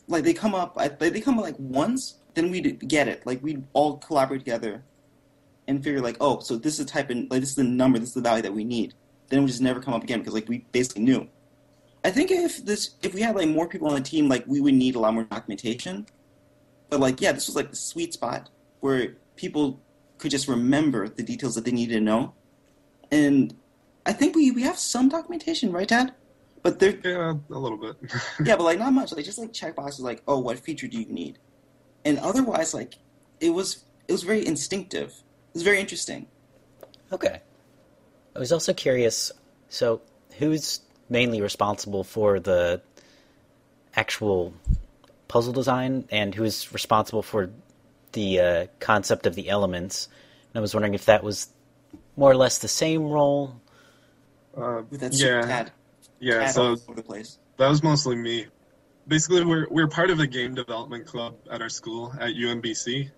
like 0.08 0.24
they 0.24 0.34
come 0.34 0.54
up 0.54 0.76
like 0.76 0.98
they 0.98 1.20
come 1.20 1.38
up 1.38 1.44
like 1.44 1.54
once 1.58 2.16
then 2.34 2.50
we'd 2.50 2.88
get 2.88 3.08
it 3.08 3.24
like 3.26 3.42
we'd 3.42 3.64
all 3.72 3.98
collaborate 3.98 4.40
together 4.40 4.82
and 5.68 5.82
figure 5.82 6.00
like 6.00 6.16
oh 6.20 6.40
so 6.40 6.56
this 6.56 6.78
is 6.78 6.86
the 6.86 6.90
type 6.90 7.10
of 7.10 7.16
like 7.30 7.40
this 7.40 7.50
is 7.50 7.56
the 7.56 7.64
number 7.64 7.98
this 7.98 8.08
is 8.08 8.14
the 8.14 8.20
value 8.20 8.42
that 8.42 8.52
we 8.52 8.64
need 8.64 8.94
then 9.28 9.38
it 9.38 9.42
would 9.42 9.48
just 9.48 9.60
never 9.60 9.80
come 9.80 9.94
up 9.94 10.02
again 10.02 10.18
because 10.18 10.34
like 10.34 10.48
we 10.48 10.58
basically 10.72 11.02
knew 11.02 11.28
i 12.04 12.10
think 12.10 12.30
if 12.30 12.64
this 12.64 12.96
if 13.02 13.14
we 13.14 13.20
had 13.20 13.36
like 13.36 13.48
more 13.48 13.68
people 13.68 13.88
on 13.88 13.94
the 13.94 14.00
team 14.00 14.28
like 14.28 14.44
we 14.46 14.60
would 14.60 14.74
need 14.74 14.94
a 14.94 14.98
lot 14.98 15.14
more 15.14 15.24
documentation 15.24 16.06
but 16.90 17.00
like 17.00 17.20
yeah 17.20 17.32
this 17.32 17.46
was 17.46 17.56
like 17.56 17.70
the 17.70 17.76
sweet 17.76 18.12
spot 18.12 18.48
where 18.80 19.16
people 19.36 19.80
could 20.18 20.30
just 20.30 20.48
remember 20.48 21.08
the 21.08 21.22
details 21.22 21.54
that 21.54 21.64
they 21.64 21.72
needed 21.72 21.94
to 21.94 22.00
know 22.00 22.34
and 23.10 23.54
i 24.06 24.12
think 24.12 24.34
we 24.34 24.50
we 24.50 24.62
have 24.62 24.78
some 24.78 25.08
documentation 25.08 25.70
right 25.72 25.88
dad 25.88 26.12
but 26.62 26.78
they're 26.78 26.96
Yeah, 27.04 27.34
a 27.50 27.58
little 27.58 27.76
bit. 27.76 27.96
yeah, 28.44 28.56
but 28.56 28.62
like 28.62 28.78
not 28.78 28.92
much. 28.92 29.12
Like 29.12 29.24
just 29.24 29.38
like 29.38 29.52
check 29.52 29.74
boxes 29.74 30.00
like, 30.00 30.22
oh, 30.28 30.38
what 30.38 30.58
feature 30.58 30.86
do 30.86 30.98
you 30.98 31.06
need? 31.06 31.38
And 32.04 32.18
otherwise, 32.18 32.74
like 32.74 32.96
it 33.40 33.50
was 33.50 33.84
it 34.08 34.12
was 34.12 34.22
very 34.22 34.46
instinctive. 34.46 35.08
It 35.10 35.54
was 35.54 35.62
very 35.62 35.80
interesting. 35.80 36.26
Okay. 37.12 37.40
I 38.34 38.38
was 38.38 38.52
also 38.52 38.72
curious. 38.72 39.30
So, 39.68 40.00
who's 40.38 40.80
mainly 41.08 41.40
responsible 41.42 42.04
for 42.04 42.40
the 42.40 42.80
actual 43.94 44.54
puzzle 45.28 45.52
design, 45.52 46.06
and 46.10 46.34
who's 46.34 46.72
responsible 46.72 47.22
for 47.22 47.50
the 48.12 48.40
uh, 48.40 48.66
concept 48.80 49.26
of 49.26 49.34
the 49.34 49.48
elements? 49.50 50.08
And 50.52 50.58
I 50.58 50.60
was 50.60 50.74
wondering 50.74 50.94
if 50.94 51.04
that 51.06 51.22
was 51.22 51.48
more 52.16 52.30
or 52.30 52.36
less 52.36 52.58
the 52.58 52.68
same 52.68 53.08
role. 53.10 53.60
Uh, 54.56 54.82
With 54.90 55.00
that 55.00 55.14
super 55.14 55.40
yeah, 55.40 55.46
tad, 55.46 55.72
yeah. 56.20 56.38
tad 56.40 56.54
So 56.54 56.62
all 56.62 56.68
over 56.72 56.94
the 56.94 57.02
place. 57.02 57.38
that 57.56 57.68
was 57.68 57.82
mostly 57.82 58.16
me. 58.16 58.46
Basically, 59.08 59.44
we're 59.44 59.66
we're 59.68 59.88
part 59.88 60.10
of 60.10 60.20
a 60.20 60.26
game 60.26 60.54
development 60.54 61.06
club 61.06 61.34
at 61.50 61.60
our 61.60 61.68
school 61.68 62.14
at 62.20 62.34
UMBC, 62.34 63.10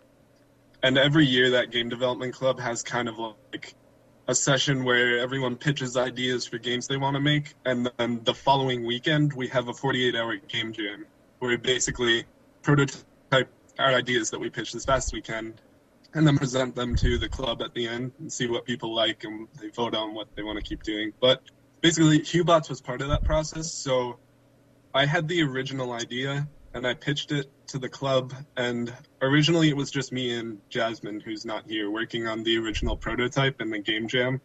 and 0.82 0.96
every 0.96 1.26
year 1.26 1.50
that 1.50 1.70
game 1.70 1.88
development 1.88 2.32
club 2.32 2.58
has 2.58 2.82
kind 2.82 3.08
of 3.08 3.18
like 3.18 3.74
a 4.26 4.34
session 4.34 4.84
where 4.84 5.18
everyone 5.18 5.56
pitches 5.56 5.98
ideas 5.98 6.46
for 6.46 6.56
games 6.56 6.86
they 6.86 6.96
want 6.96 7.14
to 7.14 7.20
make, 7.20 7.54
and 7.66 7.90
then 7.98 8.20
the 8.24 8.32
following 8.32 8.86
weekend 8.86 9.34
we 9.34 9.46
have 9.48 9.68
a 9.68 9.72
48-hour 9.72 10.36
game 10.48 10.72
jam 10.72 11.04
where 11.38 11.50
we 11.50 11.56
basically 11.58 12.24
prototype 12.62 13.04
our 13.78 13.92
ideas 13.92 14.30
that 14.30 14.40
we 14.40 14.48
pitch 14.48 14.72
this 14.72 14.86
past 14.86 15.12
weekend, 15.12 15.60
and 16.14 16.26
then 16.26 16.38
present 16.38 16.74
them 16.74 16.96
to 16.96 17.18
the 17.18 17.28
club 17.28 17.60
at 17.60 17.74
the 17.74 17.86
end 17.86 18.12
and 18.20 18.32
see 18.32 18.46
what 18.46 18.64
people 18.64 18.94
like 18.94 19.24
and 19.24 19.46
they 19.60 19.68
vote 19.68 19.94
on 19.94 20.14
what 20.14 20.28
they 20.34 20.42
want 20.42 20.56
to 20.56 20.64
keep 20.64 20.82
doing. 20.82 21.12
But 21.20 21.42
basically, 21.82 22.20
Huebots 22.20 22.70
was 22.70 22.80
part 22.80 23.02
of 23.02 23.08
that 23.08 23.24
process, 23.24 23.70
so 23.70 24.18
I 24.94 25.06
had 25.06 25.26
the 25.26 25.42
original 25.42 25.92
idea 25.92 26.48
and 26.72 26.86
I 26.86 26.94
pitched 26.94 27.32
it 27.32 27.50
to 27.68 27.78
the 27.78 27.88
club. 27.88 28.32
And 28.56 28.92
originally, 29.20 29.68
it 29.68 29.76
was 29.76 29.90
just 29.90 30.12
me 30.12 30.38
and 30.38 30.60
Jasmine, 30.70 31.20
who's 31.20 31.44
not 31.44 31.66
here, 31.66 31.90
working 31.90 32.28
on 32.28 32.44
the 32.44 32.58
original 32.58 32.96
prototype 32.96 33.60
and 33.60 33.72
the 33.72 33.80
game 33.80 34.06
jam. 34.06 34.40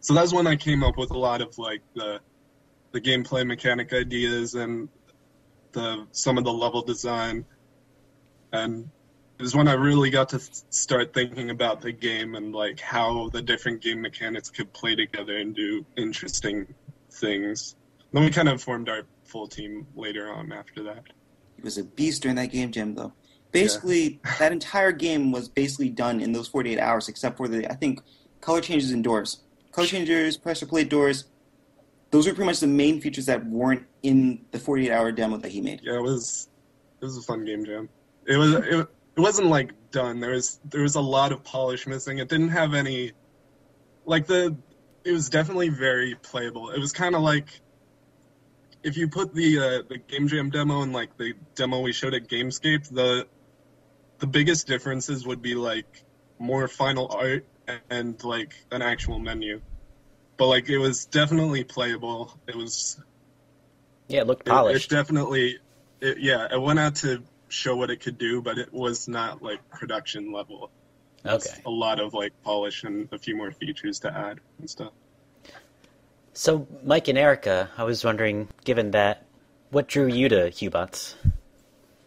So 0.00 0.14
that's 0.14 0.32
when 0.32 0.46
I 0.46 0.56
came 0.56 0.82
up 0.82 0.96
with 0.96 1.10
a 1.10 1.18
lot 1.18 1.42
of 1.42 1.58
like 1.58 1.82
the 1.94 2.20
the 2.92 3.00
gameplay 3.00 3.46
mechanic 3.46 3.92
ideas 3.92 4.54
and 4.54 4.88
the 5.72 6.06
some 6.12 6.38
of 6.38 6.44
the 6.44 6.52
level 6.52 6.82
design. 6.82 7.44
And 8.52 8.90
it 9.38 9.42
was 9.42 9.54
when 9.54 9.68
I 9.68 9.74
really 9.74 10.10
got 10.10 10.30
to 10.30 10.40
start 10.70 11.14
thinking 11.14 11.50
about 11.50 11.80
the 11.80 11.92
game 11.92 12.34
and 12.34 12.54
like 12.54 12.80
how 12.80 13.28
the 13.28 13.42
different 13.42 13.82
game 13.82 14.00
mechanics 14.00 14.50
could 14.50 14.72
play 14.72 14.94
together 14.94 15.36
and 15.38 15.54
do 15.54 15.84
interesting 15.96 16.74
things. 17.10 17.76
Then 18.12 18.24
we 18.24 18.30
kind 18.30 18.48
of 18.48 18.62
formed 18.62 18.88
our 18.88 19.02
full 19.32 19.48
team 19.48 19.86
later 19.96 20.30
on 20.30 20.52
after 20.52 20.82
that. 20.84 21.04
He 21.56 21.62
was 21.62 21.78
a 21.78 21.84
beast 21.84 22.22
during 22.22 22.36
that 22.36 22.52
game 22.52 22.70
jam. 22.70 22.94
Though, 22.94 23.12
basically, 23.50 24.20
that 24.38 24.52
entire 24.52 24.92
game 24.92 25.32
was 25.32 25.48
basically 25.48 25.88
done 25.88 26.20
in 26.20 26.32
those 26.32 26.48
48 26.48 26.78
hours, 26.78 27.08
except 27.08 27.38
for 27.38 27.48
the 27.48 27.70
I 27.70 27.74
think 27.74 28.00
color 28.40 28.60
changes 28.60 28.92
indoors, 28.92 29.40
color 29.72 29.86
changers, 29.86 30.36
pressure 30.36 30.66
plate 30.66 30.90
doors. 30.90 31.24
Those 32.10 32.26
were 32.26 32.34
pretty 32.34 32.46
much 32.46 32.60
the 32.60 32.66
main 32.66 33.00
features 33.00 33.24
that 33.26 33.46
weren't 33.46 33.86
in 34.02 34.44
the 34.50 34.58
48 34.58 34.92
hour 34.92 35.12
demo 35.12 35.38
that 35.38 35.50
he 35.50 35.62
made. 35.62 35.80
Yeah, 35.82 35.96
it 35.96 36.02
was 36.02 36.48
it 37.00 37.04
was 37.04 37.16
a 37.16 37.22
fun 37.22 37.44
game 37.44 37.64
jam. 37.64 37.88
It 38.26 38.36
was 38.36 38.52
it, 38.52 38.88
it 39.16 39.20
wasn't 39.20 39.48
like 39.48 39.72
done. 39.90 40.20
There 40.20 40.32
was 40.32 40.60
there 40.68 40.82
was 40.82 40.94
a 40.94 41.00
lot 41.00 41.32
of 41.32 41.42
polish 41.42 41.86
missing. 41.86 42.18
It 42.18 42.28
didn't 42.28 42.50
have 42.50 42.74
any 42.74 43.12
like 44.04 44.26
the 44.26 44.56
it 45.04 45.12
was 45.12 45.28
definitely 45.28 45.68
very 45.68 46.14
playable. 46.16 46.70
It 46.70 46.78
was 46.78 46.92
kind 46.92 47.14
of 47.14 47.22
like 47.22 47.60
if 48.82 48.96
you 48.96 49.08
put 49.08 49.34
the 49.34 49.58
uh, 49.58 49.82
the 49.88 49.98
game 49.98 50.28
jam 50.28 50.50
demo 50.50 50.82
and 50.82 50.92
like 50.92 51.16
the 51.16 51.34
demo 51.54 51.80
we 51.80 51.92
showed 51.92 52.14
at 52.14 52.28
Gamescape, 52.28 52.88
the 52.88 53.26
the 54.18 54.26
biggest 54.26 54.66
differences 54.66 55.26
would 55.26 55.42
be 55.42 55.54
like 55.54 56.04
more 56.38 56.68
final 56.68 57.08
art 57.12 57.46
and 57.90 58.22
like 58.24 58.54
an 58.70 58.82
actual 58.82 59.18
menu. 59.18 59.60
But 60.36 60.46
like 60.48 60.68
it 60.68 60.78
was 60.78 61.06
definitely 61.06 61.64
playable. 61.64 62.32
It 62.46 62.56
was 62.56 63.00
Yeah, 64.08 64.20
it 64.22 64.26
looked 64.26 64.48
it- 64.48 64.50
polished. 64.50 64.90
It, 64.92 64.94
definitely, 64.94 65.58
it, 66.00 66.18
yeah. 66.18 66.48
It 66.50 66.60
went 66.60 66.78
out 66.78 66.96
to 66.96 67.22
show 67.48 67.76
what 67.76 67.90
it 67.90 68.00
could 68.00 68.18
do, 68.18 68.42
but 68.42 68.58
it 68.58 68.72
was 68.72 69.06
not 69.08 69.42
like 69.42 69.68
production 69.70 70.32
level. 70.32 70.70
Okay. 71.24 71.50
A 71.64 71.70
lot 71.70 72.00
of 72.00 72.14
like 72.14 72.32
polish 72.42 72.82
and 72.82 73.08
a 73.12 73.18
few 73.18 73.36
more 73.36 73.52
features 73.52 74.00
to 74.00 74.12
add 74.12 74.40
and 74.58 74.68
stuff. 74.68 74.92
So, 76.34 76.66
Mike 76.82 77.08
and 77.08 77.18
Erica, 77.18 77.70
I 77.76 77.84
was 77.84 78.04
wondering, 78.04 78.48
given 78.64 78.92
that, 78.92 79.26
what 79.70 79.88
drew 79.88 80.06
you 80.06 80.28
to 80.28 80.50
Huebots? 80.50 81.14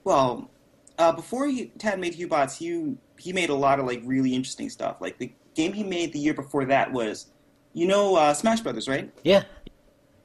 Well, 0.04 0.50
uh, 0.98 1.12
before 1.12 1.48
he, 1.48 1.68
Tad 1.78 2.00
made 2.00 2.16
Huebots, 2.16 2.58
he 2.58 2.96
he 3.18 3.34
made 3.34 3.50
a 3.50 3.56
lot 3.56 3.80
of 3.80 3.86
like 3.86 4.02
really 4.04 4.34
interesting 4.34 4.70
stuff. 4.70 4.98
Like 5.00 5.18
the 5.18 5.32
game 5.56 5.74
he 5.74 5.84
made 5.84 6.14
the 6.14 6.20
year 6.20 6.34
before 6.34 6.66
that 6.66 6.92
was, 6.92 7.28
you 7.74 7.88
know, 7.88 8.16
uh, 8.16 8.34
Smash 8.34 8.62
Brothers, 8.62 8.88
right? 8.88 9.12
Yeah. 9.24 9.44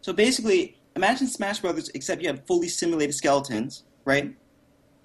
So 0.00 0.12
basically, 0.12 0.78
imagine 0.96 1.26
Smash 1.26 1.60
Brothers 1.60 1.90
except 1.94 2.22
you 2.22 2.28
have 2.28 2.44
fully 2.46 2.68
simulated 2.68 3.14
skeletons, 3.14 3.84
right? 4.04 4.34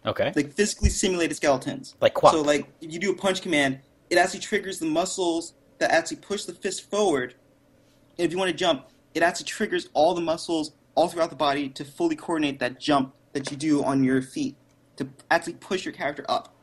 Okay. 0.06 0.32
Like 0.36 0.54
physically 0.54 0.90
simulated 0.90 1.36
skeletons. 1.36 1.96
Like 2.02 2.14
QWOP. 2.14 2.32
So 2.32 2.42
like 2.42 2.68
if 2.82 2.92
you 2.92 3.00
do 3.00 3.12
a 3.12 3.16
punch 3.16 3.42
command, 3.42 3.80
it 4.10 4.18
actually 4.18 4.42
triggers 4.42 4.80
the 4.80 4.86
muscles 4.86 5.54
that 5.80 5.92
actually 5.92 6.18
push 6.18 6.46
the 6.46 6.54
fist 6.54 6.90
forward. 6.90 7.36
And 8.18 8.26
if 8.26 8.32
you 8.32 8.38
want 8.38 8.52
to 8.52 8.58
jump, 8.58 8.88
it 9.14 9.24
actually 9.24 9.46
triggers 9.46 9.90
all 9.94 10.14
the 10.14 10.22
muscles 10.22 10.74
all 10.96 11.08
throughout 11.08 11.30
the 11.30 11.36
body 11.36 11.70
to 11.70 11.84
fully 11.84 12.16
coordinate 12.16 12.60
that 12.60 12.80
jump 12.80 13.14
that 13.34 13.52
you 13.52 13.58
do 13.58 13.84
on 13.84 14.04
your 14.04 14.22
feet 14.22 14.56
to 14.98 15.08
actually 15.30 15.54
push 15.54 15.86
your 15.86 15.94
character 15.94 16.26
up. 16.30 16.54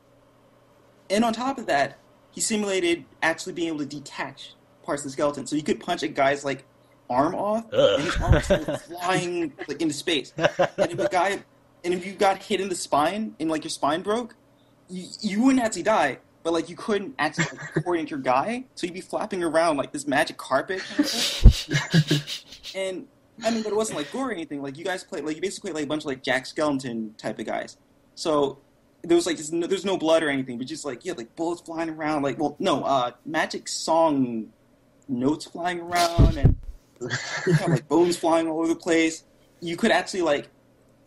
And 1.09 1.23
on 1.23 1.33
top 1.33 1.57
of 1.57 1.67
that, 1.67 1.99
he 2.31 2.41
simulated 2.41 3.05
actually 3.21 3.53
being 3.53 3.67
able 3.67 3.79
to 3.79 3.85
detach 3.85 4.55
parts 4.83 5.03
of 5.03 5.05
the 5.05 5.11
skeleton. 5.11 5.45
So 5.45 5.55
you 5.55 5.63
could 5.63 5.79
punch 5.79 6.01
a 6.01 6.07
guy's 6.07 6.43
like 6.43 6.65
arm 7.09 7.35
off, 7.35 7.65
Ugh. 7.71 7.99
and 7.99 8.03
his 8.03 8.17
arm 8.17 8.33
was 8.33 8.81
flying 8.87 9.53
like 9.67 9.81
into 9.81 9.93
space. 9.93 10.33
And 10.35 10.91
if 10.91 10.99
a 10.99 11.09
guy, 11.09 11.43
and 11.83 11.93
if 11.93 12.05
you 12.05 12.13
got 12.13 12.41
hit 12.41 12.59
in 12.59 12.69
the 12.69 12.75
spine 12.75 13.35
and 13.39 13.49
like 13.49 13.63
your 13.63 13.69
spine 13.69 14.01
broke, 14.01 14.35
you, 14.89 15.07
you 15.21 15.43
wouldn't 15.43 15.63
actually 15.63 15.83
die, 15.83 16.17
but 16.43 16.53
like 16.53 16.69
you 16.69 16.75
couldn't 16.75 17.15
actually 17.17 17.45
like, 17.57 17.83
coordinate 17.83 18.11
your 18.11 18.19
guy, 18.19 18.65
so 18.75 18.85
you'd 18.85 18.93
be 18.93 19.01
flapping 19.01 19.43
around 19.43 19.77
like 19.77 19.91
this 19.91 20.05
magic 20.05 20.37
carpet. 20.37 20.81
Kind 20.81 20.99
of 20.99 21.09
thing. 21.09 22.21
and 22.75 23.07
I 23.43 23.51
mean, 23.51 23.63
but 23.63 23.71
it 23.71 23.75
wasn't 23.75 23.97
like 23.97 24.11
gore 24.11 24.29
or 24.29 24.31
anything. 24.31 24.61
Like 24.61 24.77
you 24.77 24.83
guys 24.83 25.03
played, 25.03 25.23
like 25.23 25.35
you 25.35 25.41
basically 25.41 25.71
played 25.71 25.81
like 25.81 25.85
a 25.85 25.89
bunch 25.89 26.03
of 26.03 26.07
like 26.07 26.23
Jack 26.23 26.45
Skellington 26.45 27.17
type 27.17 27.39
of 27.39 27.45
guys. 27.45 27.77
So 28.15 28.59
there 29.03 29.15
was 29.15 29.25
like 29.25 29.37
just 29.37 29.53
no, 29.53 29.67
there's 29.67 29.85
no 29.85 29.97
blood 29.97 30.23
or 30.23 30.29
anything, 30.29 30.57
but 30.57 30.67
just 30.67 30.85
like 30.85 31.05
yeah, 31.05 31.13
like 31.13 31.35
bullets 31.35 31.61
flying 31.61 31.89
around. 31.89 32.21
Like 32.21 32.37
well, 32.37 32.55
no, 32.59 32.83
uh, 32.83 33.11
magic 33.25 33.67
song 33.67 34.51
notes 35.07 35.45
flying 35.45 35.81
around 35.81 36.37
and 36.37 36.55
you 37.45 37.53
have, 37.53 37.69
like 37.69 37.87
bones 37.87 38.17
flying 38.17 38.47
all 38.47 38.59
over 38.59 38.67
the 38.67 38.75
place. 38.75 39.23
You 39.59 39.77
could 39.77 39.91
actually 39.91 40.21
like, 40.21 40.49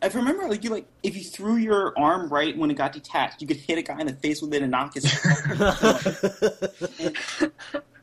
I 0.03 0.09
remember, 0.09 0.47
like 0.49 0.63
you 0.63 0.71
like 0.71 0.87
if 1.03 1.17
you 1.17 1.25
threw 1.25 1.57
your 1.57 1.99
arm 1.99 2.29
right 2.29 2.57
when 2.57 2.71
it 2.71 2.75
got 2.75 2.93
detached, 2.93 3.41
you 3.41 3.49
could 3.49 3.57
hit 3.57 3.79
a 3.79 3.83
guy 3.83 3.99
in 4.01 4.07
the 4.07 4.13
face 4.13 4.43
with 4.43 4.53
it 4.55 4.63
and 4.63 4.71
knock 4.71 4.95
his. 4.95 5.05
and 5.05 5.59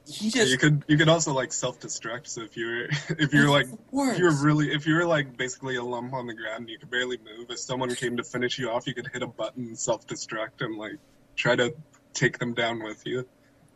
he 0.08 0.30
just 0.30 0.52
you 0.52 0.58
could 0.58 0.84
you 0.88 0.98
could 0.98 1.08
also 1.08 1.34
like 1.34 1.54
self 1.54 1.80
destruct. 1.80 2.28
So 2.28 2.42
if 2.42 2.58
you're 2.58 2.86
if 3.10 3.34
you're 3.34 3.50
like 3.50 3.68
if 3.94 4.18
you're 4.18 4.34
really 4.44 4.74
if 4.74 4.86
you're 4.88 5.06
like 5.06 5.38
basically 5.38 5.76
a 5.76 5.84
lump 5.84 6.14
on 6.14 6.28
the 6.28 6.34
ground 6.34 6.62
and 6.62 6.70
you 6.70 6.80
could 6.80 6.90
barely 6.90 7.18
move, 7.18 7.50
if 7.50 7.60
someone 7.60 7.94
came 7.96 8.18
to 8.18 8.24
finish 8.24 8.58
you 8.58 8.70
off, 8.70 8.88
you 8.88 8.94
could 8.94 9.08
hit 9.14 9.22
a 9.22 9.28
button, 9.28 9.76
self 9.76 10.08
destruct, 10.08 10.62
and 10.62 10.78
like 10.78 10.98
try 11.36 11.56
to 11.56 11.74
take 12.14 12.38
them 12.40 12.54
down 12.54 12.82
with 12.84 13.06
you. 13.06 13.26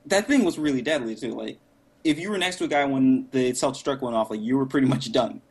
that 0.05 0.27
thing 0.27 0.43
was 0.43 0.57
really 0.57 0.81
deadly 0.81 1.15
too. 1.15 1.31
Like, 1.31 1.59
if 2.03 2.19
you 2.19 2.29
were 2.29 2.37
next 2.37 2.57
to 2.57 2.63
a 2.65 2.67
guy 2.67 2.85
when 2.85 3.27
the 3.31 3.53
self 3.53 3.77
destruct 3.77 4.01
went 4.01 4.15
off, 4.15 4.29
like 4.31 4.41
you 4.41 4.57
were 4.57 4.65
pretty 4.65 4.87
much 4.87 5.11
done. 5.11 5.41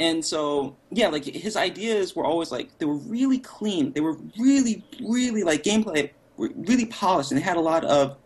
And 0.00 0.24
so, 0.24 0.76
yeah, 0.90 1.08
like 1.08 1.24
his 1.24 1.56
ideas 1.56 2.14
were 2.14 2.24
always 2.24 2.52
like 2.52 2.76
they 2.78 2.86
were 2.86 2.96
really 2.96 3.38
clean. 3.38 3.92
They 3.92 4.00
were 4.00 4.16
really, 4.38 4.84
really 5.00 5.42
like 5.42 5.64
gameplay, 5.64 6.10
were 6.36 6.50
really 6.54 6.86
polished, 6.86 7.32
and 7.32 7.38
they 7.40 7.44
had 7.44 7.56
a 7.56 7.60
lot 7.60 7.84
of, 7.84 8.16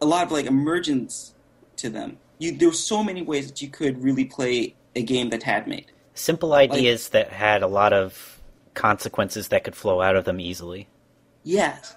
a 0.00 0.06
lot 0.06 0.26
of 0.26 0.32
like 0.32 0.46
emergence 0.46 1.34
to 1.76 1.88
them. 1.88 2.18
You 2.38 2.56
there 2.56 2.68
were 2.68 2.74
so 2.74 3.02
many 3.02 3.22
ways 3.22 3.46
that 3.46 3.62
you 3.62 3.68
could 3.68 4.02
really 4.02 4.26
play 4.26 4.74
a 4.94 5.02
game 5.02 5.30
that 5.30 5.42
had 5.42 5.66
made. 5.66 5.86
Simple 6.14 6.52
ideas 6.52 7.10
that 7.10 7.30
had 7.30 7.62
a 7.62 7.66
lot 7.66 7.92
of 7.92 8.40
consequences 8.74 9.48
that 9.48 9.64
could 9.64 9.74
flow 9.74 10.00
out 10.00 10.16
of 10.16 10.24
them 10.24 10.38
easily. 10.38 10.88
Yes. 11.42 11.96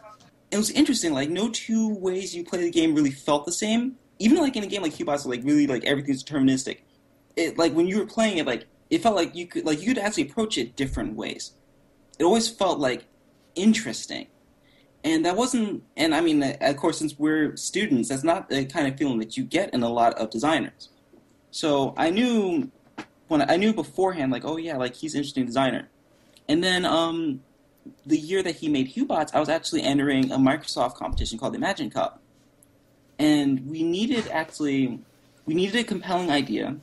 It 0.52 0.58
was 0.58 0.72
interesting, 0.72 1.14
like 1.14 1.30
no 1.30 1.50
two 1.50 1.94
ways 1.96 2.36
you 2.36 2.44
play 2.44 2.64
the 2.64 2.72
game 2.72 2.96
really 2.96 3.12
felt 3.12 3.46
the 3.46 3.52
same. 3.52 3.98
Even 4.18 4.38
like 4.38 4.56
in 4.56 4.64
a 4.64 4.68
game 4.68 4.82
like 4.82 4.94
Cubots, 4.94 5.26
like 5.26 5.44
really 5.44 5.68
like 5.68 5.86
everything's 5.86 6.24
deterministic. 6.24 6.80
It 7.36 7.58
like 7.58 7.74
when 7.74 7.88
you 7.88 8.00
were 8.00 8.06
playing 8.06 8.38
it, 8.38 8.46
like 8.46 8.66
it 8.90 9.02
felt 9.02 9.16
like 9.16 9.36
you 9.36 9.48
could 9.48 9.66
like 9.66 9.82
you 9.82 9.94
could 9.94 10.00
actually 10.00 10.24
approach 10.24 10.58
it 10.58 10.76
different 10.76 11.16
ways. 11.16 11.54
It 12.18 12.24
always 12.24 12.50
felt 12.50 12.80
like 12.80 13.06
interesting. 13.56 14.28
And 15.04 15.26
that 15.26 15.36
wasn't 15.38 15.84
and 15.96 16.14
I 16.14 16.22
mean 16.22 16.44
of 16.44 16.78
course 16.78 16.98
since 17.00 17.18
we're 17.18 17.56
students, 17.56 18.10
that's 18.10 18.24
not 18.24 18.50
the 18.50 18.66
kind 18.66 18.88
of 18.88 18.98
feeling 18.98 19.20
that 19.20 19.38
you 19.38 19.44
get 19.44 19.74
in 19.74 19.84
a 19.84 19.90
lot 19.90 20.14
of 20.16 20.30
designers. 20.30 20.90
So 21.52 21.94
I 21.98 22.10
knew 22.10 22.72
when 23.28 23.50
I 23.50 23.58
knew 23.58 23.74
beforehand, 23.74 24.32
like, 24.32 24.44
oh 24.46 24.58
yeah, 24.58 24.78
like 24.78 24.96
he's 24.96 25.14
an 25.14 25.20
interesting 25.20 25.46
designer. 25.46 25.90
And 26.48 26.64
then 26.64 26.86
um 26.86 27.42
the 28.06 28.18
year 28.18 28.44
that 28.44 28.58
he 28.58 28.70
made 28.70 28.94
Huebots, 28.94 29.34
I 29.34 29.40
was 29.40 29.50
actually 29.50 29.84
entering 29.84 30.32
a 30.32 30.38
Microsoft 30.38 30.96
competition 30.96 31.38
called 31.40 31.54
the 31.54 31.58
Imagine 31.58 31.90
Cup. 31.90 32.22
And 33.18 33.68
we 33.68 33.84
needed 33.84 34.28
actually, 34.30 35.00
we 35.46 35.54
needed 35.54 35.76
a 35.76 35.84
compelling 35.84 36.30
idea. 36.30 36.78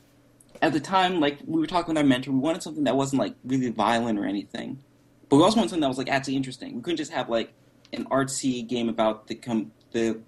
At 0.61 0.73
the 0.73 0.79
time, 0.79 1.19
like 1.19 1.39
we 1.45 1.59
were 1.59 1.67
talking 1.67 1.93
with 1.93 1.97
our 1.97 2.07
mentor, 2.07 2.31
we 2.31 2.39
wanted 2.39 2.63
something 2.63 2.83
that 2.85 2.95
wasn't 2.95 3.19
like 3.19 3.35
really 3.43 3.69
violent 3.69 4.19
or 4.19 4.25
anything, 4.25 4.81
but 5.29 5.37
we 5.37 5.43
also 5.43 5.57
wanted 5.57 5.69
something 5.69 5.81
that 5.81 5.87
was 5.87 5.97
like 5.97 6.09
actually 6.09 6.35
interesting. 6.35 6.75
We 6.75 6.81
couldn't 6.81 6.97
just 6.97 7.11
have 7.11 7.29
like 7.29 7.53
an 7.93 8.05
artsy 8.05 8.67
game 8.67 8.89
about 8.89 9.27
the 9.27 9.35
com- 9.35 9.71
the 9.91 10.19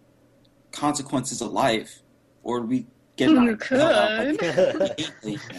consequences 0.72 1.42
of 1.42 1.52
life, 1.52 2.02
or 2.44 2.62
we 2.62 2.86
get 3.16 3.30
You 3.30 3.38
hell 3.38 3.50
out 3.50 4.38
could. 4.40 5.42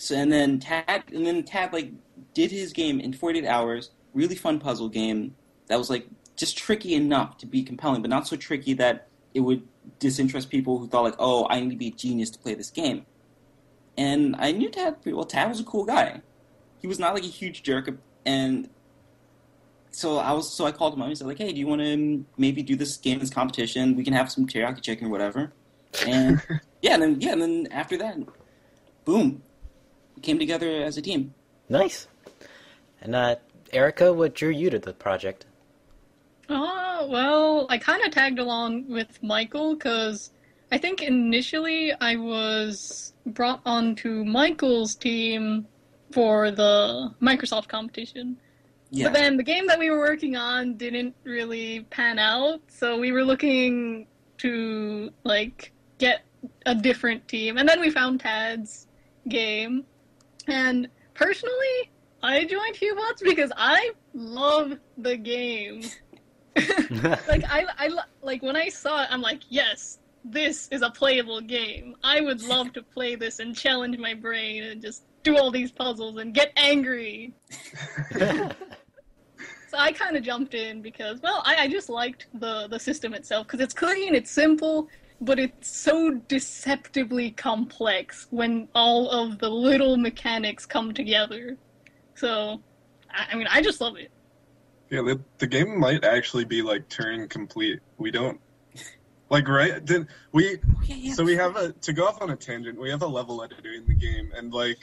So 0.00 0.14
and 0.14 0.32
then 0.32 0.58
Tad 0.58 1.04
and 1.12 1.26
then 1.26 1.42
Tad 1.42 1.74
like 1.74 1.92
did 2.32 2.50
his 2.50 2.72
game 2.72 3.00
in 3.00 3.12
48 3.12 3.46
hours. 3.46 3.90
Really 4.14 4.34
fun 4.34 4.58
puzzle 4.58 4.88
game 4.88 5.36
that 5.66 5.76
was 5.76 5.90
like 5.90 6.06
just 6.36 6.56
tricky 6.56 6.94
enough 6.94 7.36
to 7.38 7.46
be 7.46 7.62
compelling, 7.62 8.00
but 8.00 8.08
not 8.08 8.26
so 8.26 8.34
tricky 8.34 8.72
that 8.74 9.08
it 9.34 9.40
would 9.40 9.62
disinterest 9.98 10.48
people 10.48 10.78
who 10.78 10.88
thought 10.88 11.02
like, 11.02 11.16
oh, 11.18 11.46
I 11.50 11.60
need 11.60 11.68
to 11.70 11.76
be 11.76 11.88
a 11.88 11.92
genius 11.92 12.30
to 12.30 12.38
play 12.38 12.54
this 12.54 12.70
game. 12.70 13.04
And 14.00 14.34
I 14.38 14.50
knew 14.52 14.70
Tad 14.70 15.02
pretty 15.02 15.14
well. 15.14 15.26
Tad 15.26 15.50
was 15.50 15.60
a 15.60 15.64
cool 15.64 15.84
guy. 15.84 16.22
He 16.80 16.86
was 16.86 16.98
not 16.98 17.12
like 17.12 17.22
a 17.22 17.26
huge 17.26 17.62
jerk, 17.62 17.90
and 18.24 18.70
so 19.90 20.16
I 20.16 20.32
was 20.32 20.50
so 20.50 20.64
I 20.64 20.72
called 20.72 20.94
him 20.94 21.02
up 21.02 21.08
and 21.08 21.18
said 21.18 21.26
like, 21.26 21.36
hey, 21.36 21.52
do 21.52 21.58
you 21.60 21.66
want 21.66 21.82
to 21.82 22.24
maybe 22.38 22.62
do 22.62 22.76
this 22.76 22.96
game, 22.96 23.18
this 23.18 23.28
competition? 23.28 23.96
We 23.96 24.02
can 24.02 24.14
have 24.14 24.32
some 24.32 24.46
teriyaki 24.46 24.80
chicken 24.80 25.08
or 25.08 25.10
whatever. 25.10 25.52
And 26.06 26.40
yeah, 26.80 26.94
and 26.94 27.02
then 27.02 27.20
yeah, 27.20 27.32
and 27.32 27.42
then 27.42 27.68
after 27.72 27.98
that, 27.98 28.16
boom, 29.04 29.42
we 30.16 30.22
came 30.22 30.38
together 30.38 30.82
as 30.82 30.96
a 30.96 31.02
team. 31.02 31.34
Nice. 31.68 32.08
And 33.02 33.14
uh, 33.14 33.36
Erica, 33.70 34.14
what 34.14 34.34
drew 34.34 34.48
you 34.48 34.70
to 34.70 34.78
the 34.78 34.94
project? 34.94 35.44
Oh, 36.48 37.06
well, 37.10 37.66
I 37.68 37.76
kind 37.76 38.02
of 38.02 38.12
tagged 38.12 38.38
along 38.38 38.88
with 38.88 39.22
Michael 39.22 39.74
because 39.74 40.30
I 40.72 40.78
think 40.78 41.02
initially 41.02 41.92
I 42.00 42.16
was 42.16 43.12
brought 43.26 43.60
onto 43.66 44.24
Michael's 44.24 44.94
team 44.94 45.66
for 46.12 46.50
the 46.50 47.12
Microsoft 47.20 47.68
competition. 47.68 48.36
Yeah. 48.90 49.06
But 49.06 49.14
then 49.14 49.36
the 49.36 49.42
game 49.42 49.66
that 49.68 49.78
we 49.78 49.90
were 49.90 49.98
working 49.98 50.36
on 50.36 50.76
didn't 50.76 51.14
really 51.24 51.80
pan 51.90 52.18
out, 52.18 52.60
so 52.68 52.98
we 52.98 53.12
were 53.12 53.24
looking 53.24 54.06
to 54.38 55.12
like 55.24 55.72
get 55.98 56.22
a 56.66 56.74
different 56.74 57.26
team. 57.28 57.58
And 57.58 57.68
then 57.68 57.80
we 57.80 57.90
found 57.90 58.20
Tad's 58.20 58.86
game. 59.28 59.84
And 60.48 60.88
personally, 61.14 61.90
I 62.22 62.44
joined 62.44 62.74
Huebots 62.76 63.22
because 63.22 63.52
I 63.56 63.90
love 64.14 64.78
the 64.98 65.16
game. 65.16 65.82
like 66.56 67.44
I, 67.48 67.64
I 67.78 67.90
like 68.22 68.42
when 68.42 68.56
I 68.56 68.68
saw 68.68 69.02
it, 69.02 69.08
I'm 69.10 69.22
like, 69.22 69.42
yes, 69.48 69.98
this 70.24 70.68
is 70.70 70.82
a 70.82 70.90
playable 70.90 71.40
game. 71.40 71.96
I 72.04 72.20
would 72.20 72.42
love 72.42 72.72
to 72.74 72.82
play 72.82 73.14
this 73.14 73.38
and 73.38 73.56
challenge 73.56 73.98
my 73.98 74.14
brain 74.14 74.64
and 74.64 74.82
just 74.82 75.04
do 75.22 75.36
all 75.36 75.50
these 75.50 75.70
puzzles 75.72 76.18
and 76.18 76.34
get 76.34 76.52
angry. 76.56 77.34
So 79.70 79.78
I 79.78 79.92
kind 79.92 80.16
of 80.16 80.24
jumped 80.24 80.54
in 80.54 80.82
because, 80.82 81.20
well, 81.22 81.42
I, 81.46 81.54
I 81.54 81.68
just 81.68 81.88
liked 81.88 82.26
the 82.34 82.66
the 82.66 82.80
system 82.80 83.14
itself 83.14 83.46
because 83.46 83.60
it's 83.60 83.72
clean, 83.72 84.16
it's 84.16 84.28
simple, 84.28 84.88
but 85.20 85.38
it's 85.38 85.70
so 85.70 86.10
deceptively 86.26 87.30
complex 87.30 88.26
when 88.30 88.66
all 88.74 89.08
of 89.10 89.38
the 89.38 89.48
little 89.48 89.96
mechanics 89.96 90.66
come 90.66 90.92
together. 90.92 91.56
So, 92.16 92.60
I, 93.12 93.28
I 93.30 93.36
mean, 93.36 93.46
I 93.48 93.62
just 93.62 93.80
love 93.80 93.96
it. 93.96 94.10
Yeah, 94.90 95.02
the, 95.02 95.20
the 95.38 95.46
game 95.46 95.78
might 95.78 96.04
actually 96.04 96.46
be 96.46 96.62
like 96.62 96.88
Turing 96.88 97.30
complete. 97.30 97.78
We 97.96 98.10
don't 98.10 98.40
like 99.30 99.48
right 99.48 99.84
did 99.84 100.08
we 100.32 100.58
Yeah, 100.84 100.96
yeah. 100.96 101.14
so 101.14 101.24
we 101.24 101.36
have 101.36 101.56
a 101.56 101.72
to 101.72 101.92
go 101.92 102.06
off 102.06 102.20
on 102.20 102.30
a 102.30 102.36
tangent, 102.36 102.78
we 102.78 102.90
have 102.90 103.02
a 103.02 103.06
level 103.06 103.42
editor 103.42 103.72
in 103.72 103.86
the 103.86 103.94
game 103.94 104.32
and 104.36 104.52
like 104.52 104.78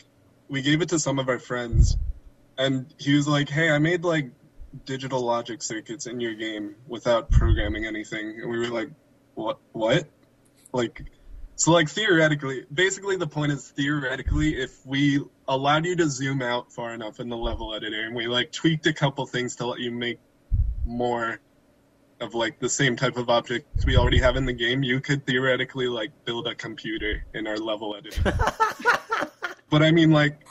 we 0.47 0.61
gave 0.61 0.81
it 0.81 0.89
to 0.89 0.99
some 0.99 1.19
of 1.19 1.29
our 1.29 1.39
friends 1.39 1.97
and 2.57 2.91
he 2.97 3.13
was 3.13 3.27
like, 3.27 3.49
Hey, 3.49 3.69
I 3.69 3.77
made 3.77 4.03
like 4.03 4.31
digital 4.85 5.21
logic 5.21 5.61
circuits 5.61 6.07
in 6.07 6.19
your 6.19 6.33
game 6.33 6.75
without 6.87 7.29
programming 7.29 7.85
anything 7.85 8.39
and 8.41 8.49
we 8.49 8.57
were 8.57 8.69
like, 8.69 8.89
What 9.35 9.59
what? 9.73 10.07
Like 10.71 11.03
so 11.57 11.71
like 11.71 11.89
theoretically 11.89 12.65
basically 12.73 13.17
the 13.17 13.27
point 13.27 13.51
is 13.51 13.69
theoretically 13.69 14.55
if 14.59 14.85
we 14.85 15.23
allowed 15.47 15.85
you 15.85 15.95
to 15.95 16.09
zoom 16.09 16.41
out 16.41 16.71
far 16.71 16.93
enough 16.93 17.19
in 17.19 17.29
the 17.29 17.37
level 17.37 17.73
editor 17.73 18.05
and 18.05 18.15
we 18.15 18.27
like 18.27 18.51
tweaked 18.51 18.85
a 18.85 18.93
couple 18.93 19.25
things 19.25 19.55
to 19.57 19.65
let 19.65 19.79
you 19.79 19.91
make 19.91 20.19
more 20.85 21.39
of 22.19 22.33
like 22.33 22.59
the 22.59 22.69
same 22.69 22.95
type 22.95 23.17
of 23.17 23.29
objects 23.29 23.85
we 23.85 23.95
already 23.95 24.19
have 24.19 24.35
in 24.35 24.45
the 24.45 24.53
game, 24.53 24.83
you 24.83 24.99
could 24.99 25.25
theoretically 25.25 25.87
like 25.87 26.11
build 26.25 26.47
a 26.47 26.55
computer 26.55 27.23
in 27.33 27.47
our 27.47 27.57
level 27.57 27.95
editor. 27.95 28.33
but 29.69 29.83
I 29.83 29.91
mean 29.91 30.11
like 30.11 30.45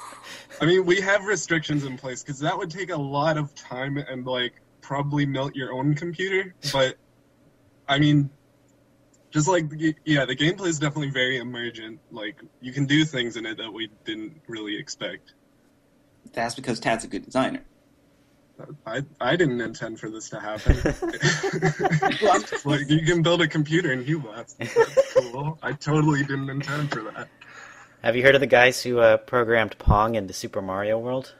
I 0.61 0.67
mean 0.67 0.87
we 0.87 1.01
have 1.01 1.25
restrictions 1.25 1.85
in 1.85 1.97
place 1.97 2.23
cuz 2.23 2.39
that 2.41 2.57
would 2.57 2.71
take 2.71 2.91
a 2.91 2.97
lot 2.97 3.37
of 3.37 3.55
time 3.55 3.97
and 3.97 4.27
like 4.27 4.61
probably 4.81 5.27
melt 5.27 5.57
your 5.57 5.73
own 5.73 5.95
computer, 5.95 6.55
but 6.73 6.97
I 7.89 7.99
mean 7.99 8.31
just 9.31 9.49
like 9.49 9.67
yeah, 10.05 10.25
the 10.25 10.37
gameplay 10.37 10.69
is 10.69 10.79
definitely 10.79 11.11
very 11.11 11.39
emergent. 11.39 12.01
Like 12.11 12.41
you 12.61 12.73
can 12.73 12.87
do 12.87 13.05
things 13.05 13.37
in 13.37 13.45
it 13.45 13.59
that 13.59 13.73
we 13.73 13.91
didn't 14.05 14.41
really 14.47 14.79
expect. 14.79 15.35
That's 16.33 16.55
because 16.55 16.81
Tad's 16.81 17.05
a 17.05 17.09
good 17.09 17.25
designer. 17.25 17.65
I 18.87 19.03
I 19.21 19.37
didn't 19.37 19.61
intend 19.61 20.01
for 20.01 20.09
this 20.11 20.31
to 20.31 20.41
happen. 20.41 20.77
like 22.65 22.89
you 22.89 23.05
can 23.05 23.23
build 23.23 23.43
a 23.43 23.49
computer 23.49 23.93
in 23.93 24.05
Huebots. 24.05 24.57
That's 24.59 25.15
cool. 25.15 25.59
I 25.63 25.73
totally 25.73 26.21
didn't 26.21 26.49
intend 26.49 26.91
for 26.91 27.03
that. 27.03 27.29
Have 28.03 28.17
you 28.17 28.23
heard 28.23 28.35
of 28.35 28.41
the 28.41 28.47
guys 28.47 28.83
who 28.83 28.99
uh, 29.01 29.17
programmed 29.19 29.77
Pong 29.79 30.15
in 30.15 30.27
the 30.27 30.33
Super 30.33 30.63
Mario 30.63 30.99
World? 30.99 31.35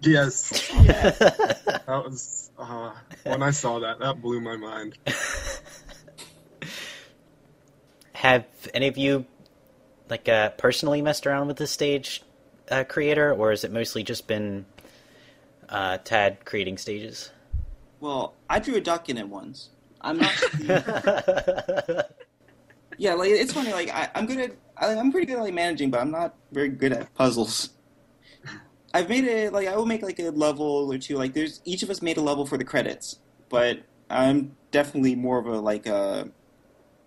Yes, 0.00 0.68
that 0.70 1.84
was 1.88 2.50
uh, 2.58 2.92
when 3.24 3.42
I 3.42 3.50
saw 3.50 3.80
that. 3.80 3.98
That 3.98 4.20
blew 4.20 4.40
my 4.40 4.56
mind. 4.56 4.98
Have 8.12 8.44
any 8.72 8.88
of 8.88 8.96
you, 8.96 9.26
like, 10.08 10.28
uh, 10.28 10.50
personally 10.50 11.02
messed 11.02 11.26
around 11.26 11.48
with 11.48 11.56
the 11.56 11.66
stage 11.66 12.22
uh, 12.70 12.84
creator, 12.84 13.32
or 13.32 13.50
has 13.50 13.64
it 13.64 13.72
mostly 13.72 14.02
just 14.02 14.26
been 14.26 14.66
uh, 15.68 15.98
Tad 15.98 16.44
creating 16.44 16.78
stages? 16.78 17.30
Well, 18.00 18.34
I 18.50 18.58
drew 18.58 18.76
a 18.76 18.80
duck 18.80 19.08
in 19.08 19.18
it 19.18 19.28
once. 19.28 19.70
I'm 20.00 20.18
not. 20.18 20.32
yeah, 22.98 23.14
like 23.14 23.30
it's 23.30 23.52
funny. 23.52 23.72
Like 23.72 23.90
I, 23.90 24.10
I'm 24.14 24.26
good 24.26 24.38
at. 24.38 24.52
I, 24.76 24.94
I'm 24.94 25.10
pretty 25.10 25.26
good 25.26 25.36
at 25.36 25.42
like 25.42 25.54
managing, 25.54 25.90
but 25.90 26.00
I'm 26.00 26.10
not 26.10 26.34
very 26.52 26.68
good 26.68 26.92
at 26.92 27.14
puzzles. 27.14 27.70
I've 28.92 29.08
made 29.08 29.24
it 29.24 29.52
like 29.52 29.66
I 29.66 29.76
will 29.76 29.86
make 29.86 30.02
like 30.02 30.18
a 30.18 30.30
level 30.30 30.92
or 30.92 30.98
two. 30.98 31.16
Like 31.16 31.32
there's 31.32 31.60
each 31.64 31.82
of 31.82 31.90
us 31.90 32.02
made 32.02 32.18
a 32.18 32.20
level 32.20 32.46
for 32.46 32.58
the 32.58 32.64
credits, 32.64 33.18
but 33.48 33.80
I'm 34.10 34.54
definitely 34.70 35.16
more 35.16 35.38
of 35.38 35.46
a 35.46 35.58
like 35.58 35.86
a 35.86 36.28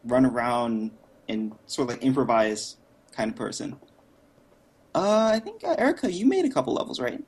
run 0.03 0.25
around 0.25 0.91
and 1.29 1.53
sort 1.65 1.89
of 1.89 1.95
like 1.95 2.03
improvise 2.03 2.77
kind 3.11 3.31
of 3.31 3.37
person. 3.37 3.77
Uh, 4.95 5.31
I 5.33 5.39
think 5.39 5.63
uh, 5.63 5.75
Erica, 5.77 6.11
you 6.11 6.25
made 6.25 6.45
a 6.45 6.49
couple 6.49 6.73
levels, 6.73 6.99
right? 6.99 7.23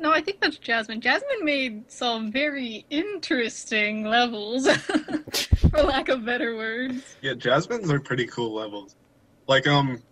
No, 0.00 0.12
I 0.12 0.20
think 0.20 0.40
that's 0.40 0.58
Jasmine. 0.58 1.00
Jasmine 1.00 1.44
made 1.44 1.90
some 1.90 2.32
very 2.32 2.84
interesting 2.90 4.04
levels, 4.04 4.68
for 5.70 5.82
lack 5.82 6.08
of 6.08 6.24
better 6.24 6.56
words. 6.56 7.02
Yeah, 7.20 7.34
Jasmine's 7.34 7.90
are 7.90 8.00
pretty 8.00 8.26
cool 8.26 8.54
levels. 8.54 8.96
Like 9.46 9.66
um, 9.66 10.02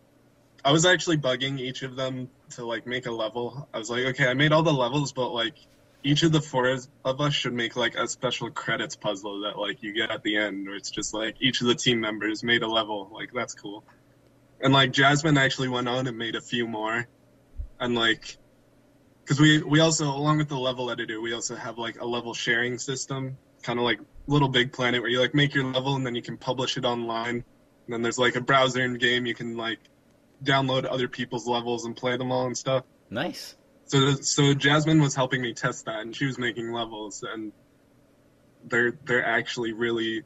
I 0.64 0.72
was 0.72 0.86
actually 0.86 1.18
bugging 1.18 1.58
each 1.58 1.82
of 1.82 1.96
them 1.96 2.28
to 2.50 2.64
like 2.64 2.86
make 2.86 3.06
a 3.06 3.10
level. 3.10 3.68
I 3.72 3.78
was 3.78 3.90
like, 3.90 4.04
okay, 4.06 4.28
I 4.28 4.34
made 4.34 4.52
all 4.52 4.62
the 4.62 4.72
levels, 4.72 5.12
but 5.12 5.30
like 5.30 5.54
each 6.04 6.22
of 6.22 6.32
the 6.32 6.40
four 6.40 6.76
of 7.04 7.20
us 7.20 7.34
should 7.34 7.52
make 7.52 7.76
like 7.76 7.94
a 7.94 8.06
special 8.08 8.50
credits 8.50 8.96
puzzle 8.96 9.42
that 9.42 9.58
like 9.58 9.82
you 9.82 9.92
get 9.92 10.10
at 10.10 10.22
the 10.22 10.36
end, 10.36 10.66
where 10.66 10.76
it's 10.76 10.90
just 10.90 11.14
like 11.14 11.36
each 11.40 11.60
of 11.60 11.66
the 11.66 11.74
team 11.74 12.00
members 12.00 12.42
made 12.42 12.62
a 12.62 12.68
level. 12.68 13.10
Like 13.12 13.30
that's 13.32 13.54
cool. 13.54 13.84
And 14.60 14.72
like 14.72 14.92
Jasmine 14.92 15.38
actually 15.38 15.68
went 15.68 15.88
on 15.88 16.06
and 16.06 16.16
made 16.16 16.36
a 16.36 16.40
few 16.40 16.66
more, 16.66 17.06
and 17.80 17.94
like, 17.94 18.36
because 19.24 19.40
we 19.40 19.62
we 19.62 19.80
also 19.80 20.06
along 20.06 20.38
with 20.38 20.48
the 20.48 20.58
level 20.58 20.90
editor, 20.90 21.20
we 21.20 21.32
also 21.32 21.54
have 21.54 21.78
like 21.78 22.00
a 22.00 22.04
level 22.04 22.34
sharing 22.34 22.78
system, 22.78 23.36
kind 23.62 23.78
of 23.78 23.84
like 23.84 24.00
Little 24.26 24.48
Big 24.48 24.72
Planet, 24.72 25.00
where 25.00 25.10
you 25.10 25.20
like 25.20 25.34
make 25.34 25.54
your 25.54 25.64
level 25.64 25.96
and 25.96 26.04
then 26.04 26.14
you 26.14 26.22
can 26.22 26.36
publish 26.36 26.76
it 26.76 26.84
online. 26.84 27.36
And 27.36 27.44
then 27.88 28.02
there's 28.02 28.18
like 28.18 28.36
a 28.36 28.40
browser 28.40 28.82
in 28.82 28.94
game 28.94 29.26
you 29.26 29.34
can 29.34 29.56
like 29.56 29.78
download 30.42 30.86
other 30.90 31.08
people's 31.08 31.46
levels 31.46 31.84
and 31.84 31.96
play 31.96 32.16
them 32.16 32.32
all 32.32 32.46
and 32.46 32.56
stuff. 32.56 32.84
Nice. 33.10 33.56
So 33.86 34.14
so 34.14 34.54
Jasmine 34.54 35.00
was 35.00 35.14
helping 35.14 35.42
me 35.42 35.54
test 35.54 35.86
that, 35.86 36.00
and 36.00 36.14
she 36.14 36.26
was 36.26 36.38
making 36.38 36.72
levels, 36.72 37.22
and 37.22 37.52
they're 38.64 38.98
they're 39.04 39.24
actually 39.24 39.72
really. 39.72 40.22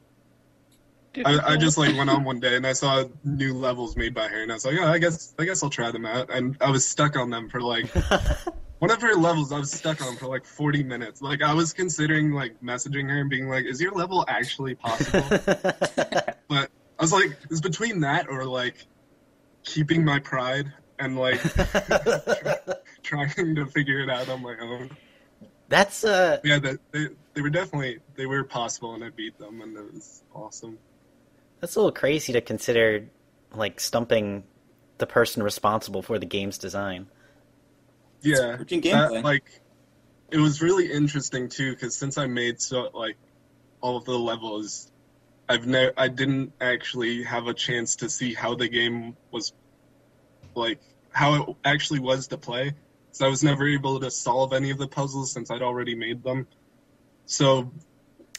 I, 1.25 1.53
I 1.53 1.57
just 1.57 1.77
like 1.77 1.95
went 1.97 2.09
on 2.09 2.23
one 2.25 2.39
day 2.39 2.55
and 2.55 2.65
I 2.65 2.73
saw 2.73 3.05
new 3.23 3.53
levels 3.53 3.95
made 3.95 4.13
by 4.13 4.27
her, 4.27 4.41
and 4.41 4.51
I 4.51 4.55
was 4.55 4.65
like, 4.65 4.75
oh, 4.79 4.87
I 4.87 4.97
guess 4.97 5.33
I 5.39 5.45
guess 5.45 5.63
I'll 5.63 5.69
try 5.69 5.91
them 5.91 6.05
out, 6.05 6.29
and 6.29 6.57
I 6.61 6.69
was 6.69 6.87
stuck 6.87 7.15
on 7.15 7.29
them 7.29 7.49
for 7.49 7.61
like 7.61 7.87
one 8.79 8.91
of 8.91 9.01
her 9.01 9.15
levels. 9.15 9.51
I 9.51 9.59
was 9.59 9.71
stuck 9.71 10.01
on 10.01 10.15
for 10.17 10.27
like 10.27 10.45
forty 10.45 10.83
minutes. 10.83 11.21
Like 11.21 11.41
I 11.41 11.53
was 11.53 11.73
considering 11.73 12.31
like 12.31 12.59
messaging 12.61 13.09
her 13.09 13.21
and 13.21 13.29
being 13.29 13.49
like, 13.49 13.65
"Is 13.65 13.81
your 13.81 13.91
level 13.91 14.25
actually 14.27 14.75
possible?" 14.75 15.25
but 16.49 16.69
I 16.99 17.01
was 17.01 17.13
like, 17.13 17.37
it's 17.49 17.61
between 17.61 18.01
that 18.01 18.27
or 18.29 18.45
like 18.45 18.87
keeping 19.63 20.03
my 20.03 20.19
pride 20.19 20.71
and 20.99 21.17
like 21.17 21.41
trying 23.03 23.55
to 23.55 23.65
figure 23.65 23.99
it 23.99 24.09
out 24.09 24.29
on 24.29 24.41
my 24.41 24.55
own. 24.59 24.89
That's 25.69 26.03
uh, 26.03 26.39
Yeah, 26.43 26.59
they, 26.59 26.77
they 26.91 27.07
they 27.33 27.41
were 27.41 27.49
definitely 27.49 27.99
they 28.15 28.25
were 28.25 28.43
possible, 28.43 28.95
and 28.95 29.03
I 29.03 29.09
beat 29.09 29.37
them, 29.37 29.61
and 29.61 29.75
it 29.75 29.93
was 29.93 30.23
awesome. 30.33 30.79
That's 31.59 31.75
a 31.75 31.79
little 31.79 31.91
crazy 31.91 32.33
to 32.33 32.41
consider, 32.41 33.09
like 33.53 33.79
stumping 33.79 34.43
the 34.97 35.07
person 35.07 35.43
responsible 35.43 36.01
for 36.01 36.19
the 36.19 36.25
game's 36.25 36.57
design. 36.57 37.07
Yeah, 38.21 38.57
that, 38.57 39.21
like 39.23 39.61
it 40.31 40.37
was 40.37 40.61
really 40.61 40.91
interesting 40.91 41.49
too, 41.49 41.71
because 41.71 41.95
since 41.95 42.17
I 42.17 42.27
made 42.27 42.59
so 42.61 42.89
like 42.93 43.17
all 43.81 43.97
of 43.97 44.05
the 44.05 44.17
levels, 44.17 44.91
I've 45.47 45.67
never 45.67 45.93
I 45.97 46.07
didn't 46.07 46.53
actually 46.59 47.23
have 47.23 47.47
a 47.47 47.53
chance 47.53 47.97
to 47.97 48.09
see 48.09 48.33
how 48.33 48.55
the 48.55 48.67
game 48.67 49.15
was 49.31 49.53
like 50.55 50.79
how 51.11 51.35
it 51.35 51.55
actually 51.63 51.99
was 51.99 52.27
to 52.27 52.37
play. 52.37 52.73
So 53.11 53.25
I 53.25 53.29
was 53.29 53.43
never 53.43 53.67
able 53.67 53.99
to 53.99 54.11
solve 54.11 54.53
any 54.53 54.69
of 54.69 54.77
the 54.77 54.87
puzzles 54.87 55.31
since 55.31 55.49
I'd 55.49 55.61
already 55.61 55.95
made 55.95 56.23
them. 56.23 56.47
So 57.25 57.71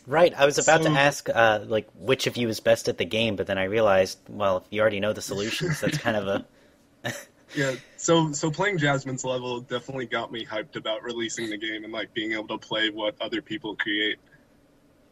Right. 0.08 0.32
I 0.34 0.46
was 0.46 0.56
about 0.56 0.82
So- 0.82 0.88
to 0.90 0.98
ask, 0.98 1.28
uh, 1.28 1.60
like, 1.66 1.86
which 1.94 2.26
of 2.26 2.38
you 2.38 2.48
is 2.48 2.60
best 2.60 2.88
at 2.88 2.96
the 2.96 3.04
game, 3.04 3.36
but 3.36 3.46
then 3.46 3.58
I 3.58 3.64
realized, 3.64 4.18
well, 4.26 4.56
if 4.56 4.64
you 4.70 4.80
already 4.80 5.00
know 5.00 5.12
the 5.12 5.20
solutions, 5.20 5.80
that's 5.82 5.98
kind 5.98 6.16
of 6.16 6.26
a. 6.26 7.12
yeah, 7.54 7.74
so 7.98 8.32
so 8.32 8.50
playing 8.50 8.78
Jasmine's 8.78 9.22
level 9.22 9.60
definitely 9.60 10.06
got 10.06 10.32
me 10.32 10.46
hyped 10.46 10.76
about 10.76 11.02
releasing 11.02 11.50
the 11.50 11.58
game 11.58 11.84
and 11.84 11.92
like 11.92 12.14
being 12.14 12.32
able 12.32 12.48
to 12.48 12.58
play 12.58 12.88
what 12.88 13.14
other 13.20 13.42
people 13.42 13.76
create. 13.76 14.16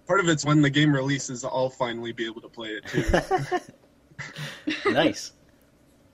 Part 0.07 0.21
of 0.21 0.31
it's 0.31 0.47
when 0.47 0.63
the 0.63 0.71
game 0.71 0.95
releases, 0.95 1.45
I'll 1.45 1.69
finally 1.69 2.13
be 2.13 2.25
able 2.25 2.41
to 2.41 2.49
play 2.49 2.71
it 2.83 3.61
too. 4.73 4.91
nice. 4.93 5.33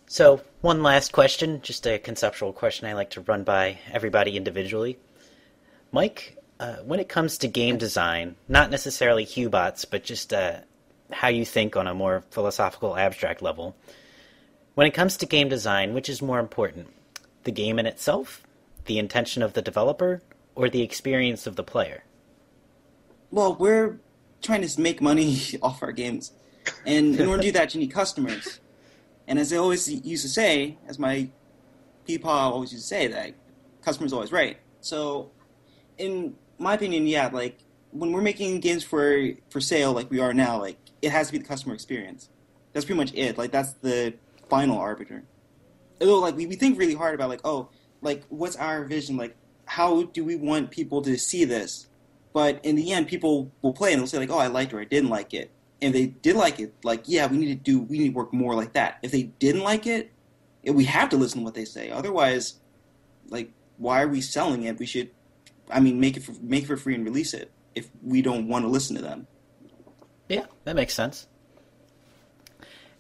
So, 0.07 0.41
one 0.61 0.83
last 0.83 1.13
question, 1.13 1.63
just 1.63 1.87
a 1.87 1.99
conceptual 2.01 2.53
question 2.53 2.89
I 2.89 2.95
like 2.95 3.11
to 3.11 3.21
run 3.21 3.45
by 3.45 3.79
everybody 3.93 4.37
individually. 4.37 4.99
Mike, 5.93 6.37
uh, 6.63 6.77
when 6.85 7.01
it 7.01 7.09
comes 7.09 7.39
to 7.39 7.49
game 7.49 7.77
design, 7.77 8.37
not 8.47 8.71
necessarily 8.71 9.27
Huebots, 9.27 9.85
but 9.91 10.05
just 10.05 10.33
uh, 10.33 10.59
how 11.11 11.27
you 11.27 11.45
think 11.45 11.77
on 11.77 11.89
a 11.89 11.95
more 11.95 12.23
philosophical, 12.31 12.97
abstract 12.97 13.43
level, 13.43 13.75
When 14.75 14.87
it 14.87 14.95
comes 14.95 15.17
to 15.17 15.27
game 15.27 15.49
design, 15.49 15.93
which 15.93 16.09
is 16.09 16.23
more 16.23 16.39
important? 16.39 16.87
The 17.43 17.51
game 17.51 17.81
in 17.81 17.87
itself, 17.87 18.45
the 18.85 18.99
intention 18.99 19.43
of 19.43 19.55
the 19.55 19.61
developer, 19.61 20.23
or 20.55 20.71
the 20.71 20.83
experience 20.83 21.49
of 21.49 21.57
the 21.57 21.65
player? 21.65 22.05
Well, 23.33 23.57
we're 23.57 23.99
trying 24.41 24.67
to 24.67 24.81
make 24.81 25.03
money 25.03 25.41
off 25.63 25.83
our 25.83 25.93
games. 25.93 26.31
And 26.87 27.19
in 27.19 27.27
order 27.27 27.43
to 27.43 27.49
do 27.49 27.53
that, 27.59 27.75
you 27.75 27.81
need 27.81 27.93
customers. 27.93 28.61
And 29.27 29.37
as 29.37 29.53
I 29.53 29.57
always 29.57 29.91
used 29.91 30.23
to 30.23 30.29
say, 30.31 30.79
as 30.87 30.97
my 30.97 31.29
peepaw 32.07 32.53
always 32.55 32.73
used 32.73 32.85
to 32.85 32.89
say, 32.89 33.09
that 33.09 33.35
customer's 33.83 34.13
always 34.13 34.31
right. 34.31 34.59
So, 34.81 35.33
in 35.99 36.37
my 36.63 36.75
opinion, 36.75 37.07
yeah, 37.07 37.29
like 37.33 37.59
when 37.91 38.13
we're 38.13 38.23
making 38.23 38.61
games 38.61 38.85
for 38.85 39.31
for 39.51 39.61
sale, 39.61 39.93
like 39.93 40.11
we 40.11 40.21
are 40.21 40.33
now, 40.33 40.59
like 40.61 40.79
it 41.03 41.11
has 41.11 41.27
to 41.29 41.33
be 41.33 41.39
the 41.39 41.45
customer 41.45 41.75
experience. 41.75 42.29
That's 42.73 42.87
pretty 42.87 42.99
much 42.99 43.13
it. 43.15 43.37
Like 43.37 43.53
that's 43.53 43.75
the 43.75 44.15
final 44.49 44.79
arbiter. 44.79 45.25
Although, 46.01 46.21
like 46.21 46.37
we, 46.37 46.47
we 46.47 46.57
think 46.57 46.79
really 46.79 46.95
hard 46.95 47.15
about 47.15 47.29
like, 47.29 47.41
oh, 47.45 47.69
like 48.01 48.25
what's 48.29 48.57
our 48.57 48.85
vision? 48.85 49.17
Like, 49.17 49.37
how 49.67 50.05
do 50.05 50.25
we 50.25 50.37
want 50.37 50.71
people 50.71 51.03
to 51.03 51.19
see 51.19 51.45
this? 51.45 51.87
But 52.33 52.65
in 52.65 52.77
the 52.77 52.93
end, 52.93 53.09
people 53.09 53.53
will 53.61 53.75
play 53.75 53.93
and 53.93 54.01
they'll 54.01 54.07
say 54.07 54.19
like, 54.19 54.31
oh, 54.31 54.39
I 54.39 54.47
liked 54.47 54.73
it 54.73 54.77
or 54.77 54.81
I 54.81 54.85
didn't 54.85 55.11
like 55.11 55.35
it. 55.35 55.51
And 55.83 55.95
if 55.95 56.01
they 56.01 56.07
did 56.07 56.37
like 56.37 56.61
it, 56.61 56.75
like, 56.83 57.03
yeah, 57.07 57.27
we 57.27 57.37
need 57.37 57.49
to 57.49 57.55
do, 57.55 57.81
we 57.81 57.99
need 57.99 58.11
to 58.11 58.15
work 58.15 58.33
more 58.33 58.55
like 58.55 58.73
that. 58.73 58.99
If 59.03 59.11
they 59.11 59.25
didn't 59.25 59.63
like 59.63 59.87
it, 59.87 60.13
we 60.65 60.85
have 60.85 61.09
to 61.11 61.17
listen 61.17 61.41
to 61.41 61.45
what 61.45 61.55
they 61.55 61.65
say. 61.65 61.91
Otherwise, 61.91 62.55
like, 63.29 63.51
why 63.79 64.03
are 64.03 64.09
we 64.09 64.21
selling 64.21 64.63
it? 64.63 64.79
We 64.79 64.87
should, 64.87 65.11
I 65.71 65.81
mean, 65.81 66.01
make 66.01 66.17
it 66.17 66.23
for, 66.23 66.33
make 66.41 66.65
it 66.65 66.67
for 66.67 66.77
free 66.77 66.95
and 66.95 67.05
release 67.05 67.35
it 67.35 67.51
if 67.75 67.91
we 68.03 68.23
don't 68.23 68.49
want 68.49 68.65
to 68.65 68.69
listen 68.69 68.97
to 68.97 69.03
them. 69.03 69.27
Yeah, 70.29 70.47
that 70.65 70.77
makes 70.77 70.95
sense. 70.95 71.27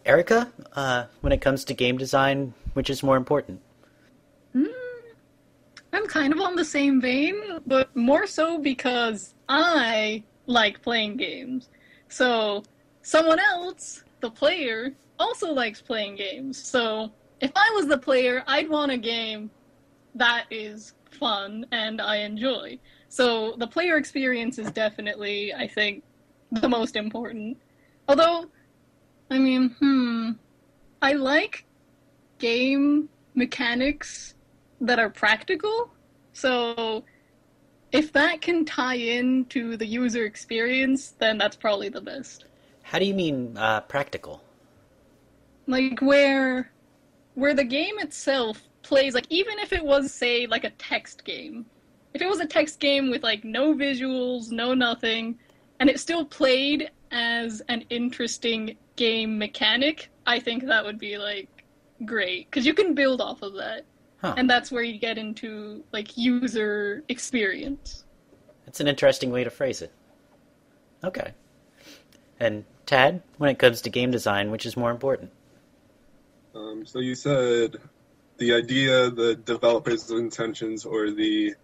Erica, 0.04 0.52
uh, 0.74 1.04
when 1.20 1.32
it 1.32 1.40
comes 1.40 1.64
to 1.64 1.74
game 1.74 1.96
design, 1.96 2.54
which 2.74 2.90
is 2.90 3.02
more 3.02 3.16
important? 3.16 3.60
Mm, 4.54 4.66
I'm 5.92 6.06
kind 6.06 6.32
of 6.32 6.40
on 6.40 6.56
the 6.56 6.64
same 6.64 7.00
vein, 7.00 7.60
but 7.66 7.94
more 7.94 8.26
so 8.26 8.58
because 8.58 9.34
I 9.48 10.24
like 10.46 10.82
playing 10.82 11.18
games. 11.18 11.68
So 12.08 12.64
someone 13.02 13.38
else, 13.38 14.02
the 14.20 14.30
player, 14.30 14.92
also 15.18 15.52
likes 15.52 15.80
playing 15.80 16.16
games. 16.16 16.60
So 16.62 17.12
if 17.40 17.52
I 17.54 17.70
was 17.74 17.86
the 17.86 17.98
player, 17.98 18.42
I'd 18.46 18.68
want 18.68 18.90
a 18.90 18.98
game 18.98 19.50
that 20.14 20.46
is 20.50 20.94
fun 21.14 21.66
and 21.72 22.00
I 22.00 22.16
enjoy. 22.16 22.78
So 23.08 23.54
the 23.58 23.66
player 23.66 23.96
experience 23.96 24.58
is 24.58 24.70
definitely, 24.70 25.52
I 25.54 25.68
think, 25.68 26.02
the 26.50 26.68
most 26.68 26.96
important. 26.96 27.58
Although, 28.08 28.46
I 29.30 29.38
mean, 29.38 29.70
hmm, 29.78 30.30
I 31.00 31.12
like 31.12 31.64
game 32.38 33.08
mechanics 33.34 34.34
that 34.80 34.98
are 34.98 35.10
practical. 35.10 35.90
So 36.32 37.04
if 37.92 38.12
that 38.12 38.40
can 38.40 38.64
tie 38.64 38.96
in 38.96 39.44
to 39.46 39.76
the 39.76 39.86
user 39.86 40.24
experience, 40.24 41.10
then 41.18 41.38
that's 41.38 41.56
probably 41.56 41.88
the 41.88 42.00
best. 42.00 42.46
How 42.82 42.98
do 42.98 43.04
you 43.04 43.14
mean 43.14 43.56
uh, 43.56 43.80
practical? 43.82 44.42
Like 45.66 46.00
where 46.00 46.70
where 47.34 47.54
the 47.54 47.64
game 47.64 47.98
itself 47.98 48.62
plays 48.82 49.14
like 49.14 49.26
even 49.30 49.58
if 49.58 49.72
it 49.72 49.84
was 49.84 50.12
say 50.12 50.46
like 50.46 50.64
a 50.64 50.70
text 50.70 51.24
game. 51.24 51.66
If 52.14 52.20
it 52.20 52.28
was 52.28 52.40
a 52.40 52.46
text 52.46 52.78
game 52.78 53.10
with 53.10 53.22
like 53.22 53.42
no 53.42 53.74
visuals, 53.74 54.50
no 54.50 54.74
nothing, 54.74 55.38
and 55.80 55.88
it 55.88 55.98
still 55.98 56.24
played 56.24 56.90
as 57.10 57.62
an 57.68 57.84
interesting 57.88 58.76
game 58.96 59.38
mechanic, 59.38 60.10
I 60.26 60.38
think 60.38 60.66
that 60.66 60.84
would 60.84 60.98
be 60.98 61.16
like 61.18 61.48
great 62.04 62.50
because 62.50 62.66
you 62.66 62.74
can 62.74 62.94
build 62.94 63.20
off 63.20 63.42
of 63.42 63.54
that. 63.54 63.84
Huh. 64.20 64.34
And 64.36 64.48
that's 64.48 64.70
where 64.70 64.82
you 64.82 64.98
get 64.98 65.18
into 65.18 65.82
like 65.92 66.16
user 66.16 67.02
experience. 67.08 68.04
That's 68.66 68.80
an 68.80 68.88
interesting 68.88 69.32
way 69.32 69.42
to 69.44 69.50
phrase 69.50 69.82
it. 69.82 69.92
Okay. 71.02 71.32
And 72.38 72.64
Tad, 72.86 73.22
when 73.38 73.50
it 73.50 73.58
comes 73.58 73.80
to 73.82 73.90
game 73.90 74.10
design, 74.10 74.50
which 74.50 74.66
is 74.66 74.76
more 74.76 74.90
important? 74.90 75.30
Um, 76.54 76.84
so 76.86 77.00
you 77.00 77.14
said 77.14 77.76
the 78.38 78.54
idea, 78.54 79.10
the 79.10 79.34
developer's 79.34 80.10
intentions, 80.10 80.84
or 80.84 81.10
the 81.10 81.54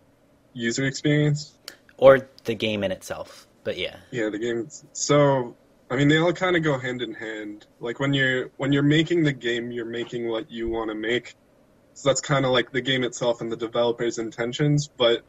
user 0.52 0.84
experience? 0.84 1.56
Or 1.96 2.28
the 2.44 2.54
game 2.54 2.84
in 2.84 2.92
itself. 2.92 3.46
But 3.64 3.76
yeah. 3.78 3.96
Yeah, 4.10 4.30
the 4.30 4.38
game. 4.38 4.68
So 4.92 5.56
I 5.90 5.96
mean, 5.96 6.08
they 6.08 6.18
all 6.18 6.32
kind 6.32 6.56
of 6.56 6.62
go 6.62 6.78
hand 6.78 7.00
in 7.00 7.14
hand. 7.14 7.66
Like 7.80 7.98
when 7.98 8.12
you're 8.12 8.50
when 8.56 8.72
you're 8.72 8.82
making 8.82 9.24
the 9.24 9.32
game, 9.32 9.70
you're 9.70 9.86
making 9.86 10.28
what 10.28 10.50
you 10.50 10.68
want 10.68 10.90
to 10.90 10.94
make. 10.94 11.34
So 11.94 12.10
that's 12.10 12.20
kind 12.20 12.44
of 12.44 12.52
like 12.52 12.70
the 12.70 12.80
game 12.80 13.04
itself 13.04 13.40
and 13.40 13.50
the 13.50 13.56
developer's 13.56 14.18
intentions. 14.18 14.88
But 14.88 15.22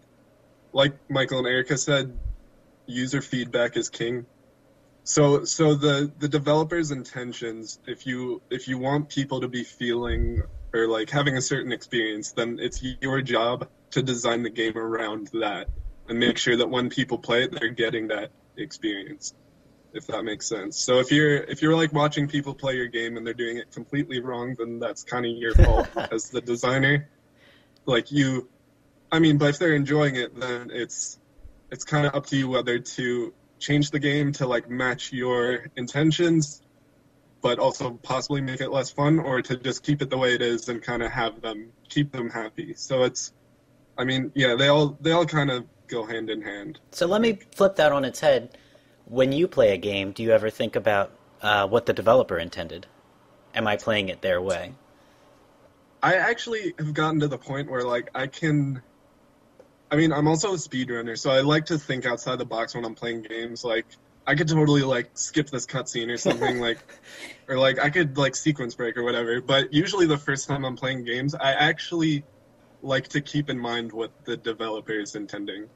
like 0.74 0.94
Michael 1.10 1.40
and 1.40 1.48
Erica 1.48 1.78
said, 1.78 2.18
user 2.86 3.22
feedback 3.22 3.78
is 3.78 3.90
king. 3.90 4.26
So 5.10 5.44
so 5.44 5.74
the 5.74 6.12
the 6.20 6.28
developer's 6.28 6.92
intentions, 6.92 7.80
if 7.88 8.06
you 8.06 8.44
if 8.52 8.68
you 8.68 8.78
want 8.78 9.10
people 9.10 9.42
to 9.42 9.48
be 9.48 9.64
feeling 9.64 10.44
or 10.72 10.88
like 10.88 11.10
having 11.10 11.36
a 11.36 11.42
certain 11.42 11.72
experience, 11.72 12.34
then 12.34 12.60
it's 12.62 12.84
your 13.02 13.24
job 13.24 13.68
to 13.90 14.04
design 14.04 14.44
the 14.44 14.52
game 14.52 14.78
around 14.78 15.32
that 15.34 15.68
and 16.08 16.20
make 16.20 16.38
sure 16.38 16.58
that 16.58 16.70
when 16.70 16.92
people 16.92 17.18
play 17.18 17.42
it, 17.42 17.52
they're 17.52 17.70
getting 17.70 18.10
that 18.10 18.30
experience 18.56 19.34
if 19.94 20.06
that 20.06 20.22
makes 20.22 20.48
sense. 20.48 20.78
So 20.78 21.00
if 21.00 21.12
you're 21.12 21.38
if 21.38 21.64
you're 21.64 21.76
like 21.76 21.92
watching 21.92 22.28
people 22.28 22.54
play 22.54 22.76
your 22.76 22.86
game 22.86 23.18
and 23.18 23.26
they're 23.26 23.34
doing 23.34 23.58
it 23.58 23.72
completely 23.72 24.20
wrong, 24.20 24.54
then 24.60 24.78
that's 24.78 25.02
kind 25.02 25.26
of 25.26 25.32
your 25.32 25.56
fault 25.56 25.90
as 26.12 26.30
the 26.30 26.40
designer. 26.40 27.10
Like 27.88 28.12
you, 28.12 28.48
I 29.12 29.18
mean, 29.18 29.40
but 29.40 29.50
if 29.50 29.58
they're 29.58 29.74
enjoying 29.74 30.18
it, 30.18 30.40
then 30.40 30.70
it's 30.72 31.18
it's 31.72 31.84
kind 31.84 32.06
of 32.06 32.14
up 32.14 32.28
to 32.28 32.38
you 32.38 32.48
whether 32.48 32.78
to 32.78 33.34
change 33.60 33.92
the 33.92 34.00
game 34.00 34.32
to 34.34 34.48
like 34.48 34.70
match 34.70 35.12
your 35.12 35.68
intentions, 35.76 36.62
but 37.42 37.60
also 37.60 37.92
possibly 38.04 38.42
make 38.42 38.62
it 38.62 38.72
less 38.72 38.90
fun, 38.92 39.20
or 39.20 39.42
to 39.42 39.58
just 39.58 39.84
keep 39.84 40.02
it 40.02 40.10
the 40.10 40.18
way 40.18 40.34
it 40.34 40.42
is 40.42 40.70
and 40.70 40.82
kind 40.82 41.04
of 41.04 41.12
have 41.12 41.42
them 41.42 41.72
keep 41.88 42.12
them 42.12 42.30
happy. 42.30 42.74
So 42.76 43.04
it's, 43.04 43.34
I 43.98 44.04
mean, 44.04 44.32
yeah, 44.36 44.56
they 44.56 44.68
all 44.68 44.98
they 45.02 45.12
all 45.12 45.26
kind 45.26 45.52
of 45.52 45.66
go 45.88 46.06
hand 46.06 46.30
in 46.30 46.42
hand. 46.42 46.80
So 46.92 47.06
let 47.06 47.22
me 47.22 47.40
flip 47.54 47.76
that 47.76 47.92
on 47.92 48.06
its 48.06 48.20
head 48.20 48.58
when 49.10 49.32
you 49.32 49.48
play 49.48 49.74
a 49.74 49.78
game, 49.78 50.12
do 50.12 50.24
you 50.24 50.32
ever 50.32 50.50
think 50.50 50.76
about 50.76 51.12
uh, 51.42 51.68
what 51.68 51.86
the 51.86 51.94
developer 51.94 52.38
intended? 52.38 52.86
Am 53.56 53.68
I 53.68 53.76
playing 53.76 54.10
it 54.10 54.22
their 54.22 54.42
way? 54.42 54.74
I 56.02 56.16
actually 56.16 56.76
have 56.78 56.94
gotten 56.94 57.20
to 57.20 57.28
the 57.28 57.38
point 57.38 57.70
where 57.70 57.84
like 57.84 58.10
I 58.16 58.28
can. 58.28 58.82
I 59.92 59.96
mean, 59.96 60.14
I'm 60.14 60.28
also 60.28 60.54
a 60.54 60.58
speedrunner, 60.58 61.18
so 61.18 61.32
I 61.32 61.42
like 61.42 61.66
to 61.66 61.80
think 61.80 62.06
outside 62.06 62.38
the 62.38 62.46
box 62.46 62.76
when 62.76 62.86
I'm 62.86 62.94
playing 62.94 63.24
games. 63.24 63.64
Like, 63.64 63.86
I 64.28 64.36
could 64.36 64.48
totally 64.48 64.84
like 64.84 65.10
skip 65.16 65.50
this 65.50 65.66
cutscene 65.66 66.12
or 66.12 66.18
something 66.18 66.60
like, 66.68 66.78
or 67.48 67.58
like 67.58 67.80
I 67.80 67.90
could 67.90 68.18
like 68.18 68.36
sequence 68.36 68.76
break 68.76 68.98
or 68.98 69.04
whatever. 69.04 69.42
But 69.42 69.74
usually, 69.74 70.06
the 70.06 70.18
first 70.18 70.48
time 70.48 70.64
I'm 70.64 70.76
playing 70.76 71.06
games, 71.06 71.34
I 71.34 71.54
actually 71.54 72.24
like 72.82 73.08
to 73.10 73.22
keep 73.22 73.50
in 73.50 73.58
mind 73.58 73.92
what 73.92 74.12
the 74.26 74.38
developer 74.38 74.94
is 74.94 75.16
intending. 75.16 75.68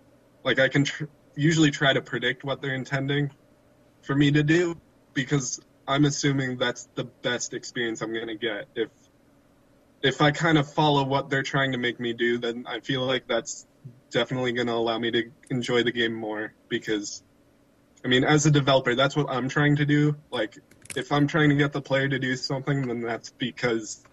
Like, 0.43 0.59
I 0.59 0.68
can 0.68 0.84
tr- 0.84 1.05
usually 1.36 1.72
try 1.72 1.93
to 1.93 2.01
predict 2.01 2.43
what 2.43 2.61
they're 2.61 2.76
intending 2.76 3.32
for 4.03 4.16
me 4.16 4.30
to 4.32 4.43
do 4.43 4.80
because 5.14 5.59
I'm 5.88 6.05
assuming 6.05 6.57
that's 6.57 6.88
the 6.95 7.05
best 7.05 7.53
experience 7.53 8.01
I'm 8.01 8.14
going 8.14 8.28
to 8.28 8.36
get. 8.36 8.68
If 8.76 8.89
if 10.03 10.22
I 10.22 10.32
kind 10.32 10.57
of 10.57 10.72
follow 10.72 11.03
what 11.03 11.30
they're 11.30 11.43
trying 11.43 11.72
to 11.72 11.78
make 11.78 11.99
me 11.99 12.14
do, 12.14 12.38
then 12.38 12.66
I 12.68 12.82
feel 12.82 13.05
like 13.05 13.26
that's 13.28 13.66
definitely 14.09 14.51
going 14.53 14.67
to 14.67 14.73
allow 14.73 14.99
me 14.99 15.11
to 15.11 15.31
enjoy 15.49 15.84
the 15.84 15.91
game 15.91 16.13
more 16.13 16.53
because 16.69 17.23
I 18.05 18.09
mean, 18.09 18.23
as 18.23 18.45
a 18.45 18.51
developer, 18.51 18.95
that's 18.95 19.15
what 19.15 19.29
I'm 19.29 19.47
trying 19.47 19.77
to 19.77 19.86
do. 19.86 20.15
Like 20.31 20.57
if 20.95 21.11
I'm 21.11 21.27
trying 21.27 21.49
to 21.49 21.55
get 21.55 21.71
the 21.71 21.81
player 21.81 22.07
to 22.07 22.19
do 22.19 22.36
something, 22.36 22.88
then 22.88 23.01
that's 23.01 23.29
because 23.29 24.03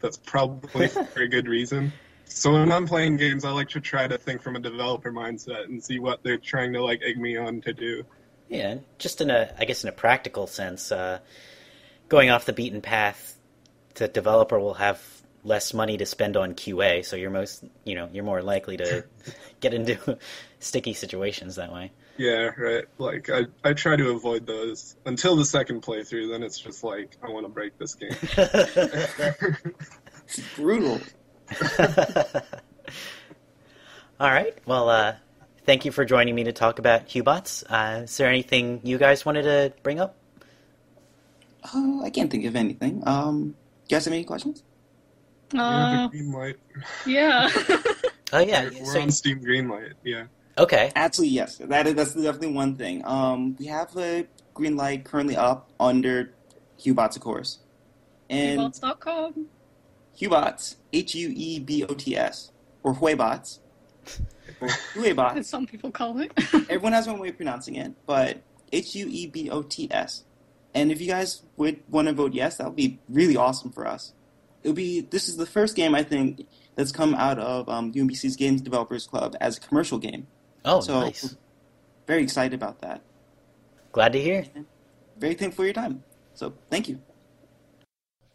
that's 0.00 0.16
probably 0.16 0.88
for 1.12 1.22
a 1.22 1.28
good 1.28 1.48
reason. 1.48 1.92
So 2.24 2.52
when 2.52 2.72
I'm 2.72 2.86
playing 2.86 3.18
games, 3.18 3.44
I 3.44 3.50
like 3.50 3.68
to 3.70 3.80
try 3.80 4.06
to 4.06 4.16
think 4.16 4.42
from 4.42 4.56
a 4.56 4.60
developer 4.60 5.12
mindset 5.12 5.64
and 5.64 5.82
see 5.82 5.98
what 5.98 6.22
they're 6.22 6.38
trying 6.38 6.72
to 6.72 6.82
like 6.82 7.02
egg 7.02 7.18
me 7.18 7.36
on 7.36 7.60
to 7.62 7.72
do. 7.72 8.04
Yeah, 8.48 8.78
just 8.98 9.20
in 9.20 9.30
a, 9.30 9.52
I 9.58 9.64
guess, 9.64 9.82
in 9.82 9.88
a 9.88 9.92
practical 9.92 10.46
sense, 10.46 10.92
uh, 10.92 11.18
going 12.08 12.30
off 12.30 12.44
the 12.44 12.52
beaten 12.52 12.80
path, 12.80 13.38
the 13.94 14.08
developer 14.08 14.58
will 14.58 14.74
have 14.74 15.21
less 15.44 15.74
money 15.74 15.96
to 15.98 16.06
spend 16.06 16.36
on 16.36 16.54
QA, 16.54 17.04
so 17.04 17.16
you're 17.16 17.30
most, 17.30 17.64
you 17.84 17.94
know, 17.94 18.08
you're 18.12 18.24
more 18.24 18.42
likely 18.42 18.76
to 18.76 19.04
get 19.60 19.74
into 19.74 20.18
sticky 20.60 20.94
situations 20.94 21.56
that 21.56 21.72
way. 21.72 21.90
Yeah, 22.16 22.50
right. 22.56 22.84
Like 22.98 23.30
I, 23.30 23.46
I 23.64 23.72
try 23.72 23.96
to 23.96 24.10
avoid 24.10 24.46
those 24.46 24.96
until 25.06 25.34
the 25.34 25.44
second 25.44 25.82
playthrough. 25.82 26.30
Then 26.30 26.42
it's 26.42 26.58
just 26.58 26.84
like 26.84 27.16
I 27.22 27.30
want 27.30 27.46
to 27.46 27.52
break 27.52 27.78
this 27.78 27.94
game. 27.94 28.10
it's 30.26 30.40
brutal. 30.54 31.00
All 34.20 34.30
right. 34.30 34.56
Well, 34.66 34.88
uh, 34.90 35.14
thank 35.64 35.84
you 35.84 35.90
for 35.90 36.04
joining 36.04 36.34
me 36.34 36.44
to 36.44 36.52
talk 36.52 36.78
about 36.78 37.08
Huebots. 37.08 37.64
Uh, 37.68 38.02
is 38.02 38.16
there 38.18 38.28
anything 38.28 38.80
you 38.84 38.98
guys 38.98 39.24
wanted 39.24 39.42
to 39.42 39.72
bring 39.82 39.98
up? 39.98 40.16
Uh, 41.64 42.02
I 42.02 42.10
can't 42.10 42.30
think 42.30 42.44
of 42.44 42.56
anything. 42.56 43.02
Um, 43.06 43.56
guys 43.88 44.04
have 44.04 44.12
any 44.12 44.24
questions? 44.24 44.62
Yeah, 45.52 46.04
Uh, 46.04 46.08
the 46.12 46.56
yeah. 47.06 47.50
Oh 48.32 48.38
yeah. 48.40 48.70
We're 48.80 48.84
So, 48.86 49.00
on 49.02 49.10
Steam 49.10 49.40
green 49.42 49.68
light. 49.68 49.92
Yeah. 50.04 50.24
okay. 50.58 50.90
Absolutely, 50.96 51.34
yes. 51.36 51.56
That 51.58 51.86
is 51.86 51.94
that's 51.94 52.14
definitely 52.14 52.52
one 52.52 52.76
thing. 52.76 53.04
Um, 53.04 53.56
we 53.58 53.66
have 53.66 53.96
a 53.96 54.26
green 54.54 54.76
light 54.76 55.04
currently 55.04 55.36
up 55.36 55.70
under 55.78 56.32
Huebots, 56.80 57.16
of 57.16 57.22
course, 57.22 57.58
and 58.30 58.58
Bots.com. 58.58 59.46
Huebots, 60.18 60.76
H 60.92 61.14
U 61.14 61.32
E 61.34 61.58
B 61.58 61.84
O 61.84 61.94
T 61.94 62.16
S, 62.16 62.50
or 62.82 62.94
Huebots, 62.94 63.58
or 64.60 64.68
as 64.68 64.76
Huebots. 64.94 65.44
some 65.44 65.66
people 65.66 65.90
call 65.90 66.18
it. 66.20 66.32
Everyone 66.68 66.92
has 66.92 67.06
one 67.06 67.18
way 67.18 67.28
of 67.28 67.36
pronouncing 67.36 67.76
it, 67.76 67.92
but 68.06 68.42
H 68.72 68.94
U 68.94 69.06
E 69.08 69.26
B 69.26 69.50
O 69.50 69.62
T 69.62 69.88
S. 69.90 70.24
And 70.74 70.90
if 70.90 71.00
you 71.02 71.06
guys 71.06 71.42
would 71.58 71.80
want 71.90 72.08
to 72.08 72.14
vote 72.14 72.32
yes, 72.32 72.56
that 72.56 72.66
would 72.66 72.76
be 72.76 72.98
really 73.08 73.36
awesome 73.36 73.70
for 73.72 73.86
us. 73.86 74.14
It 74.62 74.68
would 74.68 74.76
be. 74.76 75.00
This 75.00 75.28
is 75.28 75.36
the 75.36 75.46
first 75.46 75.76
game 75.76 75.94
I 75.94 76.02
think 76.02 76.46
that's 76.74 76.92
come 76.92 77.14
out 77.14 77.38
of 77.38 77.68
um, 77.68 77.92
UMBC's 77.92 78.36
Games 78.36 78.60
Developers 78.60 79.06
Club 79.06 79.36
as 79.40 79.56
a 79.56 79.60
commercial 79.60 79.98
game. 79.98 80.26
Oh, 80.64 80.80
so 80.80 81.00
nice. 81.00 81.36
very 82.06 82.22
excited 82.22 82.54
about 82.54 82.80
that. 82.80 83.02
Glad 83.90 84.12
to 84.12 84.20
hear. 84.20 84.46
Very 85.18 85.34
thankful 85.34 85.62
for 85.62 85.64
your 85.64 85.74
time. 85.74 86.04
So 86.34 86.54
thank 86.70 86.88
you. 86.88 87.00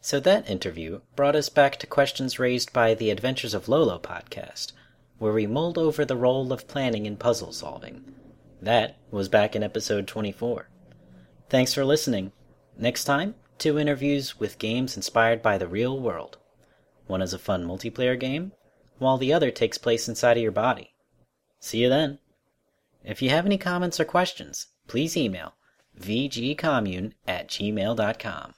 So 0.00 0.20
that 0.20 0.48
interview 0.48 1.00
brought 1.16 1.34
us 1.34 1.48
back 1.48 1.76
to 1.78 1.86
questions 1.86 2.38
raised 2.38 2.72
by 2.72 2.94
the 2.94 3.10
Adventures 3.10 3.54
of 3.54 3.68
Lolo 3.68 3.98
podcast, 3.98 4.72
where 5.18 5.32
we 5.32 5.46
mulled 5.46 5.76
over 5.76 6.04
the 6.04 6.16
role 6.16 6.52
of 6.52 6.68
planning 6.68 7.06
in 7.06 7.16
puzzle 7.16 7.52
solving. 7.52 8.14
That 8.62 8.96
was 9.10 9.28
back 9.28 9.56
in 9.56 9.62
episode 9.62 10.06
24. 10.06 10.68
Thanks 11.50 11.74
for 11.74 11.84
listening. 11.84 12.32
Next 12.76 13.04
time, 13.04 13.34
two 13.58 13.78
interviews 13.78 14.38
with 14.38 14.58
games 14.58 14.96
inspired 14.96 15.42
by 15.42 15.58
the 15.58 15.68
real 15.68 15.98
world. 15.98 16.38
One 17.06 17.22
is 17.22 17.32
a 17.32 17.38
fun 17.38 17.64
multiplayer 17.64 18.18
game, 18.18 18.52
while 18.98 19.18
the 19.18 19.32
other 19.32 19.50
takes 19.50 19.78
place 19.78 20.08
inside 20.08 20.36
of 20.36 20.42
your 20.42 20.52
body. 20.52 20.94
See 21.60 21.78
you 21.78 21.88
then. 21.88 22.18
If 23.04 23.22
you 23.22 23.30
have 23.30 23.46
any 23.46 23.58
comments 23.58 23.98
or 23.98 24.04
questions, 24.04 24.66
please 24.86 25.16
email 25.16 25.54
vgcommune 25.98 27.12
at 27.26 27.48
gmail.com. 27.48 28.54